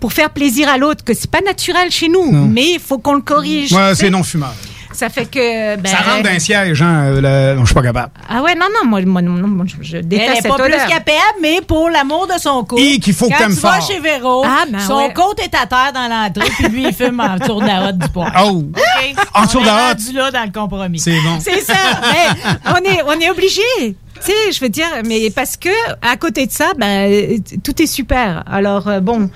[0.00, 2.46] pour faire plaisir à l'autre, que c'est pas naturel chez nous, Non.
[2.46, 3.72] mais il faut qu'on le corrige.
[3.72, 4.54] Ouais, c'est non-fumeur.
[4.92, 5.76] Ça fait que.
[5.76, 7.10] Ben, Ça rentre d'un siège, hein.
[7.20, 8.12] le- non, Je suis pas capable.
[8.28, 10.56] Ah ouais, non, non, moi, moi, non, non, je, je Elle déteste est cette pas
[10.56, 10.86] plus odeur.
[10.86, 12.82] capable, mais pour l'amour de son couple.
[12.82, 13.88] Et qu'il faut que Quand t'aimes tu vas fort.
[13.90, 15.12] chez Véro, Ah, ben son ouais.
[15.12, 17.98] côte est à terre dans l'entrée, puis lui, il fume en tour de la hotte
[17.98, 18.30] du poil.
[18.44, 18.64] Oh!
[18.74, 19.16] OK?
[19.34, 19.98] En dessous On de la est hotte.
[20.04, 20.98] rendu là dans le compromis.
[20.98, 21.38] C'est bon.
[21.40, 21.74] C'est ça.
[22.12, 23.62] Mais on est, on est obligé.
[23.80, 23.90] Tu
[24.20, 25.70] sais, je veux dire, mais parce que
[26.00, 28.44] à côté de ça, ben, tout est super.
[28.46, 29.30] Alors euh, bon.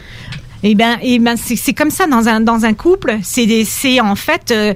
[0.63, 3.19] Et ben, et ben c'est comme ça dans un dans un couple.
[3.23, 4.75] C'est des- c'est en fait, euh,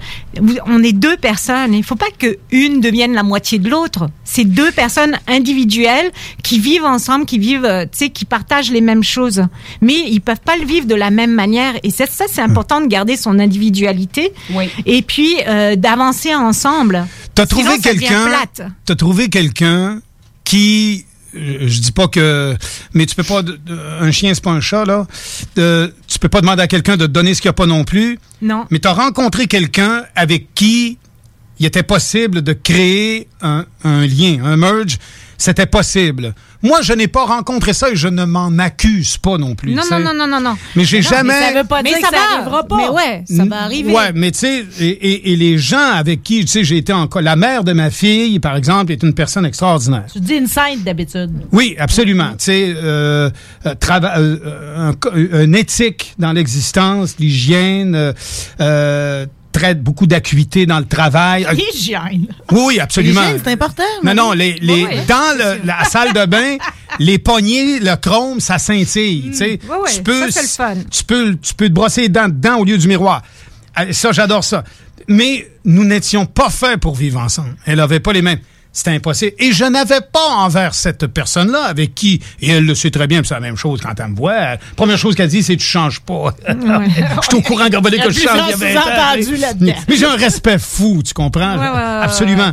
[0.67, 1.75] on est deux personnes.
[1.75, 4.09] Il faut pas que une devienne la moitié de l'autre.
[4.25, 6.11] C'est deux personnes individuelles
[6.43, 9.43] qui vivent ensemble, qui vivent, euh, tu sais, qui partagent les mêmes choses.
[9.81, 11.75] Mais ils peuvent pas le vivre de la même manière.
[11.83, 14.33] Et ça, ça c'est important de garder son individualité.
[14.87, 17.07] Et puis euh, d'avancer ensemble.
[17.35, 17.71] T'as trouvé
[18.01, 18.25] quelqu'un.
[18.85, 20.01] T'as trouvé quelqu'un
[20.45, 21.05] qui.
[21.35, 22.57] Euh, Je dis pas que.
[22.95, 23.43] Mais tu peux pas.
[24.01, 25.07] Un chien, c'est pas un chat, là.
[25.57, 27.67] De- tu peux pas demander à quelqu'un de te donner ce qu'il n'y a pas
[27.67, 28.19] non plus.
[28.43, 28.67] Non.
[28.71, 30.99] Mais t'as rencontré quelqu'un avec qui
[31.61, 34.99] il était possible de créer un, un lien, un merge.
[35.39, 36.35] C'était possible.
[36.63, 39.73] Moi, je n'ai pas rencontré ça et je ne m'en accuse pas non plus.
[39.73, 40.55] Non, non, non, non, non, non.
[40.77, 42.35] Mais j'ai jamais- Mais ça veut pas Mais dire ça que ça va.
[42.37, 42.77] arrivera pas.
[42.77, 43.91] Mais ouais, ça va arriver.
[43.91, 46.93] Ouais, mais tu sais, et, et- et les gens avec qui, tu sais, j'ai été
[46.93, 47.09] en...
[47.23, 50.05] La mère de ma fille, par exemple, est une personne extraordinaire.
[50.13, 51.31] Tu dis une scène d'habitude.
[51.53, 52.33] Oui, absolument.
[52.33, 53.31] Tu sais, euh,
[53.65, 58.13] euh, euh, euh, un, éthique dans l'existence, l'hygiène, euh,
[58.61, 59.25] euh,
[59.61, 61.45] traite beaucoup d'acuité dans le travail.
[61.45, 62.27] Euh, L'hygiène.
[62.51, 63.21] Oui, absolument.
[63.21, 63.83] L'hygiène, c'est important.
[64.03, 64.97] Non, non, les, les, Oui, oui.
[65.09, 66.57] dans le- la salle de bain,
[66.99, 69.31] les poignées, le chrome, ça scintille.
[69.31, 69.61] tu sais.
[69.69, 70.81] Oui, oui, tu peux, ça, c'est le fun.
[70.91, 73.23] Tu peux, tu peux te brosser les dents dedans au lieu du miroir.
[73.79, 74.65] Euh, Ça, j'adore ça.
[75.09, 77.55] Mais nous n'étions pas faits pour vivre ensemble.
[77.67, 78.39] Elle n'avait pas les mêmes.
[78.73, 79.33] C'était impossible.
[79.39, 83.21] Et je n'avais pas envers cette personne-là avec qui, et elle le sait très bien,
[83.21, 84.35] puis c'est la même chose quand elle me voit.
[84.35, 86.35] La première chose qu'elle dit, c'est tu changes pas.
[86.49, 89.41] je suis au courant que je change.
[89.41, 89.73] là-dedans.
[89.89, 91.59] Mais j'ai un respect fou, tu comprends?
[91.59, 92.53] Ouais, ouais, ouais, Absolument.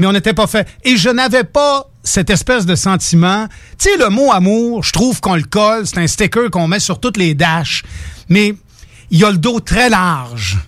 [0.00, 0.66] Mais on n'était pas fait.
[0.84, 3.46] Et je n'avais pas cette espèce de sentiment.
[3.78, 6.80] Tu sais, le mot amour, je trouve qu'on le colle, c'est un sticker qu'on met
[6.80, 7.82] sur toutes les dashs.
[8.28, 8.54] Mais
[9.10, 10.58] il y a le dos très large.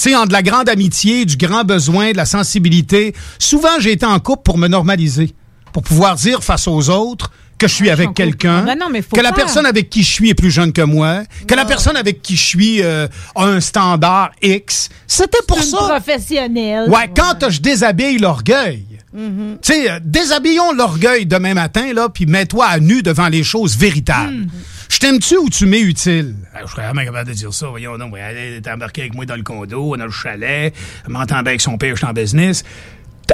[0.00, 3.14] Tu sais, entre de la grande amitié, du grand besoin, de la sensibilité.
[3.38, 5.34] Souvent, j'ai été en couple pour me normaliser,
[5.74, 9.20] pour pouvoir dire face aux autres que je suis avec quelqu'un, Ben mais faut que
[9.20, 12.22] la personne avec qui je suis est plus jeune que moi, que la personne avec
[12.22, 14.88] qui je suis euh, a un standard X.
[15.06, 15.76] C'était pour Une ça.
[15.76, 16.88] professionnelle.
[16.88, 18.86] Ouais, quand je déshabille l'orgueil.
[19.12, 19.58] Mhm.
[19.60, 23.76] Tu sais, euh, déshabillons l'orgueil demain matin, là, puis mets-toi à nu devant les choses
[23.76, 24.32] véritables.
[24.32, 24.48] Mhm.
[24.90, 26.34] Je t'aime-tu ou tu m'es utile?
[26.52, 27.68] Ah, Je serais vraiment capable de dire ça.
[27.68, 30.74] Voyons, non, elle est embarquée avec moi dans le condo, dans le chalet,
[31.06, 32.64] elle m'entend bien avec son père, je suis en business.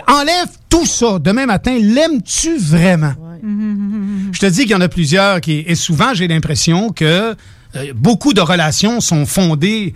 [0.06, 1.18] Enlève tout ça.
[1.18, 3.14] Demain matin, l'aimes-tu vraiment?
[4.32, 7.34] Je te dis qu'il y en a plusieurs qui, et souvent, j'ai l'impression que
[7.76, 9.94] euh, beaucoup de relations sont fondées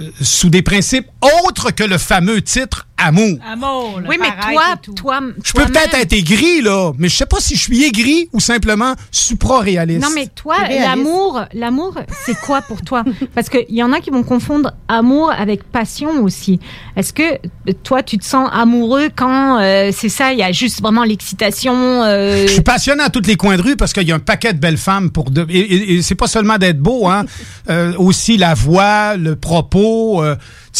[0.00, 1.06] euh, sous des principes
[1.46, 3.38] autres que le fameux titre amour.
[3.50, 4.00] Amour.
[4.00, 4.92] le Oui, mais toi, et tout.
[4.92, 8.28] toi, Je peux peut-être être aigri, là, mais je sais pas si je suis aigri
[8.32, 10.02] ou simplement supra-réaliste.
[10.02, 11.94] Non, mais toi, l'amour, l'amour,
[12.26, 13.04] c'est quoi pour toi?
[13.34, 16.58] Parce qu'il y en a qui vont confondre amour avec passion aussi.
[16.96, 20.52] Est-ce que euh, toi, tu te sens amoureux quand euh, c'est ça Il y a
[20.52, 21.74] juste vraiment l'excitation.
[22.04, 24.18] euh, Je suis passionné à tous les coins de rue parce qu'il y a un
[24.20, 25.46] paquet de belles femmes pour de...
[25.48, 27.24] et, et- et c'est pas seulement d'être beau, hein.
[27.70, 30.24] Euh, aussi la voix, le propos,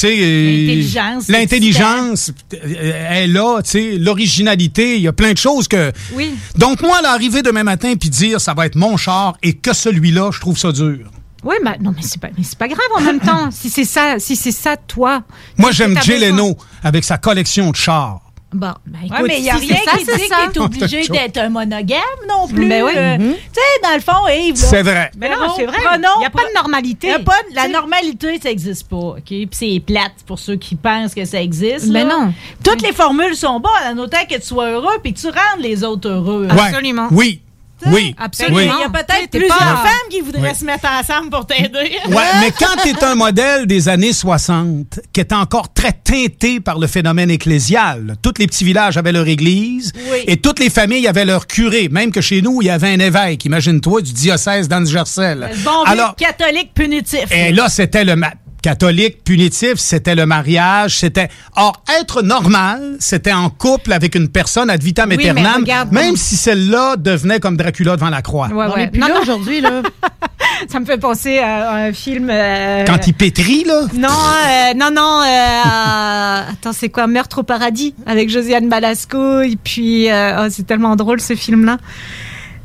[0.04, 5.38] euh, euh, L'intelligence, l'intelligence, euh, est là, tu sais, l'originalité, il y a plein de
[5.38, 5.92] choses que.
[6.14, 6.34] Oui.
[6.56, 10.30] Donc moi, l'arriver demain matin puis dire ça va être mon char et que celui-là,
[10.32, 11.10] je trouve ça dur.
[11.44, 13.48] Oui, bah, non, mais c'est pas, mais grave en même temps.
[13.58, 15.22] Si c'est ça, si c'est ça, toi.
[15.56, 18.20] Moi, j'aime Jay Leno avec sa collection de chars.
[18.50, 20.58] Bon, bah, écoute, Ouais, mais il n'y a si rien ça, qui dit que t'es
[20.60, 21.16] obligé Joke.
[21.18, 22.66] d'être un monogame non plus.
[22.66, 22.92] Ben oui.
[22.96, 23.34] Euh, Mhm.
[23.34, 24.56] Tu sais, dans le fond, Yves.
[24.56, 25.10] C'est vrai.
[25.18, 25.76] Mais non, c'est vrai.
[25.82, 27.08] Il n'y a pas de normalité.
[27.08, 28.96] y a pas de- la normalité, ça n'existe pas.
[28.96, 29.22] OK?
[29.22, 31.88] Puis c'est plate pour ceux qui pensent que ça existe.
[31.90, 32.14] Ben là.
[32.20, 32.32] non.
[32.64, 35.60] Toutes les formules sont bonnes, en autant que tu sois heureux puis que tu rendes
[35.60, 36.46] les autres heureux.
[36.46, 36.58] Ouais.
[36.60, 37.08] Absolument.
[37.10, 37.42] Oui.
[37.86, 38.14] Oui.
[38.18, 38.58] Absolument.
[38.58, 40.54] Il y a peut-être plusieurs pas- femmes qui voudraient Oui.
[40.58, 41.92] se mettre ensemble pour t'aider.
[42.08, 46.60] Ouais, mais quand tu es un modèle des années 60, qui est encore très teinté
[46.60, 50.18] par le phénomène ecclésial, tous les petits villages avaient leur église Oui.
[50.26, 52.98] et toutes les familles avaient leur curé, même que chez nous, il y avait un
[53.00, 55.50] évêque, imagine-toi, du diocèse d'Anne-Gercel.
[55.64, 57.24] Bon vieux catholique punitif.
[57.30, 58.16] Et là, c'était le
[58.62, 61.28] catholique punitif, c'était le mariage, c'était...
[61.56, 66.16] Or, être normal, c'était en couple avec une personne ad vitam Oui, aeternam, regarde- même
[66.16, 68.48] si celle-là devenait comme Dracula devant la croix.
[68.48, 68.84] Ouais, On ouais.
[68.84, 69.82] est plus Non, là non, aujourd'hui, là.
[70.68, 72.28] ça me fait penser à un film.
[72.30, 73.82] euh, Quand il pétrit, là...
[73.94, 75.22] Non, euh, non, non.
[75.22, 77.06] euh, Attends, c'est quoi?
[77.06, 79.40] Meurtre au paradis avec Josiane Balasco.
[79.42, 81.78] Et puis, euh, oh, c'est tellement drôle ce film-là.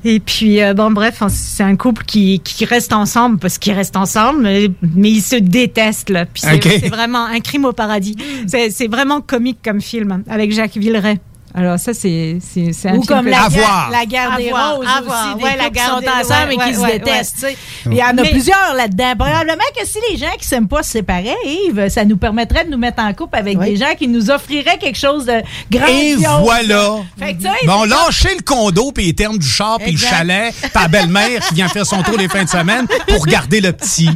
[0.06, 3.74] Et puis, euh, bon, bref, hein, c'est un couple qui, qui reste ensemble parce qu'ils
[3.74, 6.26] restent ensemble, mais, mais ils se détestent, là.
[6.26, 8.16] Puis c'est vraiment un crime au paradis.
[8.48, 11.20] C'est c'est vraiment comique comme film avec Jacques Villeray.
[11.56, 14.88] Alors ça, c'est c'est c'est un Ou comme la guerre, la guerre des Avoir, roses
[14.88, 15.92] avoir, aussi, des ouais, la couples qui sont
[16.32, 17.48] ensemble et ouais, qui se ouais, détestent.
[17.86, 19.14] Il y en a Mais- plusieurs là-dedans.
[19.20, 22.72] Probablement que si les gens qui s'aiment pas se séparaient, Yves, ça nous permettrait de
[22.72, 26.42] nous mettre en couple avec des gens qui nous offriraient quelque chose de Et grandiose.
[26.42, 26.96] voilà.
[27.20, 31.40] Fait Bon, lâchez le condo, puis les termes du char, puis le chalet, la belle-mère
[31.48, 34.10] qui vient faire son tour les fins de semaine pour garder le petit.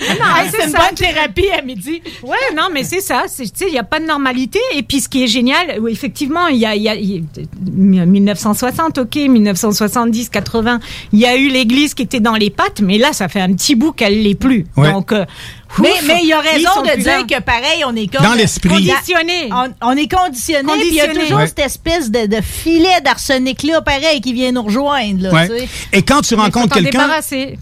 [0.00, 0.16] Non,
[0.50, 0.78] c'est une ça.
[0.78, 2.02] bonne thérapie à midi.
[2.22, 3.22] Ouais, non, mais c'est ça.
[3.26, 4.58] c'est- Tu sais, il n'y a pas de normalité.
[4.74, 7.24] Et puis, ce qui est génial, effectivement, il y a, a- il
[7.94, 10.80] y a 1960, ok, 1970, 80,
[11.12, 13.52] il y a eu l'Église qui était dans les pattes, mais là, ça fait un
[13.52, 14.66] petit bout qu'elle l'est plus.
[14.76, 14.92] Ouais.
[14.92, 15.24] Donc, euh,
[15.80, 17.22] Mais ouf, mais il y a raison de dire là.
[17.24, 18.68] que pareil, on est comme Dans l'esprit.
[18.68, 19.50] Conditionné.
[19.52, 21.46] On, on est conditionné, puis il y a toujours Ouais.
[21.46, 25.22] cette espèce de, de filet d'arsenic-là, pareil, qui vient nous rejoindre.
[25.22, 25.48] Là, Ouais.
[25.48, 25.68] tu sais.
[25.92, 27.08] Et quand tu Mais rencontres quelqu'un,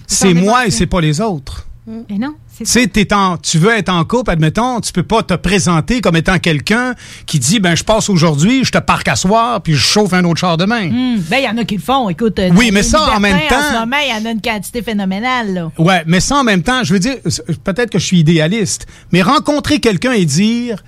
[0.07, 1.67] c'est moi et c'est pas les autres.
[1.87, 6.01] Mais non, Tu en- tu veux être en couple, admettons, tu peux pas te présenter
[6.01, 6.95] comme étant quelqu'un
[7.27, 10.25] qui dit, ben, je passe aujourd'hui, je te parque à soir, puis je chauffe un
[10.25, 10.89] autre char demain.
[10.91, 12.09] Hum, Ben, il y en a qui le font.
[12.09, 14.33] Écoute, euh, Oui, mais ça, en même En temps- ce moment, il y en a
[14.33, 15.55] une quantité phénoménale.
[15.55, 15.71] Là.
[15.79, 17.17] Ouais, mais ça en même temps, je veux dire,
[17.65, 20.83] peut-être que je suis idéaliste, mais rencontrer quelqu'un et dire,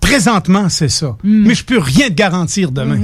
[0.00, 1.16] présentement, c'est ça.
[1.22, 2.98] Mais je peux rien te garantir demain.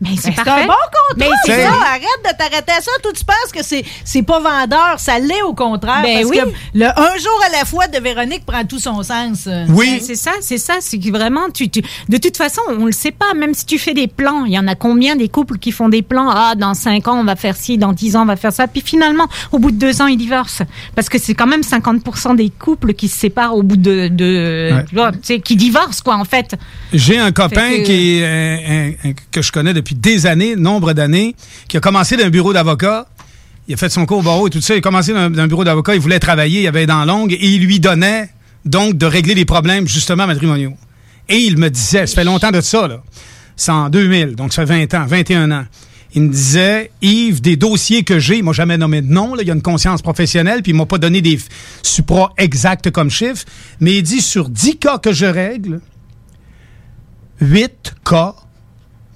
[0.00, 1.70] Mais c'est Ben, un bon contrat, Mais c'est ça.
[1.70, 2.90] Arrête de t'arrêter à ça.
[3.02, 4.94] Toi, tu penses que c'est, c'est pas vendeur.
[4.98, 6.02] Ça l'est au contraire.
[6.02, 6.38] Ben parce oui.
[6.38, 9.46] que le un jour à la fois de Véronique prend tout son sens.
[9.70, 10.74] Ouais, C'est ça, c'est ça.
[10.80, 13.34] C'est que vraiment, tu, tu- de toute façon, on le sait pas.
[13.34, 15.88] Même si tu fais des plans, il y en a combien des couples qui font
[15.88, 16.30] des plans?
[16.30, 18.68] Ah, dans 5 ans, on va faire ci, dans 10 ans, on va faire ça.
[18.68, 20.64] Puis finalement, au bout de 2 ans, ils divorcent.
[20.94, 24.08] Parce que c'est quand même 50% des couples qui se séparent au bout de.
[24.08, 24.84] de Ouais.
[24.88, 25.10] tu vois,
[25.42, 26.54] qui divorcent, quoi, en fait.
[26.92, 28.56] J'ai un copain Fait que- qui est, euh,
[29.04, 31.34] un- un- que je connais depuis des années, nombre d'années,
[31.68, 33.06] qui a commencé d'un bureau d'avocat.
[33.66, 34.74] Il a fait son cours au barreau et tout ça.
[34.74, 35.94] Il a commencé dans d'un bureau d'avocat.
[35.94, 36.62] Il voulait travailler.
[36.62, 38.30] Il avait les dents longues et il lui donnait
[38.64, 40.74] donc de régler les problèmes justement matrimoniaux.
[41.28, 43.02] Et il me disait, ça fait longtemps de ça, là.
[43.56, 45.64] C'est en 2000, donc ça fait 20 ans, 21 ans.
[46.14, 49.42] Il me disait, Yves, des dossiers que j'ai, il m'a jamais nommé de nom, là,
[49.42, 51.38] il y a une conscience professionnelle, puis il m'a pas donné des
[51.82, 53.44] supras exacts comme chiffres,
[53.80, 55.80] mais il dit, sur 10 cas que je règle,
[57.40, 58.36] 8 cas,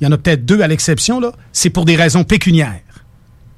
[0.03, 2.81] il y en a peut-être deux à l'exception, là, c'est pour des raisons pécuniaires.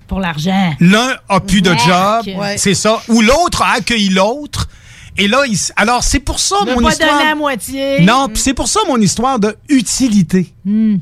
[0.07, 0.75] Pour l'argent.
[0.79, 2.59] L'un a plus de job, Ouais.
[2.59, 4.69] c'est ça, ou l'autre a accueilli l'autre.
[5.17, 7.19] Et là, il alors c'est pour ça Ne mon pas histoire.
[7.19, 8.01] donner à moitié.
[8.03, 10.53] Non, puis c'est pour ça mon histoire de utilité.
[10.67, 10.97] Hmm.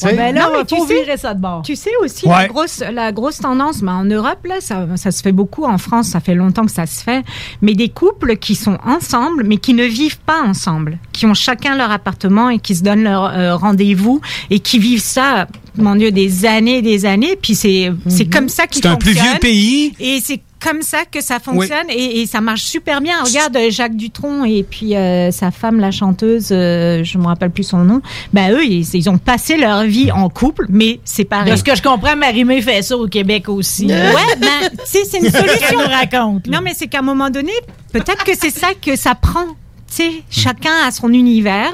[0.00, 0.12] Tu sais?
[0.12, 1.62] Ouais, ben là, Non, mais tu sais- virer ça de bord.
[1.62, 2.32] Tu sais aussi Ouais.
[2.42, 5.64] la grosse la grosse tendance, mais en Europe là, ça, ça se fait beaucoup.
[5.64, 7.22] En France, ça fait longtemps que ça se fait.
[7.62, 11.76] Mais des couples qui sont ensemble, mais qui ne vivent pas ensemble, qui ont chacun
[11.76, 14.20] leur appartement et qui se donnent leur euh, rendez-vous
[14.50, 15.46] et qui vivent ça,
[15.76, 17.36] mon Dieu, des années, et des années.
[17.40, 19.30] Puis c'est c'est comme ça qu'ils C'est un plus fonctionnent.
[19.32, 19.94] vieux pays.
[20.00, 23.22] Et c'est comme ça que ça fonctionne et, et ça marche super bien.
[23.22, 27.50] Regarde euh, Jacques Dutronc et puis euh, sa femme, la chanteuse, euh, je me rappelle
[27.50, 28.00] plus son nom.
[28.32, 31.50] Ben eux, ils, ils ont passé leur vie en couple, mais séparés.
[31.50, 33.86] De ce que je comprends, Marie-Mé fait ça au Québec aussi.
[33.86, 35.78] Ouais, ben, c'est une solution.
[35.78, 36.46] nous raconte.
[36.46, 36.56] là.
[36.58, 37.52] Non, mais c'est qu'à un moment donné,
[37.92, 39.46] peut-être que c'est ça que ça prend.
[39.90, 41.72] Tu sais, chacun a son univers,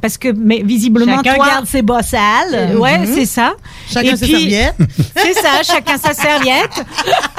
[0.00, 2.20] parce que mais visiblement Chacun toi, garde ses bas sales.
[2.54, 3.06] Euh, ouais, Mhm.
[3.14, 3.52] c'est ça.
[3.90, 4.74] Chacun puis- serviettes.
[5.16, 6.82] C'est ça, chacun sa serviette.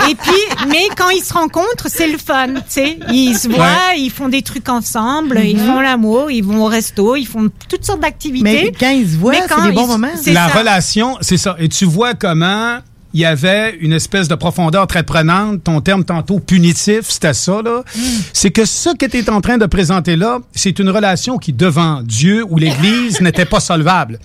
[0.10, 3.00] Et puis, mais quand ils se rencontrent, c'est le fun, tu sais.
[3.12, 4.00] Ils se voient, Ouais.
[4.00, 5.46] ils font des trucs ensemble, Mhm.
[5.46, 8.66] ils font l'amour, ils vont au resto, ils font toutes sortes d'activités.
[8.66, 10.08] Mais quand ils se voient, c'est quand des bons moments.
[10.22, 10.60] c'est La ça.
[10.60, 11.56] relation, c'est ça.
[11.60, 12.78] Et tu vois comment
[13.14, 15.64] il y avait une espèce de profondeur très prenante.
[15.64, 17.84] Ton terme tantôt punitif, c'était ça, là.
[17.96, 18.00] Mm.
[18.34, 21.54] C'est que ce que tu es en train de présenter là, c'est une relation qui,
[21.54, 24.20] devant Dieu ou l'Église, n'était pas solvable.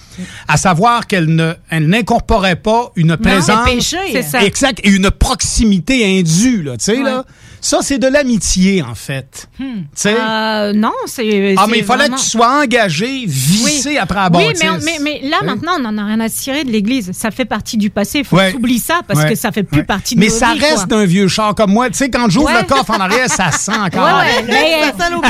[0.49, 3.65] À savoir qu'elle ne, elle n'incorporait pas une présence.
[3.65, 3.97] péché.
[4.13, 4.45] C'est ça.
[4.45, 4.81] Exact.
[4.85, 6.77] Et une proximité indue, là.
[6.77, 7.25] Tu sais, là.
[7.67, 9.49] Ça, c'est de l'amitié, en fait.
[9.57, 9.65] Tu
[9.95, 10.15] sais?
[10.21, 11.55] Euh, non, c'est.
[11.57, 13.97] Ah, mais il fallait vraiment- que tu sois engagé, vissé Oui.
[13.99, 14.63] après la Oui, bâtisse.
[14.63, 15.47] mais, on- mais, mais là, Oui.
[15.47, 17.13] maintenant, on n'en a rien à cirer de l'Église.
[17.15, 18.19] Ça fait partie du passé.
[18.19, 18.49] Il faut Ouais.
[18.49, 19.31] que tu oublies ça parce Ouais.
[19.31, 19.85] que ça fait plus Ouais.
[19.87, 20.99] partie de Mais ça reste quoi.
[20.99, 21.89] un vieux char comme moi.
[21.89, 22.61] Tu sais, quand j'ouvre Ouais.
[22.61, 24.05] le coffre en arrière, ça sent encore.
[24.05, 25.15] Ouais, ouais, mais, Ça sent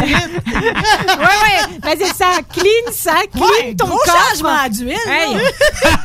[0.64, 2.26] ouais, ben, c'est ça.
[2.52, 4.28] Clean ça, clean Ouais, ton gros coffre.
[4.30, 4.96] changement d'huile.
[5.06, 5.36] Hey.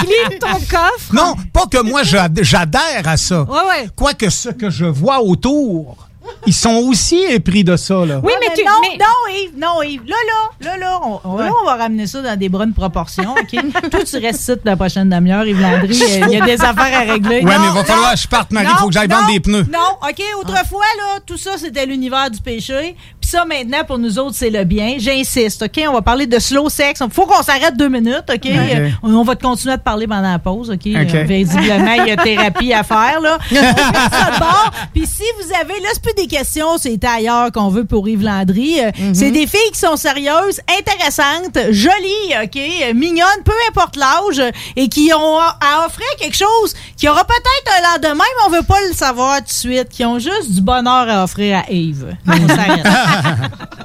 [0.00, 1.12] clean ton coffre.
[1.14, 3.42] Non, pas que moi j'ad- j'adhère à ça.
[3.42, 3.88] Ouais, ouais.
[3.96, 6.07] Quoique ce que je vois autour,
[6.46, 7.94] ils sont aussi épris de ça.
[8.06, 8.20] Là.
[8.22, 10.02] Oui, Ouais, mais tu- non, mais- non, Yves, non, Yves.
[10.06, 13.32] Là, là, là, là, on, on- là, on va ramener ça dans des bonnes proportions,
[13.32, 13.50] OK?
[13.90, 16.02] Toi, tu restes la prochaine demi-heure, Yves Landry.
[16.02, 17.42] euh, Il y a des affaires à régler.
[17.42, 18.66] Non, mais il va non, falloir que je parte, Marie.
[18.70, 19.66] Il faut que j'aille non, vendre des pneus.
[19.72, 22.96] Non, OK, autrefois, là, tout ça, c'était l'univers du péché.
[23.20, 24.94] Puis ça, maintenant, pour nous autres, c'est le bien.
[24.98, 25.80] J'insiste, OK?
[25.88, 27.00] On va parler de slow sex.
[27.04, 28.46] Il faut qu'on s'arrête deux minutes, OK?
[28.46, 30.86] Euh, on, on va te continuer à te parler pendant la pause, OK?
[30.86, 33.38] Euh, visiblement, il y a thérapie à faire, là.
[33.50, 34.70] On fait ça de bord.
[34.94, 38.22] Puis si vous avez, là, c'est plus des questions, c'est ailleurs qu'on veut pour Yves
[38.22, 38.80] Landry.
[38.80, 39.14] Euh, Mhm.
[39.14, 44.42] C'est des filles qui sont sérieuses, intéressantes, jolies, OK, mignonnes, peu importe l'âge,
[44.76, 48.62] et qui ont à offrir quelque chose qui aura peut-être un lendemain, mais on veut
[48.66, 52.16] pas le savoir tout de suite, qui ont juste du bonheur à offrir à Yves.
[52.26, 52.84] On s'arrête.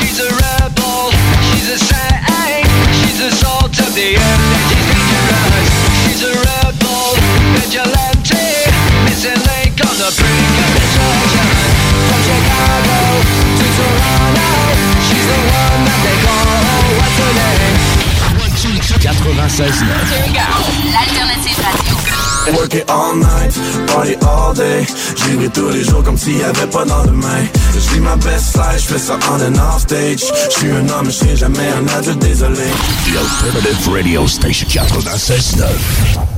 [0.00, 1.10] She's a rebel,
[1.52, 5.68] she's a saint, she's a salt of the earth that is dangerous.
[6.04, 7.16] She's a rebel,
[7.54, 8.34] vigilante,
[9.04, 10.37] missing link on the brink
[19.00, 19.84] 96
[20.92, 22.58] L'alternative radio.
[22.58, 23.52] Work it all night,
[23.86, 24.86] party all day.
[25.52, 27.44] Tous les jours comme s'il y avait pas de lendemain.
[27.74, 30.24] Je vis ma best life, je fais ça on and off stage.
[30.50, 32.64] Je suis un homme, jamais un adulte, désolé.
[33.06, 36.37] The Alternative Radio Station 96.9.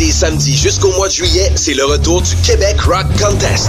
[0.00, 3.68] et samedis jusqu'au mois de juillet, c'est le retour du Québec Rock Contest.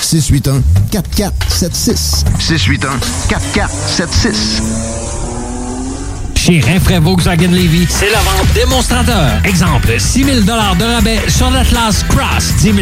[0.11, 0.63] 681
[3.29, 5.10] 4476.
[6.41, 6.41] 681 4476.
[6.41, 9.29] Chez Rinfraie Volkswagen Levy, c'est la vente démonstrateur.
[9.45, 12.77] Exemple, 6 000 de rabais sur l'Atlas Cross, 10 000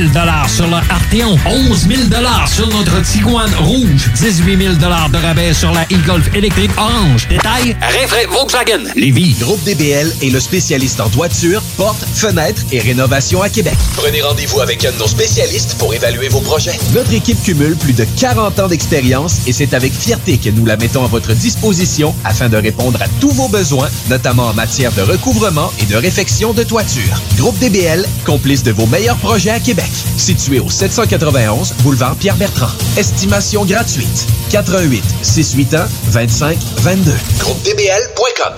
[0.48, 2.02] sur le Arteon, 11 000
[2.48, 7.28] sur notre Tiguan Rouge, 18 000 de rabais sur la e-Golf électrique orange.
[7.28, 9.36] Détail, Rinfraie Volkswagen Levy.
[9.42, 13.76] Groupe DBL est le spécialiste en toiture, portes, fenêtres et rénovation à Québec.
[13.98, 16.80] Prenez rendez-vous avec un de nos spécialistes pour évaluer vos projets.
[16.94, 20.78] Notre équipe cumule plus de 40 ans d'expérience et c'est avec fierté que nous la
[20.78, 25.02] mettons à votre disposition afin de répondre à tous vos besoins, notamment en matière de
[25.02, 27.22] recouvrement et de réfection de toiture.
[27.38, 29.90] Groupe DBL, complice de vos meilleurs projets à Québec.
[30.18, 32.72] Situé au 791 boulevard Pierre-Bertrand.
[32.98, 34.28] Estimation gratuite.
[34.52, 37.12] 88 681 25 22.
[37.40, 38.54] GroupeDBL.com.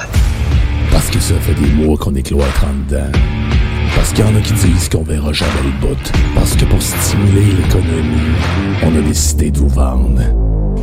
[0.92, 3.12] Parce que ça fait des mois qu'on est cloître en dedans.
[3.96, 6.12] Parce qu'il y en a qui disent qu'on verra jamais le bout.
[6.36, 8.36] Parce que pour stimuler l'économie,
[8.84, 10.22] on a décidé de vous vendre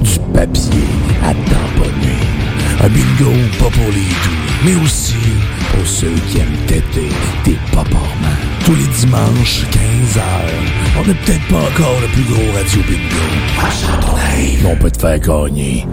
[0.00, 0.86] du papier
[1.22, 2.37] à tamponner.
[2.80, 5.16] Un bingo pas pour les doux, mais aussi
[5.74, 7.08] pour ceux qui aiment têter
[7.44, 8.38] des paparmans.
[8.64, 10.20] Tous les dimanches, 15h,
[10.96, 13.26] on n'est peut-être pas encore le plus gros radio bingo.
[14.62, 15.86] Mais on peut te faire gagner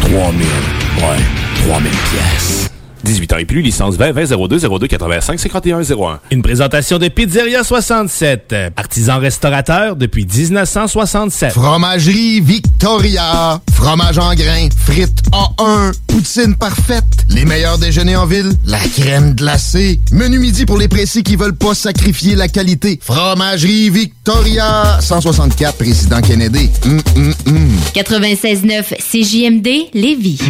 [0.00, 2.70] 3000, ouais, 3000 pièces.
[3.06, 6.20] 18 ans et plus, licence 20 20 02 02 85 51 01.
[6.32, 11.52] Une présentation de Pizzeria 67, artisan restaurateur depuis 1967.
[11.52, 13.60] Fromagerie Victoria.
[13.72, 14.68] Fromage en grains.
[14.76, 15.92] Frites A1.
[16.08, 17.04] Poutine parfaite.
[17.28, 18.52] Les meilleurs déjeuners en ville.
[18.66, 20.00] La crème glacée.
[20.12, 22.98] Menu midi pour les précis qui veulent pas sacrifier la qualité.
[23.02, 24.98] Fromagerie Victoria.
[25.00, 26.70] 164 Président Kennedy.
[26.84, 27.68] Hum, hum, hum.
[27.94, 30.40] 96.9 CJMD Lévis.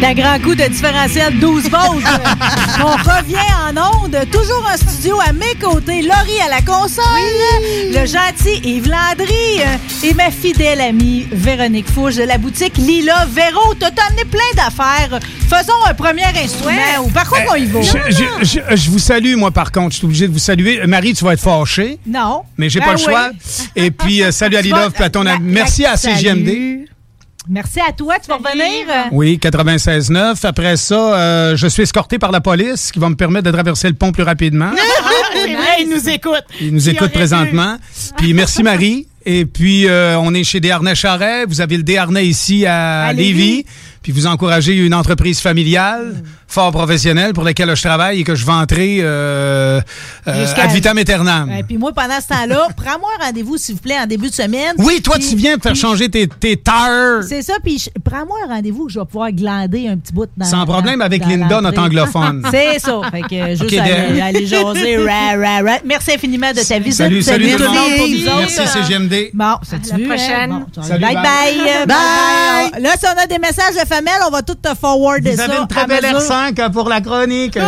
[0.00, 1.82] C'est un grand coup de différentiel 12 volts.
[2.80, 3.36] On revient
[3.76, 6.00] en onde, toujours en studio à mes côtés.
[6.02, 7.04] Laurie à la console,
[7.90, 13.26] le gentil Yves Landry euh, et ma fidèle amie Véronique Fouche de la boutique Lila
[13.26, 13.74] Véro.
[13.78, 15.20] T'as amené plein d'affaires.
[15.48, 17.04] Faisons un premier instrument.
[17.04, 17.82] Ou par contre, on y va?
[17.82, 19.92] Je, je- je- je vous salue, moi, par contre.
[19.92, 20.80] Je suis obligé de vous saluer.
[20.80, 21.98] Euh, Marie, tu vas être fâchée.
[22.06, 22.42] Non.
[22.56, 23.04] Mais j'ai Ah pas le oui.
[23.04, 23.30] choix.
[23.76, 25.52] Et puis, euh, salut à Lila, vas- puis à ton la- ami.
[25.52, 26.16] Merci à Salut.
[26.16, 26.86] CGMD.
[27.48, 28.14] Merci à toi.
[28.22, 28.86] Tu vas revenir?
[29.10, 30.46] Oui, 96.9.
[30.46, 33.88] Après ça, euh, je suis escorté par la police qui va me permettre de traverser
[33.88, 34.70] le pont plus rapidement.
[35.80, 36.44] il nous écoute.
[36.60, 37.78] Il nous écoute présentement.
[38.16, 39.08] Puis merci Marie.
[39.24, 41.44] Et puis euh, on est chez Desharnais Charret.
[41.46, 43.32] Vous avez le Desharnais ici à, À Lévis.
[43.38, 43.66] Lévis.
[44.02, 48.44] Puis vous encouragez une entreprise familiale, fort professionnelle, pour laquelle je travaille et que je
[48.44, 49.80] vanterai euh,
[50.26, 51.50] euh, Jusqu'à- ad vitam aeternam.
[51.52, 54.34] Et puis moi, pendant ce temps-là, prends-moi un rendez-vous, s'il vous plaît, en début de
[54.34, 54.74] semaine.
[54.78, 57.22] Oui, toi, Puis- tu viens me faire puis- changer tes, tes tires.
[57.28, 60.44] C'est ça, puis prends-moi un rendez-vous que je vais pouvoir glander un petit bout dans
[60.46, 62.42] Sans problème dans- avec dans Linda, notre anglophone.
[62.50, 63.00] C'est ça.
[63.10, 64.96] Fait que euh, juste Ok, aller, de- aller jaser.
[64.96, 65.78] ra, ra, ra.
[65.86, 66.94] Merci infiniment de ta visite.
[66.96, 67.96] Salut, salut tout le monde.
[67.98, 68.52] pour nous autres.
[68.56, 69.30] Merci CGMD.
[69.32, 70.08] Bon, ça tu la vu, hein?
[70.08, 70.50] prochaine.
[70.74, 71.22] Bon, Salut, bye bye.
[71.22, 71.86] bye.
[71.86, 72.82] Bye bye.
[72.82, 73.86] Là, si on a des messages de
[74.26, 75.44] on va tout te forwarder Vous ça.
[75.44, 76.18] avez une très belle mesure.
[76.20, 77.58] R5 pour la chronique.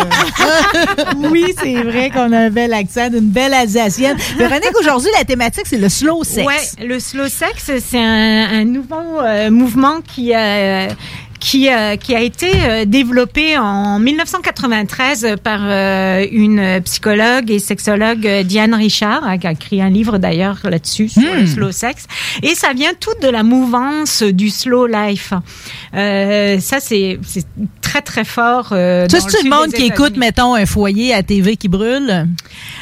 [1.30, 4.16] oui, c'est vrai qu'on a un bel accent d'une belle Alsacienne.
[4.36, 6.46] Véronique, aujourd'hui, la thématique, c'est le slow sex.
[6.46, 10.88] Ouais, le slow sex, c'est un, un nouveau euh, mouvement qui a
[11.44, 18.26] qui, euh, qui a été euh, développé en 1993 par euh, une psychologue et sexologue
[18.26, 22.06] euh, Diane Richard, hein, qui a écrit un livre d'ailleurs là-dessus sur le slow sex.
[22.42, 25.34] Et ça vient tout de la mouvance du slow life.
[25.94, 27.18] Euh, ça, c'est
[27.82, 28.70] très très fort.
[28.72, 32.26] Euh, Ça, c'est sud le monde qui écoute, mettons, un foyer à TV qui brûle?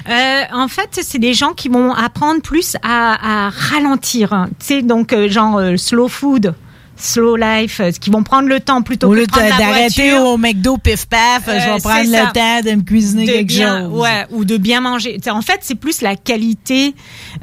[0.08, 4.32] Euh, en fait, c'est des gens qui vont apprendre plus à, à ralentir.
[4.32, 4.48] hein.
[4.60, 6.54] Tu sais, donc genre euh, slow food,
[7.02, 11.06] slow life, euh, qui vont prendre le temps plutôt Au que d'arrêter au McDo pif
[11.06, 12.24] paf, Euh, je vais c'est prendre ça.
[12.26, 14.00] le temps de me cuisiner de quelque bien, chose.
[14.00, 15.18] ouais, ou de bien manger.
[15.30, 16.94] En fait, c'est plus la qualité,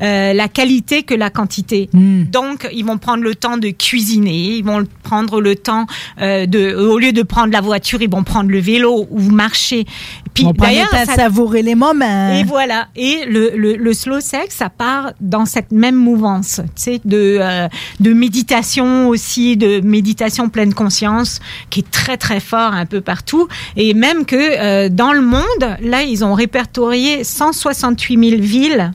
[0.01, 1.89] euh, la qualité que la quantité.
[1.93, 2.23] Hmm.
[2.23, 5.85] Donc, ils vont prendre le temps de cuisiner, ils vont prendre le temps
[6.21, 9.85] euh, de, au lieu de prendre la voiture, ils vont prendre le vélo ou marcher.
[10.39, 12.33] Puis on prend le de savourer les moments.
[12.33, 12.87] et voilà.
[12.95, 17.37] Et le, le, le slow sex, ça part dans cette même mouvance, tu sais, de,
[17.41, 17.67] euh,
[17.99, 21.39] de méditation aussi, de méditation pleine conscience,
[21.69, 23.47] qui est très très fort un peu partout.
[23.75, 28.91] Et même que euh, dans le monde, là, ils ont répertorié 168 000 villes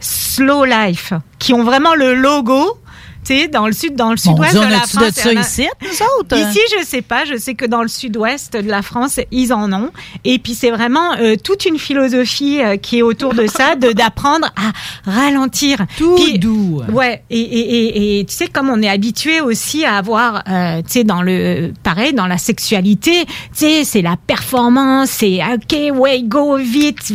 [0.00, 2.78] slow life, qui ont vraiment le logo.
[3.24, 5.04] Tu sais, dans le sud, dans le sud-ouest Dieu, de la France.
[5.04, 6.36] de ça ici, nous autres?
[6.36, 7.24] Ici, je sais pas.
[7.24, 9.90] Je sais que dans le sud-ouest de la France, ils en ont.
[10.24, 14.48] Et puis, c'est vraiment euh, toute une philosophie euh, qui est autour de ça, d'apprendre
[14.56, 14.72] à
[15.10, 15.78] ralentir.
[15.96, 16.82] Tout Puis, doux.
[16.92, 17.22] Ouais.
[17.30, 20.90] Et, et, et, et tu sais, comme on est habitué aussi à avoir, euh, tu
[20.90, 26.22] sais, dans le, pareil, dans la sexualité, tu sais, c'est la performance, c'est ok, ouais,
[26.22, 27.12] go vite,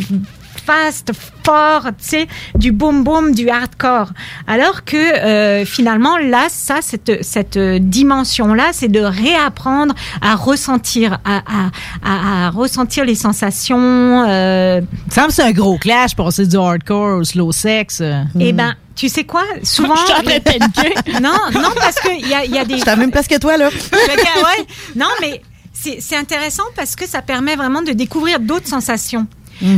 [0.68, 1.12] fast,
[1.44, 4.10] fort, tu sais, du boom boom, du hardcore.
[4.48, 11.38] Alors que euh, finalement, là, ça, cette, cette dimension-là, c'est de réapprendre à ressentir, à,
[11.38, 11.70] à,
[12.04, 14.26] à, à ressentir les sensations.
[14.28, 14.82] Euh...
[15.10, 18.02] Ça me semble que c'est un gros clash, passer du hardcore au slow sex.
[18.40, 19.44] Eh ben, tu sais quoi?
[19.64, 19.96] Souvent.
[19.96, 20.14] Je suis
[21.22, 22.76] non, non, parce qu'il y a, il y a des.
[22.76, 23.70] Je suis à la même place que toi, là.
[23.70, 24.66] Ouais.
[24.96, 25.42] Non, mais
[25.72, 29.28] c'est c'est intéressant parce que ça permet vraiment de découvrir d'autres sensations.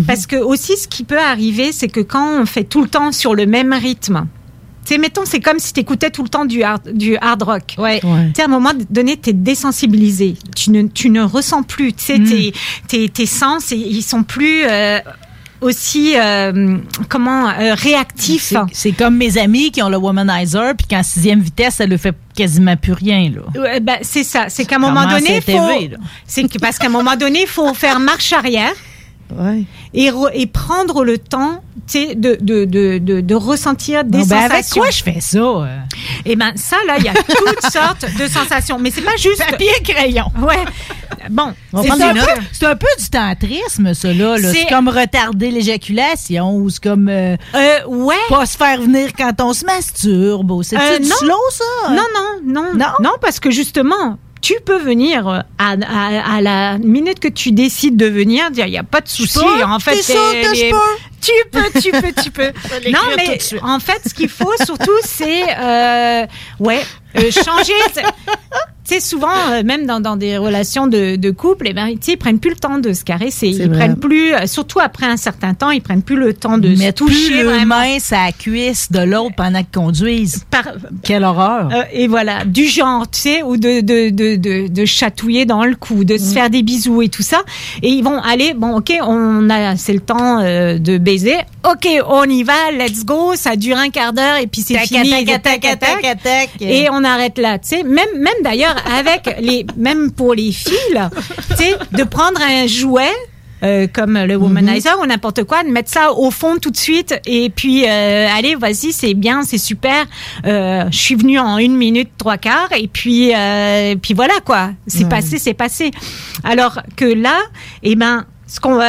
[0.07, 3.11] Parce que aussi, ce qui peut arriver, c'est que quand on fait tout le temps
[3.11, 4.27] sur le même rythme,
[4.85, 7.75] sais, mettons, c'est comme si tu écoutais tout le temps du hard, du hard rock.
[7.77, 7.99] Ouais.
[7.99, 10.33] Tu sais, à un moment donné, tu es désensibilisé.
[10.55, 11.93] Tu ne, tu ne ressens plus.
[11.93, 12.53] Tu sais, tes,
[12.87, 14.99] tes, tes sens, ils sont plus euh,
[15.61, 16.77] aussi, euh,
[17.07, 18.43] comment, euh, réactifs.
[18.67, 21.97] C'est- C'est comme mes amis qui ont le womanizer, puis qu'en sixième vitesse, ça ne
[21.97, 23.29] fait quasiment plus rien.
[23.35, 23.61] Là.
[23.61, 24.45] Ouais, ben, c'est ça.
[24.49, 25.41] C'est qu'à un moment donné,
[26.25, 28.73] c'est parce qu'à un moment donné, il faut faire marche arrière.
[29.93, 31.61] Et, re- et prendre le temps
[31.93, 34.49] de, de, de, de, de ressentir des Bon, ben, sensations.
[34.51, 35.37] avec quoi je fais ça?
[35.39, 35.77] euh?
[36.25, 38.77] Et ben ça, là, il y a toutes sortes de sensations.
[38.79, 39.43] Mais c'est pas juste.
[39.49, 40.25] Papier crayon.
[40.41, 40.63] Ouais.
[41.29, 41.53] Bon.
[41.73, 41.89] On c'est.
[42.53, 44.37] C'est un peu du tantrisme, ça, là.
[44.37, 44.51] là.
[44.53, 47.09] C'est comme retarder l'éjaculation ou c'est comme.
[47.09, 47.35] euh,
[47.87, 48.15] ouais.
[48.29, 50.61] Pas se faire venir quand on se masturbe.
[50.63, 51.15] C'est Euh, non.
[51.17, 51.89] slow, ça?
[51.93, 52.03] Non,
[52.45, 53.11] non, non, non.
[53.21, 57.97] parce que justement, tu peux venir euh, à, à- à la minute que tu décides
[57.97, 59.39] de venir, dire il n'y a pas de souci.
[59.63, 59.95] En fait,
[60.53, 60.71] les-?
[61.21, 62.47] Tu peux, tu peux, tu peux.
[62.91, 63.25] non, mais
[63.61, 66.25] en fait, ce qu'il faut surtout, c'est euh,
[66.59, 66.81] ouais,
[67.17, 67.73] euh, changer.
[68.89, 72.17] Tu sais, souvent, euh, même dans, dans des relations de, de couple, eh ben, ils
[72.17, 73.49] prennent plus le temps de se caresser.
[73.49, 73.77] Ils vrai.
[73.77, 76.79] prennent plus, euh, surtout après un certain temps, ils prennent plus le temps de se
[76.79, 77.27] Mettre toucher.
[77.27, 80.43] plus le main la cuisse de l'autre pendant qu'ils conduisent.
[80.49, 81.69] Par- Quelle horreur.
[81.71, 85.63] Euh, et voilà, du genre, tu sais, ou de, de, de, de, de chatouiller dans
[85.65, 86.17] le cou, de Mm.
[86.19, 87.41] se faire des bisous et tout ça.
[87.83, 91.35] Et ils vont aller, bon, ok, on a, c'est le temps de baiser.
[91.69, 93.33] Ok, on y va, let's go.
[93.35, 95.09] Ça dure un quart d'heure et puis c'est fini.
[95.25, 96.49] tac, tac, tac, tac, tac.
[96.61, 97.83] Et on arrête là, tu sais.
[97.83, 101.09] Même, même d'ailleurs, avec les, même pour les filles, là,
[101.49, 103.11] tu sais, de prendre un jouet.
[103.61, 107.19] euh, comme le womanizer ou n'importe quoi, de mettre ça au fond tout de suite
[107.25, 110.05] et puis euh, allez vas-y c'est bien c'est super
[110.45, 114.69] euh, je suis venue en une minute trois quarts et puis et puis voilà quoi
[114.87, 115.91] c'est passé c'est passé
[116.45, 117.37] alors que là
[117.83, 118.79] eh ben ce qu'on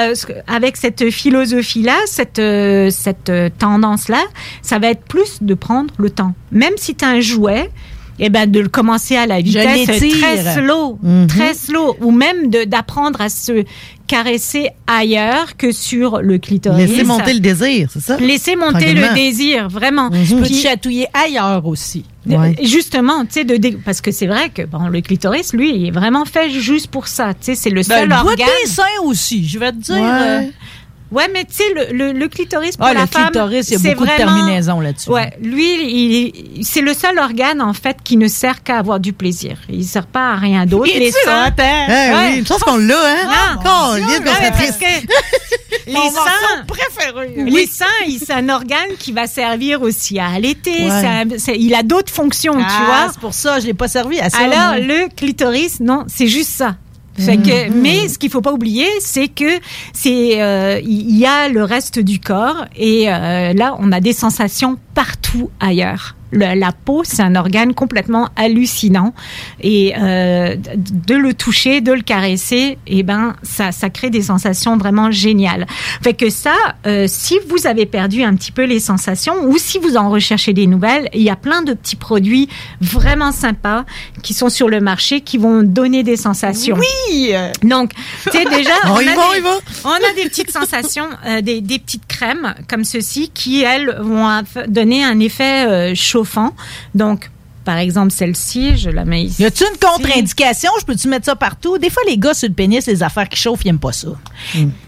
[0.47, 4.23] avec cette philosophie-là, cette, euh, cette tendance-là,
[4.63, 6.33] ça va être plus de prendre le temps.
[6.51, 7.71] Même si tu as un jouet,
[8.21, 9.87] eh ben, de le commencer à la vitesse
[10.21, 11.27] très slow, Mhm.
[11.27, 13.65] très slow, ou même de- d'apprendre à se
[14.07, 16.89] caresser ailleurs que sur le clitoris.
[16.89, 18.17] Laisser monter le désir, c'est ça?
[18.19, 20.11] Laisser monter le désir, vraiment.
[20.11, 22.05] Tu peux te Puis- chatouiller ailleurs aussi?
[22.31, 25.75] euh, Justement, tu sais, de dé- parce que c'est vrai que bon, le clitoris, lui,
[25.75, 27.35] il est vraiment fait juste pour ça.
[27.35, 28.49] Tu sais, c'est le Ben, seul le bout organe.
[28.65, 29.95] des seins aussi, je vais te dire.
[29.95, 30.01] Ouais.
[30.03, 30.43] euh,
[31.13, 33.73] Ouais, mais tu sais, le, le, le clitoris pour Ah, la le femme, clitoris, il
[33.73, 35.11] y a c'est beaucoup de vraiment- terminaisons là-dessus.
[35.11, 35.75] Ouais, lui,
[36.55, 39.57] il, c'est le seul organe en fait qui ne sert qu'à avoir du plaisir.
[39.69, 40.87] Il sert pas à rien d'autre.
[40.95, 42.29] Il est Les sûr, seins, hein, Eh Ouais.
[42.35, 43.29] oui, je pense qu'on l'a, hein?
[43.29, 43.57] Ah,
[43.93, 44.85] Oh, lisse qu'on ouais, parce que
[45.87, 47.35] les seins, préféré.
[47.37, 50.89] les seins, il- c'est un organe qui va servir aussi à allaiter.
[50.89, 51.57] Ouais.
[51.59, 53.13] il a d'autres fonctions, tu Ah, vois.
[53.13, 54.39] c'est pour ça, je l'ai pas servi à ça.
[54.39, 56.77] Alors, le clitoris, non, c'est juste ça.
[57.19, 57.81] Fait que, Mhm.
[57.83, 59.59] mais ce qu'il faut pas oublier, c'est que
[59.93, 64.13] c'est euh, il y a le reste du corps et euh, là on a des
[64.15, 66.17] sensations partout ailleurs.
[66.33, 69.15] Le- la peau, c'est un organe complètement hallucinant
[69.61, 74.77] et euh, de le toucher, de le caresser, et ben ça, ça crée des sensations
[74.77, 75.67] vraiment géniales.
[76.03, 76.55] Fait que ça,
[76.87, 80.53] euh, si vous avez perdu un petit peu les sensations ou si vous en recherchez
[80.53, 82.49] des nouvelles, il y a plein de petits produits
[82.81, 83.85] vraiment sympas
[84.23, 86.77] qui sont sur le marché qui vont donner des sensations.
[87.11, 87.33] Oui!
[87.65, 87.91] Donc,
[88.23, 89.43] tu sais déjà, On a des,
[89.85, 94.29] on a des petites sensations, euh, des, des petites crèmes comme ceci qui elles vont
[94.29, 96.53] aff- donner un effet euh, chauffant.
[96.95, 97.31] Donc,
[97.63, 99.43] par exemple celle-ci, je la mets ici.
[99.43, 100.71] Y a-tu une contre-indication?
[100.81, 101.77] Je peux-tu mettre ça partout?
[101.77, 104.09] Des fois, les gars sur le pénis, les affaires qui chauffent, ils aiment pas ça.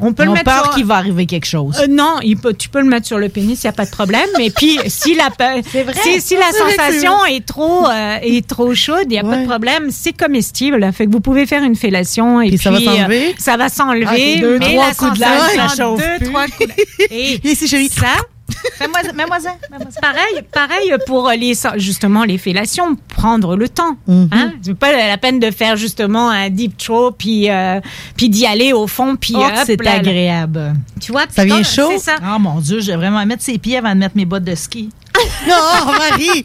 [0.01, 1.79] On peut le On mettre peur sur- qu'il va arriver quelque chose.
[1.81, 3.85] Euh, non, il peut, tu peux le mettre sur le pénis, il n'y a pas
[3.85, 4.27] de problème.
[4.39, 5.63] Mais puis, si la, vrai.
[6.03, 9.47] si, si la sensation est trop, euh, est trop chaude, il n'y a pas de
[9.47, 9.91] problème.
[9.91, 10.91] C'est comestible.
[10.95, 13.29] Fait que vous pouvez faire une fellation et Puis ça va puis, s'enlever?
[13.29, 14.07] euh, ça va s'enlever.
[14.39, 16.27] Ah, deux, mais trois la coups de sensation, ça chauffe deux, plus.
[16.31, 17.91] trois coups de- Et Ici, chérie.
[17.91, 18.07] ça,
[19.91, 20.01] Ça.
[20.01, 23.97] pareil, pareil pour les, justement, les fellations, prendre le temps.
[24.07, 24.29] Mhm.
[24.33, 24.53] Hein?
[24.63, 27.81] C'est pas la peine de faire justement un deep throw puis, euh,
[28.17, 29.95] puis d'y aller au fond puis Oh, c'est là.
[29.95, 30.75] agréable.
[31.01, 31.93] Tu vois, Ça vient chaud?
[31.99, 32.17] Ça.
[32.23, 34.91] Oh mon Dieu, j'ai vraiment mettre ses pieds avant de mettre mes bottes de ski.
[35.47, 36.45] Non, Marie!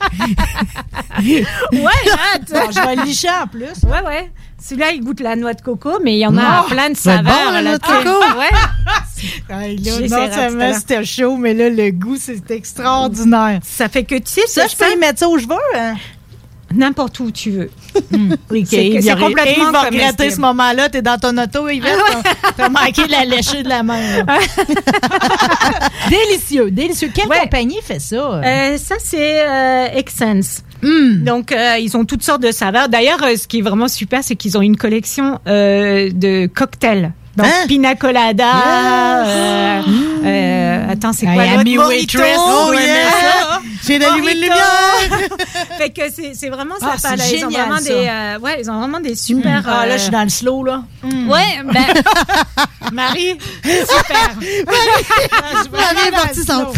[1.20, 1.44] Ouais,
[1.82, 3.84] là, Bon, je vais le licher en plus.
[3.84, 4.32] Ouais, ouais.
[4.60, 6.98] Celui-là, il goûte la noix de coco, mais il y en a Ah, plein de
[6.98, 7.34] ça saveurs.
[7.46, 8.38] bon, la noix de coco.
[8.40, 8.50] Ouais.
[9.50, 9.60] Non
[10.60, 10.76] l'heure.
[10.76, 13.60] c'était chaud, mais là, le goût, c'est extraordinaire.
[13.64, 15.56] Ça fait que, tu sais, Ça, je peux y mettre ça où je veux.
[15.76, 15.96] Hein?
[16.76, 17.70] n'importe où tu veux.
[17.96, 20.90] C'est- Yves, c'est complètement va regretter ce moment-là.
[20.90, 21.98] T'es dans ton auto, Yvette.
[22.24, 23.98] t'as- T'as manqué de la lécher de la main.
[26.10, 27.10] délicieux, délicieux.
[27.14, 27.40] Quelle Ouais.
[27.42, 28.16] compagnie fait ça?
[28.44, 30.64] Euh, ça, c'est euh, Exsense.
[30.82, 31.24] Hmm.
[31.24, 32.90] Donc, euh, ils ont toutes sortes de saveurs.
[32.90, 37.14] D'ailleurs, euh, ce qui est vraiment super, c'est qu'ils ont une collection euh, de cocktails.
[37.38, 37.68] Donc, Hein?
[37.68, 39.26] pina colada.
[39.28, 39.82] euh,
[40.26, 41.86] euh, attends, c'est quoi Hey, l'autre?
[41.88, 42.18] Mojito.
[42.20, 43.62] Waitress, Oh yeah!
[43.86, 44.42] J'ai d'allumer Mojito.
[44.42, 45.30] lumière!
[45.78, 47.16] fait que c'est c'est vraiment Ah, sympa.
[47.16, 47.84] Ils ont génial, vraiment ça.
[47.84, 49.64] des, euh, ouais, ils ont vraiment des super.
[49.68, 50.82] Ah, là, euh, je suis dans le slow, là.
[51.04, 51.86] Ouais, ben,
[52.92, 54.32] Marie, super.
[55.72, 56.72] Marie est partie sans.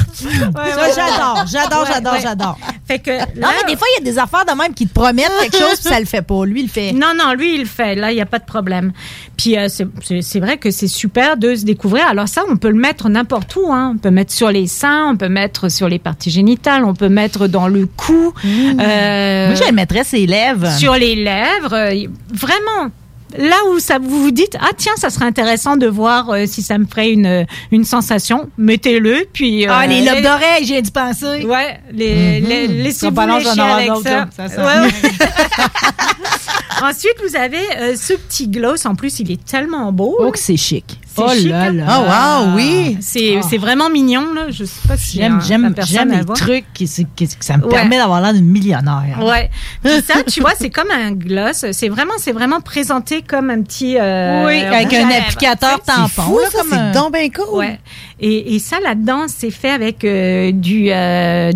[0.95, 2.19] J'adore, j'adore, Ouais, j'adore, ouais.
[2.21, 2.57] j'adore.
[2.87, 4.93] Fait que Non, mais des fois, il y a des affaires de même qui te
[4.93, 6.43] promettent quelque chose, puis ça le fait pas.
[6.45, 6.91] Lui, il le fait.
[6.91, 7.95] Non, non, lui, il le fait.
[7.95, 8.91] Là, il n'y a pas de problème.
[9.37, 12.05] Puis, euh, c'est- c'est c'est vrai que c'est super de se découvrir.
[12.07, 13.71] Alors ça, on peut le mettre n'importe où.
[13.71, 13.93] Hein.
[13.95, 17.09] On peut mettre sur les seins, on peut mettre sur les parties génitales, on peut
[17.09, 18.33] mettre dans le cou.
[18.45, 20.69] euh, Moi, je le mettrais ses lèvres.
[20.71, 21.73] sur les lèvres.
[21.73, 22.91] euh, vraiment.
[23.37, 26.61] Là où ça vous vous dites ah tiens ça serait intéressant de voir euh, si
[26.63, 30.89] ça me ferait une une sensation mettez-le puis Ah, euh, les lobes d'oreilles, j'ai dû
[30.91, 31.45] penser.
[31.45, 34.27] ouais les, les Ça laissez-vous pas long, j'en lécher aurai avec ça.
[34.35, 34.91] Ça Ouais, ouais.
[36.81, 38.85] Ensuite, vous avez euh, ce petit gloss.
[38.85, 40.15] En plus, il est tellement beau.
[40.19, 40.99] Oh, que c'est chic.
[41.15, 41.85] C'est Oh chic, là là.
[41.87, 42.97] Ah, wow, oui.
[43.01, 44.33] C'est c'est vraiment mignon.
[44.33, 44.45] Là.
[44.49, 47.69] Je sais pas si J'aime, euh, j'aime, j'aime les trucs qui, qui- ça me Ouais.
[47.71, 49.19] permet d'avoir l'air d'une millionnaire.
[49.21, 49.49] Ouais.
[49.83, 51.65] Puis ça, tu vois, c'est comme un gloss.
[51.71, 53.97] C'est vraiment, c'est vraiment présenté comme un petit.
[53.99, 57.57] euh, Oui, avec un applicateur C'est tampon, fou, là, ça, comme c'est un- donc cool.
[57.59, 57.79] Ouais.
[58.19, 60.89] Et, et ça, là-dedans, c'est fait avec euh, du.
[60.91, 61.51] euh,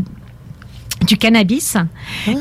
[1.04, 1.76] du cannabis.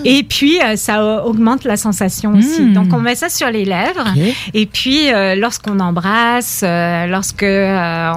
[0.05, 2.62] Et puis euh, ça augmente la sensation aussi.
[2.62, 2.72] Mm.
[2.74, 4.09] donc on met ça sur les lèvres.
[4.55, 8.12] Et puis euh, lorsqu'on embrasse euh, lorsque euh,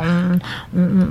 [0.75, 1.07] on, on-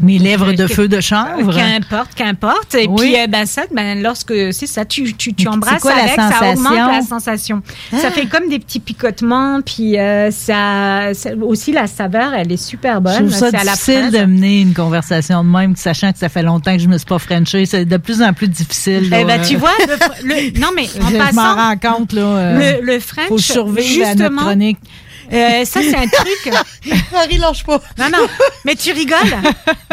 [0.00, 1.54] Mes lèvres de feu de chanvre.
[1.56, 2.74] Qu'importe, qu'importe.
[2.74, 2.96] Et Oui.
[2.96, 6.14] puis, eh ben, ça, ben, lorsque c'est ça, tu, tu, tu embrasses quoi la avec,
[6.16, 6.70] ça sensation?
[6.70, 7.62] augmente la sensation?
[7.96, 12.56] Ça fait comme des petits picotements, puis euh, ça, ça- aussi la saveur, elle est
[12.56, 13.30] super Je bonne.
[13.30, 16.42] trouve ça à la difficile de mener une conversation de même, sachant que ça fait
[16.42, 17.64] longtemps que je me suis pas frenché.
[17.66, 19.08] C'est de plus en plus difficile.
[19.10, 19.20] là.
[19.20, 22.22] Eh ben, tu vois, le, le- non mais en je passant, m'en rends compte là.
[22.22, 24.78] euh, le, le French, faut survivre à notre justement, chronique.
[25.32, 26.54] Euh, ça c'est un truc.
[27.12, 27.80] Marie, lâche pas.
[27.98, 28.26] Non non,
[28.64, 29.34] mais tu rigoles.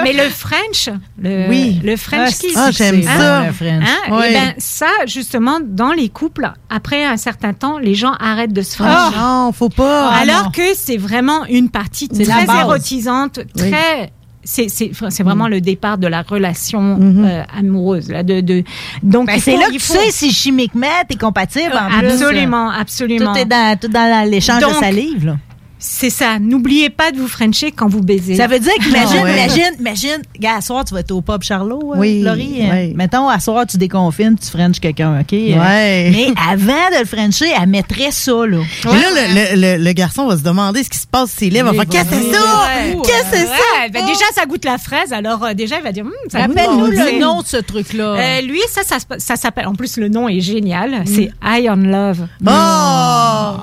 [0.04, 0.90] mais le French,
[1.22, 1.80] le, Oui.
[1.84, 3.46] le French Ah, kiss, Ah, j'aime ça.
[3.46, 3.84] le French.
[3.88, 4.22] Hein?
[4.28, 8.62] Eh ben, ça, justement, dans les couples, après un certain temps, les gens arrêtent de
[8.62, 8.90] se French.
[8.92, 10.10] Ah, non, faut pas.
[10.12, 13.72] Ah, Alors que c'est vraiment une partie très érotisante, Oui.
[13.72, 14.12] très.
[14.44, 15.52] C'est- c'est vraiment Mm.
[15.52, 17.26] le départ de la relation Mhm.
[17.26, 18.10] euh, amoureuse.
[18.10, 18.64] Là, de, de,
[19.04, 22.00] donc, Ben, c'est là que tu sais si chimiquement t'es compatible en.
[22.08, 23.34] Absolument, absolument.
[23.34, 25.26] Tout est dans, tout dans l'échange de salive.
[25.26, 25.38] Là.
[25.84, 26.38] C'est ça.
[26.38, 28.36] N'oubliez pas de vous frencher quand vous baisez.
[28.36, 29.34] Ça veut dire qu'imagine, Ah ouais.
[29.34, 32.60] imagine, imagine, gars, à soir, tu vas être au pub Charlot, euh, Oui, Laurie.
[32.62, 32.94] euh, oui.
[32.96, 35.34] Mettons, à soir, tu déconfines, tu frenches quelqu'un, OK?
[35.34, 35.56] euh.
[35.58, 38.60] Mais avant de le frencher, elle mettrait ça, là.
[38.86, 41.54] Mais là, le, le, le, le garçon va se demander ce qui se passe s'il
[41.54, 41.66] lève.
[41.72, 42.68] Il va faire Qu'est-ce que c'est ça?
[43.04, 43.90] Qu'est-ce que c'est ça?
[43.92, 45.12] Ben déjà, ça goûte la fraise.
[45.14, 48.16] Alors, euh, déjà, il va dire, Hum, ça Rappelle-nous le nom de ce truc-là.
[48.20, 49.66] Euh, lui, ça, ça, ça s'appelle.
[49.68, 51.04] En plus, le nom est génial.
[51.06, 52.28] C'est Eye on Love.
[52.46, 53.58] Oh!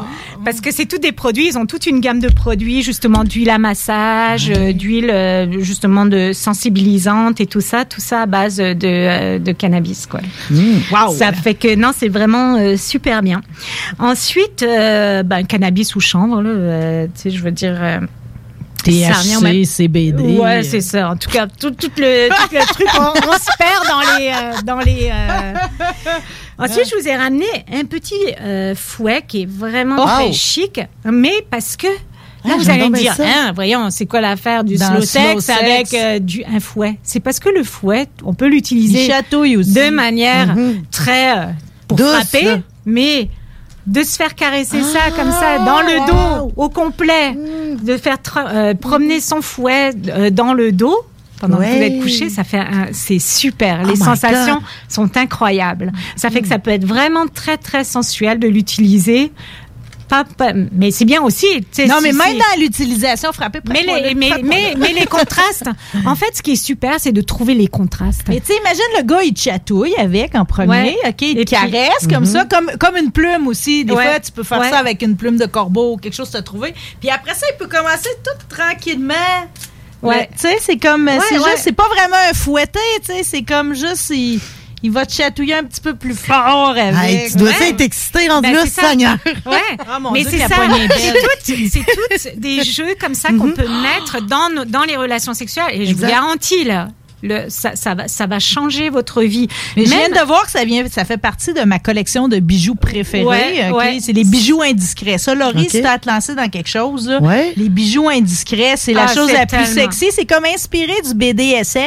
[0.45, 1.49] Parce que c'est tous des produits.
[1.49, 6.07] Ils ont toute une gamme de produits, justement, d'huile à massage, euh, d'huile, euh, justement,
[6.07, 7.85] de sensibilisante et tout ça.
[7.85, 10.21] Tout ça à base de, euh, de cannabis, quoi.
[10.51, 11.15] Wow.
[11.15, 13.41] Ça fait que non, c'est vraiment euh, super bien.
[13.99, 17.77] Ensuite, euh, ben, cannabis ou chanvre, là, euh, tu sais, je veux dire.
[17.79, 18.01] euh,
[18.85, 20.39] THC, CBD.
[20.39, 21.11] Ouais, c'est ça.
[21.11, 24.29] En tout cas, tout, tout le, tout le truc, on, on se perd dans les.
[24.29, 25.55] euh, dans les euh.
[26.59, 30.05] Ensuite, je vous ai ramené un petit euh, fouet qui est vraiment Oh.
[30.07, 31.87] très chic, mais parce que.
[32.45, 35.49] Là, Ah, vous allez me dire, hein, voyons, c'est quoi l'affaire du Dans slow sex
[35.51, 36.97] avec euh, du, un fouet?
[37.03, 40.83] C'est parce que le fouet, on peut Il l'utiliser de manière Mhm.
[40.91, 41.45] très euh,
[41.89, 43.29] pour Douce, frapper, mais
[43.87, 47.35] de se faire caresser ça Ah, comme ça dans le dos au complet,
[47.83, 49.93] de faire euh, promener son fouet
[50.31, 50.97] dans le dos
[51.41, 52.63] pendant que vous êtes couché, ça fait
[52.93, 53.83] c'est super.
[53.85, 55.93] Oh Les sensations sont incroyables.
[56.17, 59.33] Ça fait que ça peut être vraiment très très sensuel de l'utiliser.
[60.09, 61.45] Pas, pas- mais c'est bien aussi.
[61.87, 65.69] Non, mais même dans l'utilisation, frapper mais les, mais, mais, mais les contrastes.
[66.07, 68.23] En fait, ce qui est super, c'est de trouver les contrastes.
[68.27, 70.97] Mais tu sais, imagine le gars, il chatouille avec en premier, Ouais.
[71.09, 73.85] OK, il Et te puis- caresse comme ça, comme, comme une plume aussi.
[73.85, 74.03] Des Ouais.
[74.09, 74.71] fois, tu peux faire Ouais.
[74.71, 76.73] ça avec une plume de corbeau ou quelque chose as trouvé.
[77.01, 79.15] Puis après ça, il peut commencer tout tranquillement.
[80.03, 80.29] Ouais.
[80.33, 81.51] Tu sais, c'est comme, Ouais, c'est ouais.
[81.51, 84.41] juste, c'est pas vraiment un fouetté, tu sais, c'est comme juste, il,
[84.83, 86.95] il va te chatouiller un petit peu plus fort avec.
[87.25, 88.67] Hey, tu dois être excité rendu Ben, là.
[88.67, 89.17] Seigneur.
[89.47, 89.61] Ouais,
[89.91, 90.55] Ah, mon mais c'est ça.
[91.43, 95.67] C'est toutes des jeux comme ça qu'on peut mettre dans, nos- dans les relations sexuelles.
[95.73, 96.09] Et je vous Exact.
[96.11, 96.89] garantis, là,
[97.23, 99.49] le, ça, ça, va, ça va changer votre vie.
[99.77, 102.39] Mais je viens de voir que ça vient, ça fait partie de ma collection de
[102.39, 103.25] bijoux préférés.
[103.25, 103.77] Ouais, ok?
[103.77, 103.99] ouais.
[104.01, 105.19] C'est les bijoux indiscrets.
[105.19, 107.53] Ça, Laurie, si t'as à te lancer dans quelque chose, là, Ouais.
[107.57, 110.07] les bijoux indiscrets, c'est la Ah, chose la plus sexy.
[110.13, 111.83] C'est comme inspiré du BDSM.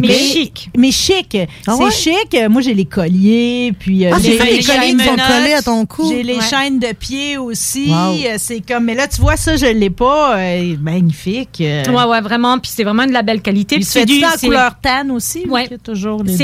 [0.00, 0.70] Mais chic.
[0.76, 1.36] mais chic.
[1.66, 1.90] Ah c'est ouais?
[1.90, 2.36] chic.
[2.48, 5.04] Moi, j'ai les colliers, puis euh, Ah, j'ai c'est ça, les les colliers chaînes qui
[5.04, 6.10] sont collés à ton cou.
[6.10, 6.40] j'ai les Ouais.
[6.48, 7.86] chaînes de pied aussi.
[7.88, 8.14] Wow.
[8.24, 10.36] Euh, C'est comme, mais là, tu vois, ça, je l'ai pas.
[10.38, 11.58] euh, magnifique.
[11.60, 12.58] Euh, Ouais, ouais, vraiment.
[12.58, 13.76] Puis c'est vraiment de la belle qualité.
[13.76, 14.46] Puis c'est fait du en c'est-
[14.80, 15.44] couleur tan aussi.
[15.84, 16.36] Toujours les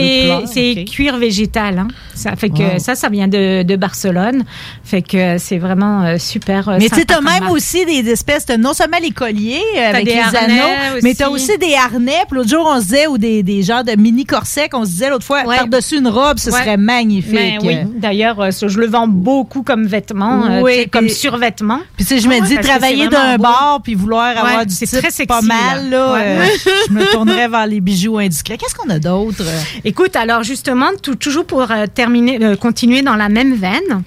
[0.47, 1.79] C'est cuir végétal.
[1.79, 1.89] Hein.
[2.15, 2.79] Ça fait que Wow.
[2.79, 4.45] ça, ça vient de, de Barcelone.
[4.85, 6.69] Fait que c'est vraiment euh, super.
[6.69, 7.53] euh, Mais tu comme même marque.
[7.55, 11.29] aussi des espèces de, non seulement les colliers euh, avec des les anneaux, mais t'as
[11.29, 11.51] aussi.
[11.51, 12.23] aussi des harnais.
[12.29, 14.91] Puis l'autre jour, on se disait, ou des, des genres de mini corsets qu'on se
[14.91, 15.57] disait l'autre fois, Ouais.
[15.57, 16.59] par-dessus une robe, ce Ouais.
[16.61, 17.35] serait magnifique.
[17.35, 21.09] Ben oui, d'ailleurs, euh, ça, je le vends beaucoup comme vêtement, euh, Oui, tu comme
[21.09, 21.81] survêtement.
[21.97, 24.87] Puis tu sais, je me Ah dis, travailler d'un bar puis vouloir avoir du c'est
[24.87, 26.47] type très sexy, pas mal, là, euh,
[26.89, 28.57] je me tournerais vers les bijoux indiscrets.
[28.59, 29.43] Qu'est-ce qu'on a d'autre?
[29.85, 34.03] Écoute, alors justement, tout- toujours pour euh, terminer, euh, continuer dans la même veine.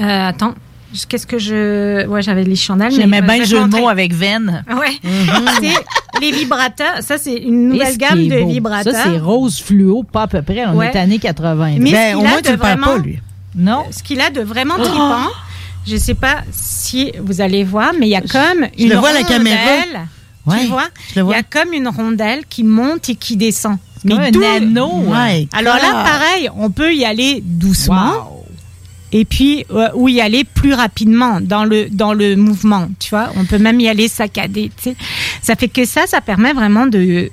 [0.00, 0.54] Euh, attends,
[0.92, 2.06] je- qu'est-ce que je.
[2.06, 2.92] Ouais, j'avais les chandelles.
[2.92, 4.64] mais, J'aimais bien je le jeu de mots avec veine.
[4.68, 4.98] Ouais.
[5.60, 6.96] c'est les vibrateurs.
[7.00, 8.48] Ça, c'est une nouvelle ce gamme de beau.
[8.48, 8.92] vibrateurs.
[8.92, 10.64] Ça, c'est rose fluo, pas à peu près.
[10.66, 10.90] On Ouais.
[10.92, 11.76] est années 80.
[11.78, 13.18] Mais Ben, ce au qu'il a moins, de tu perds vraiment- pas, lui.
[13.56, 13.84] Non?
[13.90, 14.82] Ce qu'il a de vraiment Oh!
[14.82, 15.30] trippant,
[15.86, 18.96] je sais pas si vous allez voir, mais il y a comme je une le
[18.96, 19.60] vois à la caméra.
[20.46, 21.34] Ouais, tu vois je le vois.
[21.34, 23.78] Il y a comme une rondelle qui monte et qui descend.
[24.06, 25.04] comme un anneau.
[25.52, 28.44] Alors là, pareil, on peut y aller doucement.
[29.12, 33.30] Et puis, euh, ou y aller plus rapidement dans le, dans le mouvement, tu vois.
[33.36, 34.96] On peut même y aller saccadé, tu sais.
[35.40, 37.30] Ça fait que ça, ça permet vraiment de,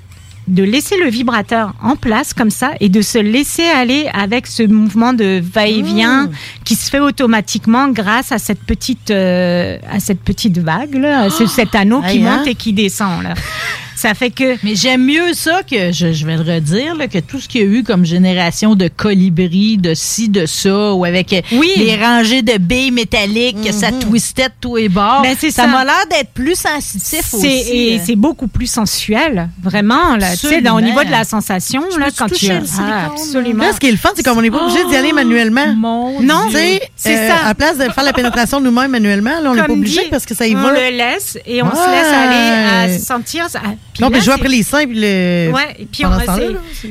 [0.48, 4.62] de laisser le vibrateur en place comme ça et de se laisser aller avec ce
[4.64, 6.30] mouvement de va-et-vient
[6.64, 11.30] qui se fait automatiquement grâce à cette petite, euh, à cette petite vague, là, à
[11.30, 12.38] ce- cet anneau qui Aïe, hein?
[12.38, 13.34] monte et qui descend, là.
[13.96, 14.56] Ça fait que.
[14.64, 17.60] Mais j'aime mieux ça que, je, je vais le redire, là, que tout ce qu'il
[17.60, 21.70] y a eu comme génération de colibris, de ci, de ça, ou avec euh, Oui.
[21.76, 25.22] les rangées de billes métalliques, que ça twistait de tous les bords.
[25.22, 25.66] Ben, ça ça.
[25.66, 27.46] m'a l'air d'être plus sensitif C'est aussi.
[27.46, 28.02] et euh.
[28.04, 30.16] c'est beaucoup plus sensuel, vraiment.
[30.16, 30.70] Là, tu sais, Absolument.
[30.70, 33.64] dans- au niveau de la sensation, là, quand tu le Ah, absolument.
[33.64, 35.74] Là, ce qui est le fun, c'est comme on n'est pas obligé d'y aller manuellement.
[36.22, 37.36] Non, Tu sais, c'est euh, ça.
[37.44, 40.24] À la place de faire la pénétration nous-mêmes manuellement, là, on n'est pas obligé parce
[40.26, 40.72] que ça y on va.
[40.72, 43.48] le laisse et on se laisse aller à sentir.
[43.48, 43.60] ça.
[43.94, 45.52] Puis Non, là, puis je vois c'est- après les puis le.
[45.52, 46.36] Ouais, et puis on- temps-là,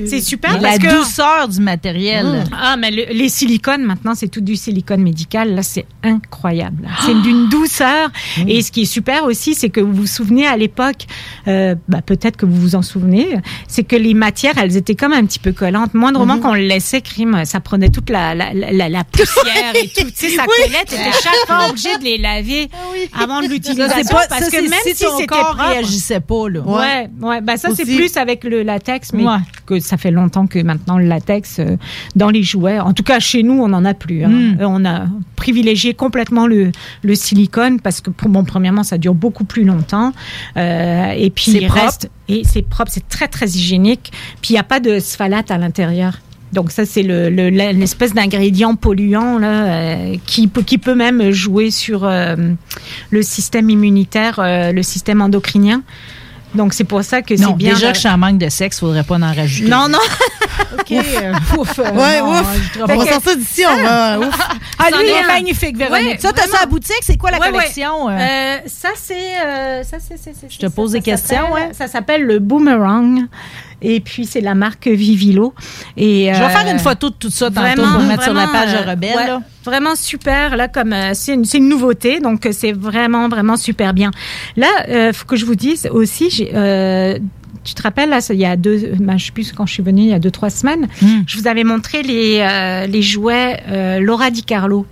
[0.07, 2.43] c'est- super parce la que douceur du matériel.
[2.51, 5.55] Ah, mais le- les silicones, maintenant, c'est tout du silicone médical.
[5.55, 6.87] Là, c'est incroyable.
[7.05, 8.09] C'est d'une douceur.
[8.47, 11.07] Et ce qui est super aussi, c'est que vous vous souvenez à l'époque,
[11.47, 13.35] euh, bah, peut-être que vous vous en souvenez,
[13.67, 15.93] c'est que les matières, elles étaient comme un petit peu collantes.
[15.93, 20.07] Moindrement qu'on le laissait, crime, ça prenait toute la, la, la, la poussière et tout.
[20.09, 20.65] Tu sais, ça Oui.
[20.65, 20.85] collait.
[20.85, 22.69] T'étais chaque fois obligé de les laver
[23.19, 23.87] avant de l'utiliser.
[23.87, 26.19] Ça, c'est pas, parce ça, que c'est même si si ton c'était corps propre, réagissait
[26.19, 26.59] pas, là.
[26.61, 26.90] Ouais,
[27.21, 27.41] ouais.
[27.41, 29.37] Bah ça c'est plus avec le latex, mais Ouais.
[29.65, 31.77] que ça fait longtemps que maintenant le latex euh,
[32.15, 32.79] dans les jouets.
[32.79, 34.23] En tout cas chez nous, on n'en a plus.
[34.23, 34.29] hein.
[34.29, 34.57] Mm.
[34.61, 35.05] Euh, On a
[35.35, 36.71] privilégié complètement le,
[37.03, 40.13] le silicone parce que pour bon, premièrement, ça dure beaucoup plus longtemps.
[40.57, 41.83] Euh, et puis C'est il propre.
[41.83, 44.11] reste et c'est propre, c'est très très hygiénique.
[44.41, 46.19] Puis il n'y a pas de sphalate à l'intérieur.
[46.53, 50.95] Donc ça c'est le, le- la- l'espèce d'ingrédient polluant là euh, qui peut qui peut
[50.95, 52.35] même jouer sur euh,
[53.09, 55.81] le système immunitaire, euh, le système endocrinien.
[56.55, 57.73] Donc c'est pour ça que c'est bien.
[57.73, 59.69] déjà de- que je suis en manque de sexe, faudrait pas en rajouter.
[59.69, 59.97] Non non.
[60.79, 60.91] OK.
[60.91, 62.47] euh, ouf, euh, Ouais, non, ouf.
[62.81, 64.19] On va sortir d'ici, on va.
[64.19, 64.37] Ouf.
[64.77, 66.07] Ah, C'en lui, il est magnifique, Véronique.
[66.07, 67.01] Ouais, ça, t'as ça à boutique?
[67.03, 67.53] C'est quoi la Ouais, ouais.
[67.53, 68.09] collection?
[68.09, 68.17] euh?
[68.19, 69.15] Euh, ça c'est
[69.45, 71.71] euh, ça c'est Je te pose ça des questions, ouais.
[71.73, 73.21] Ça s'appelle le boomerang.
[73.81, 75.53] Et puis c'est la marque Vivilo.
[75.97, 78.33] Et Je vais euh, faire une photo de tout ça tantôt vraiment, pour mettre sur
[78.33, 79.15] la page euh, de Rebelle.
[79.15, 79.41] ouais, là.
[79.65, 80.55] Vraiment super.
[80.55, 84.11] Là, comme euh, c'est une, nouveauté, donc euh, c'est vraiment vraiment super bien.
[84.57, 87.17] Là, euh, faut que je vous dise aussi, j'ai, euh,
[87.63, 89.83] tu te rappelles là, il y a deux, ben, je sais plus quand je suis
[89.83, 91.21] venue, il y a deux trois semaines, Hmm.
[91.27, 94.85] je vous avais montré les euh, les jouets euh, Laura Di Carlo.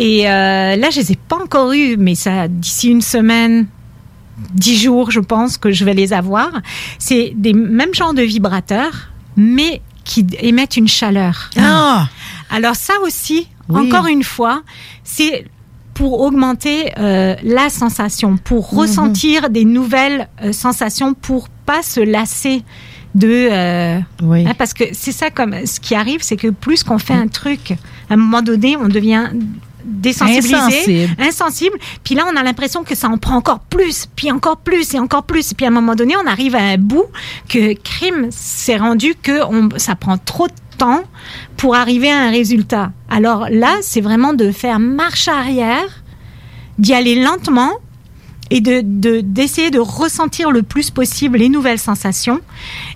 [0.00, 3.66] Et euh, là, je les ai pas encore eus, mais ça d'ici une semaine.
[4.54, 6.50] Dix jours, je pense que je vais les avoir.
[6.98, 11.50] C'est des mêmes genres de vibrateurs, mais qui émettent une chaleur.
[11.58, 12.08] Ah!
[12.50, 13.86] Alors ça aussi, Oui.
[13.92, 14.62] encore une fois,
[15.04, 15.46] c'est
[15.94, 18.78] pour augmenter euh, la sensation, pour Mhm.
[18.78, 22.62] ressentir des nouvelles euh, sensations, pour pas se lasser
[23.14, 24.46] de euh, Oui.
[24.46, 27.26] hein, parce que c'est ça comme ce qui arrive, c'est que plus qu'on fait un
[27.28, 27.72] truc,
[28.08, 29.30] à un moment donné, on devient
[29.84, 31.16] désensibilisé, Insensible.
[31.22, 31.78] insensible.
[32.04, 34.98] Puis là, on a l'impression que ça en prend encore plus, puis encore plus et
[34.98, 35.52] encore plus.
[35.52, 37.06] Et puis à un moment donné, on arrive à un bout
[37.48, 41.02] que crime s'est rendu que on, ça prend trop de temps
[41.56, 42.92] pour arriver à un résultat.
[43.10, 46.02] Alors là, c'est vraiment de faire marche arrière,
[46.78, 47.72] d'y aller lentement
[48.50, 52.40] et de de- d'essayer de, ressentir le plus possible les nouvelles sensations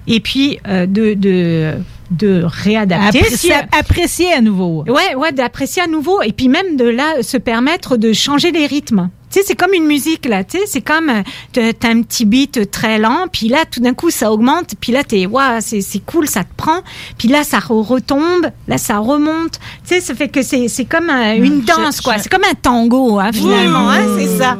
[0.07, 1.75] et puis euh, de, de
[2.17, 4.85] de réadapter Apprécier, Si- apprécier à nouveau.
[4.89, 8.67] Ouais, ouais, d'apprécier à nouveau et puis même de là se permettre de changer les
[8.67, 9.11] rythmes.
[9.33, 10.45] Tu sais, c'est comme une musique là.
[10.45, 13.95] Tu sais, c'est comme euh, t'as un petit beat très lent, puis là tout d'un
[13.95, 16.81] coup ça augmente, puis là t'es waouh, c'est c'est cool, ça te prend,
[17.19, 19.59] puis là ça re- retombe, là ça remonte.
[19.89, 22.19] Tu sais, ça fait que c'est c'est comme euh, une je- danse quoi.
[22.19, 23.89] C'est comme un tango hein, finalement.
[23.91, 24.59] hein, c'est ça.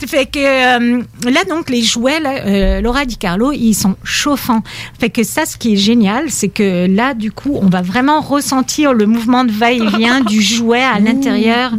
[0.00, 3.94] Ça fait que euh, là donc les jouets là, euh, Laura Di Carlo, ils sont
[4.04, 4.62] chauffants.
[4.98, 8.20] Fait que ça, ce qui est génial, c'est que là du coup on va vraiment
[8.22, 11.72] ressentir le mouvement de va-et-vient du jouet à l'intérieur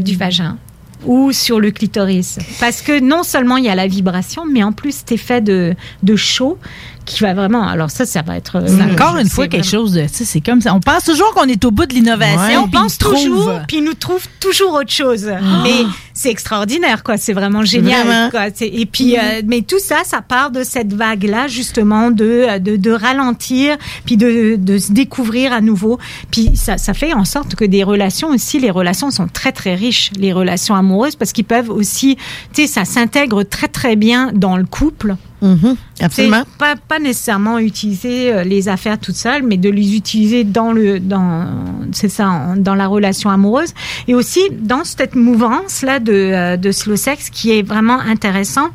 [0.00, 0.56] du vagin
[1.04, 2.38] ou sur le clitoris.
[2.60, 5.74] Parce que non seulement il y a la vibration, mais en plus cet effet de,
[6.02, 6.58] de chaud
[7.04, 7.66] qui va vraiment...
[7.66, 8.62] Alors ça, ça va être...
[8.66, 10.02] C'est euh, encore une fois quelque vraiment- chose de.
[10.02, 10.74] tu sais, C'est comme ça.
[10.74, 12.62] On pense toujours qu'on est au bout de l'innovation.
[12.64, 15.26] on puis pense toujours, puis il nous trouve toujours autre chose.
[15.62, 15.84] Mais
[16.14, 17.16] c'est extraordinaire, quoi.
[17.16, 18.06] C'est vraiment génial.
[18.06, 18.30] Vraiment.
[18.30, 18.46] Quoi.
[18.60, 22.90] Et puis, euh, mais tout ça, ça part de cette vague-là, justement, de, de, de
[22.90, 25.98] ralentir, puis de, de se découvrir à nouveau.
[26.30, 29.74] Puis ça, ça fait en sorte que des relations aussi, les relations sont très très
[29.74, 32.16] riches, les relations amoureuses, parce qu'ils peuvent aussi,
[32.52, 35.16] tu sais, ça s'intègre très très bien dans le couple.
[35.42, 36.44] Mhm, absolument.
[36.56, 41.00] Pas, pas nécessairement utiliser euh, les affaires toutes seules, mais de les utiliser dans le,
[41.00, 41.48] dans,
[41.90, 43.74] c'est ça, dans la relation amoureuse.
[44.06, 48.68] Et aussi dans cette mouvance là de, euh, de slow sex, qui est vraiment intéressant,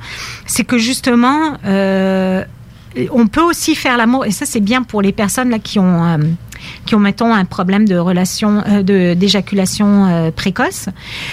[0.45, 2.43] c'est que justement, euh,
[3.11, 6.03] on peut aussi faire l'amour, et ça c'est bien pour les personnes là qui ont
[6.05, 6.17] euh,
[6.85, 10.89] qui ont mettons un problème de relation euh, de d'éjaculation euh, précoce,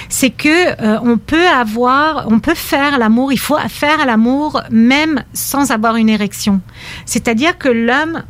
[0.09, 0.49] c'est que
[0.83, 5.97] euh, on peut avoir, on peut faire l'amour, il faut faire l'amour même sans avoir
[5.97, 6.61] une érection.
[7.07, 8.23] C'est-à-dire que l'homme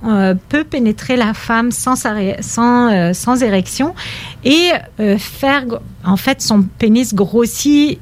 [0.49, 1.97] peut pénétrer la femme sans
[2.41, 3.95] sans sans érection
[4.45, 4.71] et
[5.19, 5.65] faire
[6.05, 7.99] en fait son pénis grossit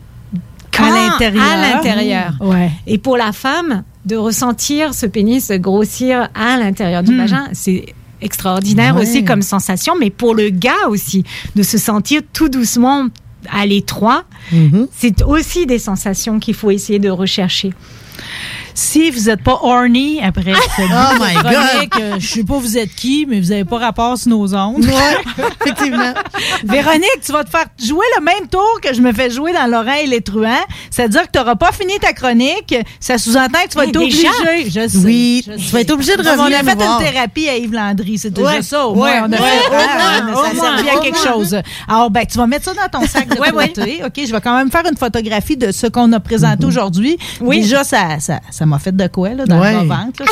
[0.77, 1.45] quand- À l'intérieur.
[1.45, 2.33] À l'intérieur.
[2.41, 2.71] Ouais.
[2.87, 7.19] Et pour la femme, de ressentir ce pénis grossir à l'intérieur du Hmm.
[7.19, 7.87] vagin, c'est
[8.21, 9.03] extraordinaire Ouais.
[9.03, 11.25] aussi comme sensation, mais pour le gars aussi,
[11.57, 13.07] de se sentir tout doucement
[13.51, 14.87] à l'étroit, Mm-hmm.
[14.97, 17.73] c'est aussi des sensations qu'il faut essayer de rechercher.
[18.75, 22.01] Si vous n'êtes pas horny après cette Oh my God.
[22.01, 24.85] euh, je sais pas vous êtes qui, mais vous n'avez pas rapport sur nos ondes.
[24.85, 26.13] Ouais, effectivement.
[26.65, 29.67] Véronique, tu vas te faire jouer le même tour que je me fais jouer dans
[29.71, 30.65] l'oreille les truands.
[30.91, 32.75] C'est-à-dire que tu n'auras pas fini ta chronique.
[33.01, 34.27] Ça sous-entend que tu vas être obligé.
[34.67, 35.73] Je sais, Oui, je tu sais.
[35.73, 38.19] vas être obligé de revenir On a fait une thérapie à Yves Landry.
[38.19, 38.63] C'est déjà Ouais.
[38.63, 38.87] ça.
[38.87, 39.21] Au Ouais.
[39.21, 39.49] moins, on a Ouais.
[39.49, 39.73] fait.
[39.73, 41.57] Ah, ça au a moins, servi à au quelque chose.
[41.89, 43.69] Alors, ben, tu vas mettre ça dans ton sac de Ouais, ouais.
[43.69, 44.03] côté.
[44.05, 47.17] OK, je vais quand même faire une photographie de ce qu'on a présenté aujourd'hui.
[47.41, 47.61] Oui.
[47.63, 49.73] Déjà, ça, ça, ça m'a fait de quoi, là, dans Ouais.
[49.73, 50.23] le ventre.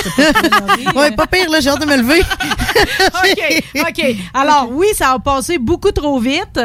[0.96, 2.20] Ouais, pas pire, là, j'ai hâte de me lever.
[3.00, 4.16] OK, OK.
[4.34, 6.58] Alors, oui, ça a passé beaucoup trop vite.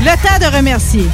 [0.00, 1.06] Le temps de remercier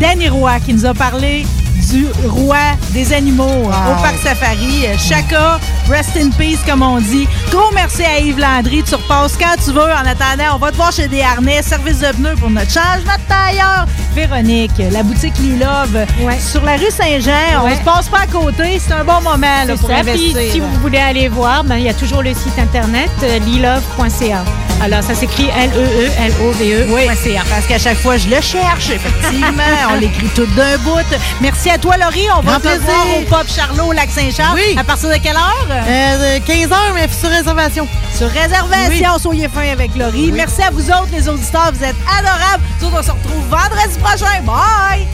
[0.00, 1.44] Danny Roy qui nous a parlé
[1.90, 2.56] du roi
[2.90, 4.86] des animaux euh, au Parc Safari.
[4.98, 5.58] Chaka,
[5.88, 7.26] rest in peace, comme on dit.
[7.50, 8.82] Gros merci à Yves Landry.
[8.82, 9.80] Tu repasses quand tu veux.
[9.82, 13.04] En attendant, on va te voir chez des harnais, service de pneus pour notre change,
[13.06, 13.86] notre tailleur.
[14.14, 16.38] Véronique, la boutique Lilove Ouais.
[16.38, 17.64] sur la rue Saint-Jean.
[17.64, 18.80] On se passe pas à côté.
[18.84, 20.02] C'est un bon moment là, pour ça.
[20.04, 23.38] Puis, si vous voulez aller voir, ben, il y a toujours le site internet euh,
[23.40, 24.44] lilove.ca.
[24.82, 27.42] Alors, ça s'écrit E L-E-E-L-O-V-E.ca.
[27.48, 29.62] Parce qu'à chaque fois, je le cherche, effectivement.
[29.90, 30.98] on l'écrit tout d'un bout.
[31.40, 32.26] Merci à toi, Laurie.
[32.36, 32.80] On va te plaisir.
[32.82, 34.54] voir au Pop Charlot, au Lac-Saint-Charles.
[34.56, 34.76] Oui.
[34.78, 35.68] À partir de quelle heure?
[35.70, 37.88] Euh, 15 heures, mais sur réservation.
[38.16, 40.32] Sur réservation, soyez fin avec Laurie.
[40.32, 41.72] Merci à vous autres, les auditeurs.
[41.72, 42.62] Vous êtes adorables.
[42.80, 44.42] Nous autres, on se retrouve vendredi prochain.
[44.44, 45.06] Bye!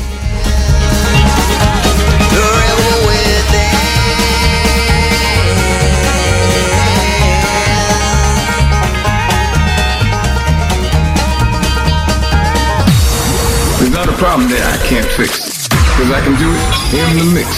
[14.06, 15.68] Not a problem there I can't fix.
[15.68, 17.48] Because I can do it in the mix.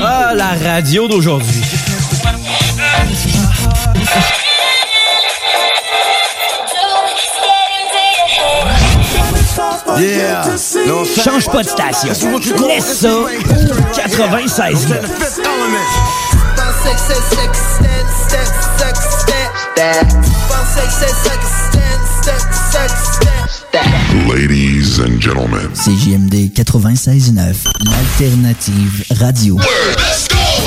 [0.00, 1.62] Ah, la radio d'aujourd'hui.
[9.98, 10.44] Yeah.
[11.24, 12.38] Change pas de station.
[12.66, 13.26] Laisse ça au
[13.94, 14.88] 96
[24.12, 25.70] Ladies and gentlemen.
[25.72, 29.56] CJMD 96.9, l'alternative radio.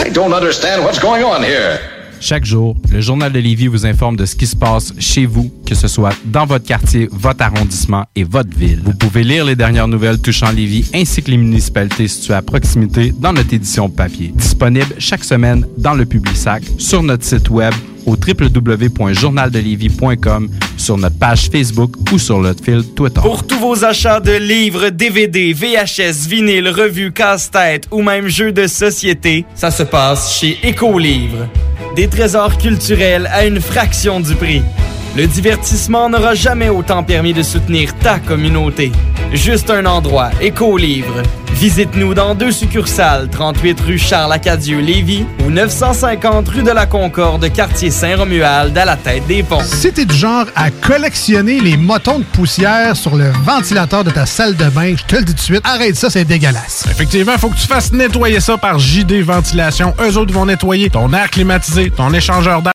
[0.03, 1.77] I don't understand what's going on here.
[2.19, 5.51] Chaque jour, le Journal de Lévis vous informe de ce qui se passe chez vous,
[5.63, 8.81] que ce soit dans votre quartier, votre arrondissement et votre ville.
[8.83, 13.13] Vous pouvez lire les dernières nouvelles touchant Lévis ainsi que les municipalités situées à proximité
[13.15, 14.33] dans notre édition papier.
[14.35, 21.49] Disponible chaque semaine dans le Publisac, sur notre site web au www.journaldelévis.com, sur notre page
[21.51, 22.63] Facebook ou sur notre
[22.95, 23.21] Twitter.
[23.21, 28.65] Pour tous vos achats de livres, DVD, VHS, vinyle, revues, casse-tête ou même jeux de
[28.67, 31.47] société, ça se passe chez Écolivre.
[31.95, 34.61] Des trésors culturels à une fraction du prix.
[35.15, 38.91] Le divertissement n'aura jamais autant permis de soutenir ta communauté.
[39.31, 41.23] Juste un endroit, Écolivre.
[41.53, 48.77] Visite-nous dans deux succursales, 38 rue Charles-Acadieux-Lévis ou 950 rue de la Concorde, quartier Saint-Romuald,
[48.77, 49.63] à la tête des ponts.
[49.63, 54.25] Si t'es du genre à collectionner les motons de poussière sur le ventilateur de ta
[54.25, 56.87] salle de bain, je te le dis tout de suite, arrête ça, c'est dégueulasse.
[56.91, 59.93] Effectivement, faut que tu fasses nettoyer ça par JD Ventilation.
[60.01, 62.74] Eux autres vont nettoyer ton air climatisé, ton échangeur d'air.